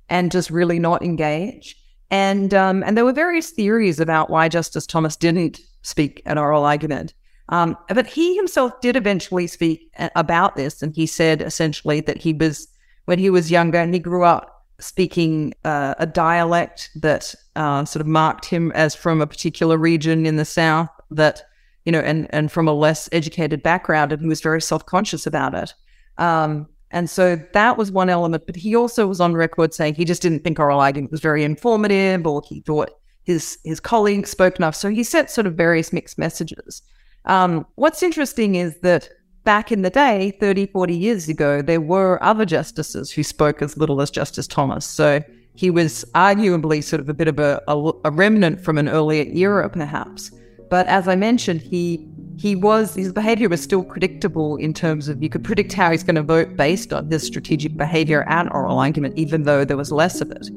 and 0.10 0.32
just 0.32 0.50
really 0.50 0.80
not 0.80 1.04
engage. 1.04 1.78
And 2.10 2.54
um, 2.54 2.84
and 2.84 2.98
there 2.98 3.06
were 3.06 3.14
various 3.14 3.52
theories 3.52 4.00
about 4.00 4.30
why 4.30 4.50
Justice 4.50 4.88
Thomas 4.88 5.16
didn't 5.16 5.62
speak 5.84 6.22
at 6.26 6.38
oral 6.38 6.66
argument. 6.66 7.14
Um, 7.50 7.78
but 7.90 8.08
he 8.08 8.36
himself 8.36 8.80
did 8.82 8.96
eventually 8.96 9.46
speak 9.46 9.92
about 10.16 10.56
this, 10.56 10.82
and 10.82 10.96
he 10.96 11.06
said 11.06 11.42
essentially 11.42 12.02
that 12.02 12.18
he 12.18 12.34
was 12.34 12.68
when 13.06 13.20
he 13.20 13.30
was 13.30 13.52
younger 13.52 13.78
and 13.78 13.94
he 13.94 14.00
grew 14.00 14.24
up 14.24 14.51
speaking 14.82 15.54
uh, 15.64 15.96
a 15.98 16.06
dialect 16.06 16.90
that 16.96 17.34
uh, 17.56 17.86
sort 17.86 18.02
of 18.02 18.08
marked 18.08 18.46
him 18.46 18.72
as 18.74 18.96
from 18.96 19.22
a 19.22 19.28
particular 19.28 19.78
region 19.78 20.26
in 20.26 20.36
the 20.36 20.46
South 20.46 20.90
that 21.12 21.44
you 21.86 21.92
know, 21.92 22.00
and 22.00 22.28
and 22.32 22.52
from 22.52 22.68
a 22.68 22.74
less 22.74 23.10
educated 23.12 23.64
background, 23.64 24.12
and 24.12 24.22
he 24.22 24.28
was 24.28 24.42
very 24.42 24.62
self 24.62 24.86
conscious 24.86 25.26
about 25.26 25.54
it. 25.54 25.74
Um, 26.18 26.68
and 26.92 27.10
so 27.10 27.42
that 27.54 27.78
was 27.78 27.92
one 27.92 28.10
element. 28.10 28.46
But 28.46 28.56
he 28.56 28.76
also 28.76 29.08
was 29.08 29.22
on 29.22 29.34
record 29.34 29.74
saying 29.74 29.96
he 29.96 30.06
just 30.06 30.22
didn't 30.22 30.44
think 30.44 30.60
oral 30.60 30.80
argument 30.80 31.12
was 31.12 31.22
very 31.22 31.44
informative 31.44 32.28
or 32.28 32.42
he 32.46 32.62
thought 32.62 32.92
his 33.24 33.58
his 33.64 33.80
colleagues 33.80 34.30
spoke 34.30 34.58
enough. 34.58 34.76
So 34.76 34.90
he 34.90 35.04
sent 35.04 35.30
sort 35.30 35.48
of 35.48 35.56
various 35.56 35.94
mixed 35.94 36.18
messages. 36.18 36.82
Um, 37.26 37.66
what's 37.76 38.04
interesting 38.04 38.56
is 38.56 38.80
that 38.82 39.10
back 39.44 39.72
in 39.72 39.82
the 39.82 39.90
day, 39.90 40.32
30, 40.40 40.68
40 40.68 40.96
years 40.96 41.30
ago, 41.30 41.62
there 41.62 41.82
were 41.82 42.22
other 42.24 42.46
justices 42.46 43.12
who 43.12 43.24
spoke 43.24 43.62
as 43.62 43.78
little 43.78 44.02
as 44.02 44.12
Justice 44.12 44.48
Thomas. 44.48 44.86
So 44.86 45.22
he 45.56 45.70
was 45.70 46.06
arguably 46.16 46.84
sort 46.84 47.00
of 47.00 47.10
a 47.10 47.14
bit 47.14 47.28
of 47.28 47.40
a, 47.40 47.62
a, 47.68 47.92
a 48.06 48.12
remnant 48.12 48.62
from 48.62 48.78
an 48.78 48.88
earlier 48.88 49.26
era, 49.34 49.70
perhaps. 49.70 50.32
But 50.70 50.88
as 50.88 51.08
I 51.08 51.16
mentioned, 51.16 51.62
he 51.62 52.08
he 52.38 52.56
was 52.56 52.96
his 52.96 53.12
behavior 53.12 53.50
was 53.50 53.62
still 53.62 53.84
predictable 53.84 54.56
in 54.56 54.74
terms 54.74 55.10
of 55.10 55.22
you 55.22 55.30
could 55.30 55.44
predict 55.44 55.74
how 55.74 55.92
he's 55.92 56.02
going 56.02 56.16
to 56.16 56.24
vote 56.24 56.56
based 56.56 56.94
on 56.94 57.12
his 57.12 57.24
strategic 57.24 57.76
behavior 57.76 58.24
and 58.30 58.50
oral 58.52 58.80
argument, 58.80 59.18
even 59.18 59.44
though 59.44 59.66
there 59.66 59.78
was 59.78 59.92
less 59.92 60.22
of 60.22 60.32
it. 60.32 60.50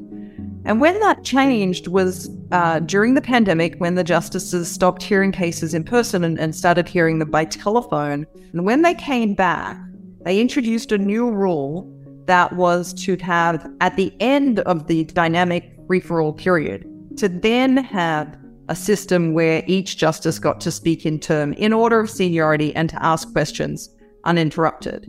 And 0.65 0.81
when 0.81 0.99
that 1.01 1.23
changed 1.23 1.87
was 1.87 2.29
uh, 2.51 2.79
during 2.79 3.13
the 3.13 3.21
pandemic, 3.21 3.75
when 3.77 3.93
the 3.93 4.03
justices 4.03 4.69
stopped 4.69 5.03
hearing 5.03 5.31
cases 5.31 5.75
in 5.75 5.83
person 5.83 6.23
and, 6.23 6.39
and 6.39 6.55
started 6.55 6.89
hearing 6.89 7.19
them 7.19 7.29
by 7.29 7.45
telephone. 7.45 8.25
And 8.51 8.65
when 8.65 8.81
they 8.81 8.95
came 8.95 9.35
back, 9.35 9.77
they 10.23 10.41
introduced 10.41 10.91
a 10.91 10.97
new 10.97 11.29
rule 11.29 11.91
that 12.25 12.53
was 12.53 12.93
to 13.05 13.15
have, 13.17 13.69
at 13.79 13.95
the 13.95 14.11
end 14.19 14.59
of 14.61 14.87
the 14.87 15.03
dynamic 15.03 15.71
all 16.09 16.33
period, 16.33 16.83
to 17.17 17.29
then 17.29 17.77
have 17.77 18.35
a 18.67 18.75
system 18.75 19.35
where 19.35 19.63
each 19.67 19.97
justice 19.97 20.39
got 20.39 20.59
to 20.61 20.71
speak 20.71 21.05
in 21.05 21.19
turn 21.19 21.53
in 21.53 21.71
order 21.73 21.99
of 21.99 22.09
seniority 22.09 22.75
and 22.75 22.89
to 22.89 23.05
ask 23.05 23.31
questions 23.31 23.95
uninterrupted. 24.23 25.07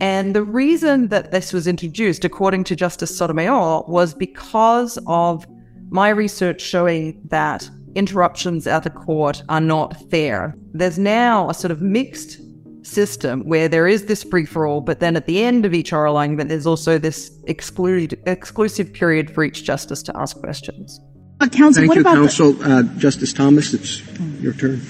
And 0.00 0.34
the 0.34 0.42
reason 0.42 1.08
that 1.08 1.30
this 1.30 1.52
was 1.52 1.66
introduced, 1.66 2.24
according 2.24 2.64
to 2.64 2.76
Justice 2.76 3.16
Sotomayor, 3.16 3.82
was 3.88 4.14
because 4.14 4.98
of 5.06 5.46
my 5.88 6.08
research 6.10 6.60
showing 6.60 7.20
that 7.30 7.68
interruptions 7.94 8.66
at 8.66 8.82
the 8.82 8.90
court 8.90 9.42
are 9.48 9.60
not 9.60 9.96
fair. 10.10 10.54
There's 10.72 10.98
now 10.98 11.48
a 11.48 11.54
sort 11.54 11.70
of 11.70 11.80
mixed 11.80 12.40
system 12.82 13.40
where 13.46 13.68
there 13.68 13.88
is 13.88 14.04
this 14.04 14.22
free 14.22 14.44
for 14.44 14.66
all, 14.66 14.80
but 14.80 15.00
then 15.00 15.16
at 15.16 15.26
the 15.26 15.42
end 15.42 15.64
of 15.64 15.72
each 15.72 15.92
oral 15.92 16.16
argument, 16.16 16.50
there's 16.50 16.66
also 16.66 16.98
this 16.98 17.30
exclusive, 17.46 18.18
exclusive 18.26 18.92
period 18.92 19.30
for 19.34 19.44
each 19.44 19.64
justice 19.64 20.02
to 20.02 20.16
ask 20.16 20.38
questions. 20.38 21.00
Uh, 21.40 21.48
counsel, 21.48 21.82
Thank 21.82 21.96
you, 21.96 22.04
counsel. 22.04 22.52
The- 22.52 22.76
uh, 22.76 22.82
Justice 22.98 23.32
Thomas, 23.32 23.74
it's 23.74 24.02
your 24.40 24.52
turn. 24.52 24.80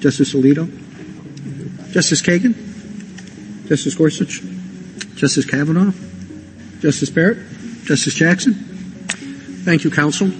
Justice 0.00 0.32
Alito? 0.32 0.68
Justice 1.92 2.22
Kagan? 2.22 2.71
Justice 3.66 3.94
Gorsuch? 3.94 4.42
Justice 5.14 5.44
Kavanaugh? 5.44 5.92
Justice 6.80 7.10
Barrett? 7.10 7.38
Justice 7.84 8.14
Jackson? 8.14 8.54
Thank 9.64 9.84
you, 9.84 9.90
counsel. 9.90 10.30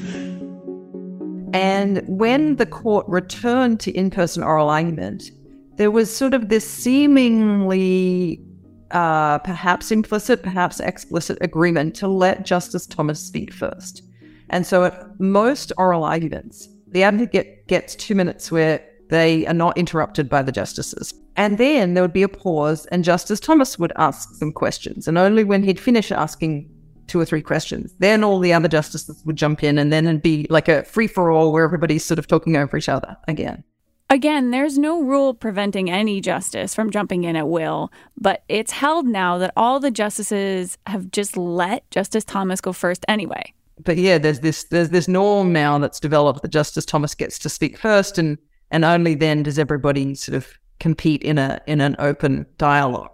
And 1.55 2.03
when 2.07 2.57
the 2.57 2.67
court 2.67 3.07
returned 3.09 3.79
to 3.81 3.91
in 3.93 4.11
person 4.11 4.43
oral 4.43 4.69
argument, 4.69 5.31
there 5.77 5.91
was 5.91 6.15
sort 6.15 6.35
of 6.35 6.49
this 6.49 6.69
seemingly 6.69 8.43
uh, 8.91 9.39
perhaps 9.39 9.91
implicit, 9.91 10.43
perhaps 10.43 10.81
explicit 10.81 11.39
agreement 11.41 11.95
to 11.97 12.09
let 12.09 12.45
Justice 12.45 12.87
Thomas 12.87 13.21
speak 13.21 13.53
first. 13.53 14.03
And 14.51 14.67
so 14.67 14.85
at 14.85 15.21
most 15.21 15.73
oral 15.79 16.05
arguments, 16.05 16.69
the 16.89 17.03
advocate 17.03 17.67
gets 17.69 17.95
two 17.95 18.15
minutes 18.15 18.53
where 18.53 18.85
they 19.09 19.47
are 19.47 19.55
not 19.55 19.77
interrupted 19.79 20.29
by 20.29 20.43
the 20.43 20.53
justices. 20.53 21.15
And 21.37 21.59
then 21.59 21.95
there 21.95 22.03
would 22.03 22.13
be 22.13 22.23
a 22.23 22.29
pause, 22.29 22.87
and 22.87 23.05
Justice 23.05 23.41
Thomas 23.41 23.79
would 23.79 23.93
ask 23.97 24.35
some 24.35 24.53
questions. 24.53 25.09
And 25.09 25.17
only 25.17 25.45
when 25.45 25.63
he'd 25.63 25.81
finish 25.81 26.13
asking 26.13 26.69
two 27.07 27.19
or 27.19 27.25
three 27.25 27.43
questions, 27.43 27.95
then 27.99 28.23
all 28.23 28.39
the 28.39 28.53
other 28.53 28.69
justices 28.69 29.23
would 29.25 29.37
jump 29.37 29.63
in, 29.65 29.79
and 29.79 29.93
then 29.93 30.07
it'd 30.07 30.23
be 30.23 30.47
like 30.51 30.69
a 30.69 30.85
free 30.85 31.07
for 31.07 31.31
all 31.31 31.53
where 31.53 31.65
everybody's 31.65 32.05
sort 32.05 32.19
of 32.19 32.27
talking 32.27 32.57
over 32.57 32.77
each 32.77 32.89
other 32.89 33.17
again. 33.29 33.65
Again, 34.11 34.51
there's 34.51 34.77
no 34.77 35.03
rule 35.03 35.33
preventing 35.33 35.91
any 35.91 36.21
justice 36.21 36.75
from 36.75 36.91
jumping 36.91 37.25
in 37.25 37.35
at 37.35 37.49
will, 37.49 37.91
but 38.19 38.45
it's 38.49 38.73
held 38.73 39.07
now 39.07 39.39
that 39.39 39.55
all 39.57 39.81
the 39.81 39.91
justices 39.91 40.77
have 40.87 41.11
just 41.11 41.37
let 41.37 41.91
Justice 41.91 42.25
Thomas 42.25 42.61
go 42.61 42.75
first 42.75 43.07
anyway 43.09 43.55
but 43.85 43.97
yeah, 43.97 44.19
there's 44.19 44.41
this 44.41 44.65
there's 44.65 44.91
this 44.91 45.09
norm 45.09 45.53
now 45.53 45.79
that's 45.79 46.01
developed 46.01 46.43
that 46.43 46.51
Justice 46.51 46.85
Thomas 46.85 47.15
gets 47.15 47.39
to 47.41 47.49
speak 47.49 47.77
first, 47.79 48.19
and 48.19 48.39
and 48.71 48.85
only 48.85 49.15
then 49.15 49.43
does 49.43 49.59
everybody 49.59 50.15
sort 50.15 50.37
of 50.37 50.59
compete 50.83 51.23
in 51.23 51.39
a 51.39 51.61
in 51.67 51.81
an 51.81 51.95
open 52.01 52.45
dialogue. 52.59 53.13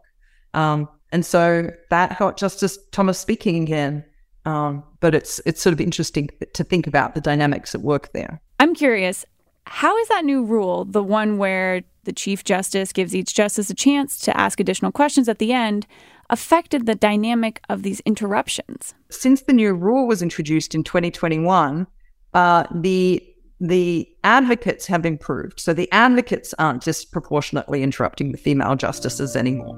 Um, 0.55 0.89
and 1.13 1.25
so 1.25 1.71
that 1.91 2.19
got 2.19 2.39
Justice 2.39 2.79
Thomas 2.91 3.19
speaking 3.19 3.63
again. 3.63 4.05
Um, 4.47 4.83
but 5.01 5.15
it's 5.15 5.41
it's 5.45 5.61
sort 5.61 5.75
of 5.75 5.81
interesting 5.81 6.31
to 6.55 6.65
think 6.65 6.87
about 6.87 7.15
the 7.15 7.21
dynamics 7.21 7.75
at 7.75 7.83
work 7.83 8.13
there. 8.13 8.41
I'm 8.59 8.75
curious, 8.75 9.27
how 9.67 9.97
is 9.99 10.09
that 10.09 10.25
new 10.25 10.43
rule, 10.43 10.87
the 10.87 11.03
one 11.03 11.37
where 11.37 11.83
the 12.05 12.13
Chief 12.13 12.43
Justice 12.43 12.91
gives 12.93 13.15
each 13.15 13.35
justice 13.35 13.69
a 13.69 13.75
chance 13.75 14.19
to 14.21 14.35
ask 14.35 14.59
additional 14.59 14.91
questions 14.91 15.29
at 15.29 15.39
the 15.39 15.53
end, 15.53 15.87
affected 16.31 16.87
the 16.87 16.95
dynamic 16.95 17.61
of 17.69 17.83
these 17.83 18.01
interruptions? 18.01 18.95
Since 19.11 19.43
the 19.43 19.53
new 19.53 19.75
rule 19.75 20.09
was 20.09 20.23
introduced 20.23 20.75
in 20.75 20.83
2021, 20.85 21.87
uh, 22.33 22.65
the 22.75 23.23
the 23.61 24.09
advocates 24.25 24.87
have 24.87 25.05
improved. 25.05 25.59
So 25.61 25.73
the 25.73 25.91
advocates 25.93 26.55
aren't 26.59 26.85
disproportionately 26.85 27.83
interrupting 27.83 28.33
the 28.33 28.39
female 28.39 28.77
justices 28.77 29.35
anymore. 29.35 29.77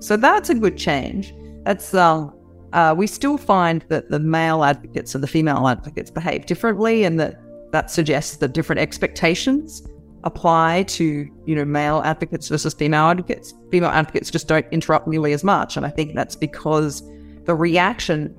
So 0.00 0.16
that's 0.16 0.48
a 0.48 0.54
good 0.54 0.78
change. 0.78 1.34
That's 1.64 1.92
uh, 1.92 2.28
uh, 2.72 2.94
we 2.96 3.06
still 3.06 3.36
find 3.36 3.84
that 3.88 4.10
the 4.10 4.18
male 4.18 4.64
advocates 4.64 5.14
and 5.14 5.22
the 5.22 5.28
female 5.28 5.66
advocates 5.68 6.10
behave 6.10 6.46
differently, 6.46 7.04
and 7.04 7.18
that 7.20 7.40
that 7.72 7.90
suggests 7.90 8.36
that 8.36 8.52
different 8.52 8.80
expectations 8.80 9.86
apply 10.24 10.82
to 10.84 11.28
you 11.46 11.54
know 11.54 11.64
male 11.64 12.00
advocates 12.04 12.48
versus 12.48 12.74
female 12.74 13.06
advocates. 13.06 13.54
Female 13.70 13.90
advocates 13.90 14.30
just 14.30 14.48
don't 14.48 14.66
interrupt 14.70 15.08
nearly 15.08 15.32
as 15.32 15.44
much, 15.44 15.76
and 15.76 15.84
I 15.84 15.90
think 15.90 16.14
that's 16.14 16.36
because 16.36 17.02
the 17.44 17.54
reaction 17.54 18.38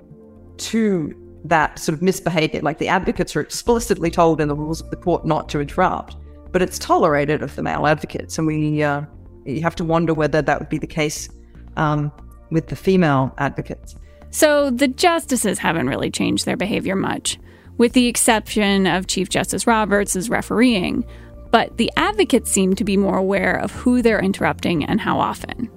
to 0.58 1.14
that 1.46 1.80
sort 1.80 1.96
of 1.96 2.02
misbehavior, 2.02 2.62
like 2.62 2.78
the 2.80 2.88
advocates 2.88 3.36
are 3.36 3.42
explicitly 3.42 4.12
told 4.12 4.42
in 4.42 4.48
the 4.48 4.56
rules 4.56 4.82
of 4.82 4.90
the 4.90 4.96
court 4.96 5.26
not 5.26 5.50
to 5.50 5.60
interrupt, 5.60 6.16
but 6.52 6.62
it's 6.62 6.78
tolerated 6.80 7.42
of 7.42 7.56
the 7.56 7.64
male 7.64 7.88
advocates, 7.88 8.38
and 8.38 8.48
we 8.48 8.84
uh, 8.84 9.02
you 9.46 9.62
have 9.62 9.76
to 9.76 9.86
wonder 9.86 10.14
whether 10.14 10.42
that 10.42 10.60
would 10.60 10.70
be 10.70 10.78
the 10.78 10.88
case 10.88 11.30
um, 11.78 12.12
with 12.52 12.68
the 12.68 12.76
female 12.76 13.34
advocates. 13.38 13.96
So 14.32 14.70
the 14.70 14.88
justices 14.88 15.60
haven't 15.60 15.88
really 15.88 16.12
changed 16.12 16.46
their 16.46 16.58
behavior 16.58 16.96
much, 16.96 17.40
with 17.78 17.94
the 17.94 18.08
exception 18.08 18.86
of 18.86 19.08
Chief 19.08 19.30
Justice 19.30 19.66
Roberts' 19.66 20.30
refereeing. 20.30 21.06
But 21.52 21.78
the 21.78 21.92
advocates 21.98 22.52
seem 22.52 22.76
to 22.76 22.84
be 22.84 22.96
more 22.96 23.18
aware 23.18 23.56
of 23.56 23.72
who 23.72 24.04
they're 24.04 24.22
interrupting 24.22 24.86
and 24.86 25.02
how 25.02 25.20
often. 25.20 25.70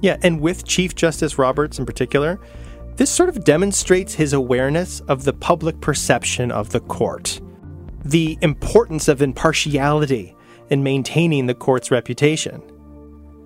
Yeah, 0.00 0.16
and 0.22 0.40
with 0.40 0.64
Chief 0.64 0.94
Justice 0.94 1.36
Roberts 1.36 1.78
in 1.78 1.84
particular, 1.84 2.40
this 2.96 3.10
sort 3.10 3.28
of 3.28 3.44
demonstrates 3.44 4.14
his 4.14 4.32
awareness 4.32 5.00
of 5.00 5.24
the 5.24 5.32
public 5.32 5.80
perception 5.80 6.50
of 6.50 6.70
the 6.70 6.80
court, 6.80 7.40
the 8.04 8.38
importance 8.42 9.08
of 9.08 9.22
impartiality 9.22 10.36
in 10.70 10.82
maintaining 10.82 11.46
the 11.46 11.54
court's 11.54 11.90
reputation. 11.90 12.62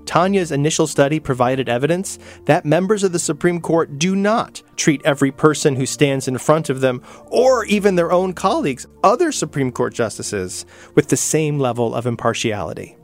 Tonja's 0.05 0.53
initial 0.53 0.87
study 0.87 1.19
provided 1.19 1.69
evidence 1.69 2.19
that 2.45 2.65
members 2.65 3.03
of 3.05 3.13
the 3.13 3.19
Supreme 3.19 3.61
Court 3.61 3.99
do 3.99 4.15
not 4.15 4.63
treat 4.77 5.01
every 5.05 5.33
person 5.33 5.77
who 5.77 5.87
stands 5.87 6.29
in 6.29 6.37
front 6.39 6.69
of 6.69 6.81
them, 6.81 7.03
or 7.27 7.65
even 7.65 7.95
their 7.95 8.13
own 8.13 8.35
colleagues, 8.35 8.87
other 9.03 9.33
Supreme 9.33 9.73
Court 9.73 9.95
justices, 9.95 10.67
with 10.95 11.09
the 11.09 11.17
same 11.17 11.59
level 11.59 11.95
of 11.95 12.07
impartiality. 12.07 12.97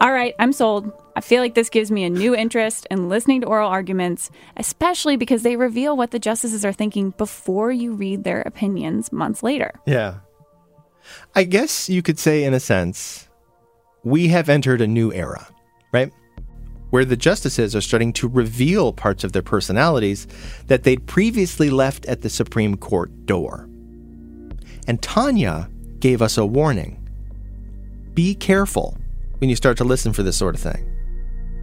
All 0.00 0.12
right, 0.12 0.34
I'm 0.38 0.52
sold. 0.52 0.92
I 1.16 1.20
feel 1.20 1.42
like 1.42 1.54
this 1.54 1.70
gives 1.70 1.90
me 1.90 2.04
a 2.04 2.10
new 2.10 2.32
interest 2.32 2.86
in 2.88 3.08
listening 3.08 3.40
to 3.40 3.48
oral 3.48 3.68
arguments, 3.68 4.30
especially 4.56 5.16
because 5.16 5.42
they 5.42 5.56
reveal 5.56 5.96
what 5.96 6.12
the 6.12 6.20
justices 6.20 6.64
are 6.64 6.72
thinking 6.72 7.10
before 7.18 7.72
you 7.72 7.94
read 7.94 8.22
their 8.22 8.42
opinions 8.42 9.10
months 9.10 9.42
later. 9.42 9.72
Yeah. 9.86 10.20
I 11.34 11.42
guess 11.42 11.88
you 11.88 12.02
could 12.02 12.20
say, 12.20 12.44
in 12.44 12.54
a 12.54 12.60
sense, 12.60 13.28
we 14.04 14.28
have 14.28 14.48
entered 14.48 14.80
a 14.80 14.86
new 14.86 15.12
era, 15.12 15.48
right? 15.92 16.12
Where 16.90 17.04
the 17.04 17.16
justices 17.16 17.74
are 17.74 17.80
starting 17.80 18.12
to 18.14 18.28
reveal 18.28 18.92
parts 18.92 19.24
of 19.24 19.32
their 19.32 19.42
personalities 19.42 20.28
that 20.68 20.84
they'd 20.84 21.08
previously 21.08 21.70
left 21.70 22.06
at 22.06 22.22
the 22.22 22.30
Supreme 22.30 22.76
Court 22.76 23.26
door. 23.26 23.68
And 24.86 25.02
Tonja 25.02 25.68
gave 25.98 26.22
us 26.22 26.38
a 26.38 26.46
warning. 26.46 27.04
Be 28.14 28.36
careful 28.36 28.96
when 29.38 29.50
you 29.50 29.56
start 29.56 29.76
to 29.78 29.84
listen 29.84 30.12
for 30.12 30.22
this 30.22 30.36
sort 30.36 30.54
of 30.54 30.60
thing. 30.60 30.88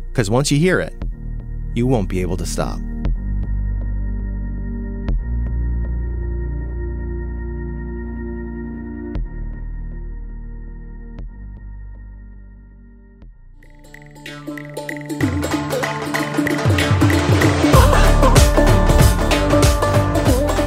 Because 0.09 0.29
once 0.29 0.51
you 0.51 0.57
hear 0.57 0.79
it, 0.79 0.95
you 1.73 1.87
won't 1.87 2.09
be 2.09 2.21
able 2.21 2.37
to 2.37 2.45
stop. 2.45 2.79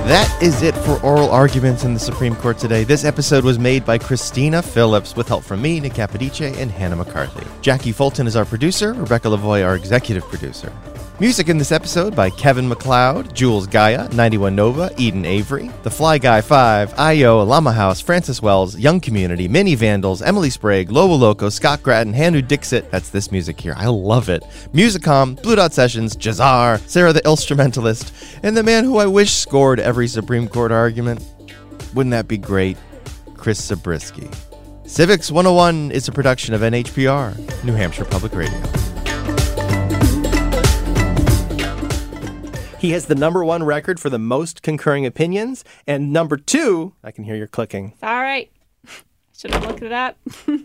That 0.09 0.42
is 0.42 0.62
it 0.62 0.74
for 0.74 0.98
oral 1.02 1.28
arguments 1.28 1.84
in 1.84 1.92
the 1.92 2.00
Supreme 2.00 2.34
Court 2.34 2.56
today. 2.56 2.82
This 2.82 3.04
episode 3.04 3.44
was 3.44 3.59
made 3.59 3.84
by 3.84 3.98
Christina 3.98 4.62
Phillips 4.62 5.14
with 5.14 5.28
help 5.28 5.44
from 5.44 5.61
me, 5.61 5.80
Nick 5.80 5.92
Capodice, 5.92 6.56
and 6.56 6.70
Hannah 6.70 6.96
McCarthy. 6.96 7.46
Jackie 7.61 7.92
Fulton 7.92 8.26
is 8.26 8.34
our 8.34 8.46
producer, 8.46 8.94
Rebecca 8.94 9.28
Lavoie, 9.28 9.66
our 9.66 9.76
executive 9.76 10.24
producer. 10.24 10.72
Music 11.20 11.48
in 11.48 11.58
this 11.58 11.72
episode 11.72 12.14
by 12.14 12.30
Kevin 12.30 12.68
MacLeod, 12.68 13.34
Jules 13.34 13.66
Gaia, 13.66 14.08
91 14.10 14.54
Nova, 14.54 14.88
Eden 14.96 15.24
Avery, 15.24 15.68
The 15.82 15.90
Fly 15.90 16.16
Guy 16.16 16.40
5, 16.40 16.96
IO, 16.96 17.42
Llama 17.42 17.72
House, 17.72 18.00
Francis 18.00 18.40
Wells, 18.40 18.78
Young 18.78 19.00
Community, 19.00 19.48
Mini 19.48 19.74
Vandals, 19.74 20.22
Emily 20.22 20.48
Sprague, 20.48 20.92
Lobo 20.92 21.16
Loco, 21.16 21.48
Scott 21.48 21.82
Grattan, 21.82 22.12
Hanu 22.12 22.40
Dixit. 22.40 22.88
That's 22.92 23.10
this 23.10 23.32
music 23.32 23.60
here. 23.60 23.74
I 23.76 23.86
love 23.86 24.28
it. 24.28 24.44
Musicom, 24.72 25.42
Blue 25.42 25.56
Dot 25.56 25.72
Sessions, 25.72 26.14
Jazar, 26.14 26.78
Sarah 26.88 27.12
the 27.12 27.28
Instrumentalist, 27.28 28.14
and 28.44 28.56
the 28.56 28.62
man 28.62 28.84
who 28.84 28.98
I 28.98 29.06
wish 29.06 29.32
scored 29.32 29.80
every 29.80 30.06
Supreme 30.06 30.46
Court 30.46 30.70
argument. 30.70 31.20
Wouldn't 31.94 32.12
that 32.12 32.28
be 32.28 32.38
great? 32.38 32.76
Chris 33.36 33.60
Zabriskie. 33.60 34.30
Civics 34.86 35.32
101 35.32 35.90
is 35.90 36.06
a 36.06 36.12
production 36.12 36.54
of 36.54 36.60
NHPR, 36.60 37.64
New 37.64 37.74
Hampshire 37.74 38.04
Public 38.04 38.36
Radio. 38.36 38.88
He 42.79 42.91
has 42.91 43.07
the 43.07 43.14
number 43.16 43.45
one 43.45 43.64
record 43.64 43.99
for 43.99 44.09
the 44.09 44.18
most 44.20 44.62
concurring 44.62 45.05
opinions, 45.05 45.64
and 45.87 46.12
number 46.12 46.37
two, 46.37 46.95
I 47.03 47.11
can 47.11 47.24
hear 47.24 47.35
your 47.35 47.49
clicking. 47.49 47.95
All 48.03 48.20
right. 48.22 48.51
Should 49.37 49.53
have 49.53 49.66
looked 49.66 49.83
it 49.83 49.93
up. 49.93 50.16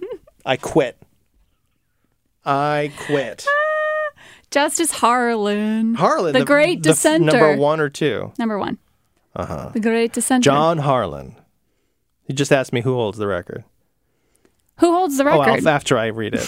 I 0.45 0.57
quit. 0.57 0.97
I 2.45 2.91
quit. 3.07 3.45
Justice 4.51 4.91
Harlan. 4.91 5.95
Harlan, 5.95 6.34
the, 6.34 6.45
great 6.45 6.84
the 6.84 6.89
dissenter. 6.89 7.26
number 7.32 7.55
one 7.57 7.80
or 7.80 7.89
two? 7.89 8.32
Number 8.38 8.59
one. 8.59 8.78
Uh 9.36 9.45
huh. 9.45 9.70
The 9.74 9.80
great 9.80 10.14
dissenter. 10.14 10.43
John 10.43 10.78
Harlan. 10.80 11.36
He 12.26 12.34
just 12.34 12.51
asked 12.51 12.74
me 12.74 12.82
who 12.82 12.93
holds 12.93 13.18
the 13.18 13.26
record. 13.28 13.64
Who 14.80 14.91
holds 14.93 15.18
the 15.18 15.24
Oh, 15.24 15.39
record? 15.39 15.66
I'll- 15.66 15.70
after 15.70 15.97
I 15.97 16.07
read 16.07 16.36
it. 16.36 16.47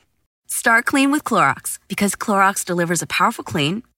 Start 0.46 0.86
clean 0.86 1.10
with 1.10 1.24
Clorox 1.24 1.78
because 1.88 2.14
Clorox 2.14 2.64
delivers 2.64 3.02
a 3.02 3.06
powerful 3.06 3.44
clean 3.44 3.82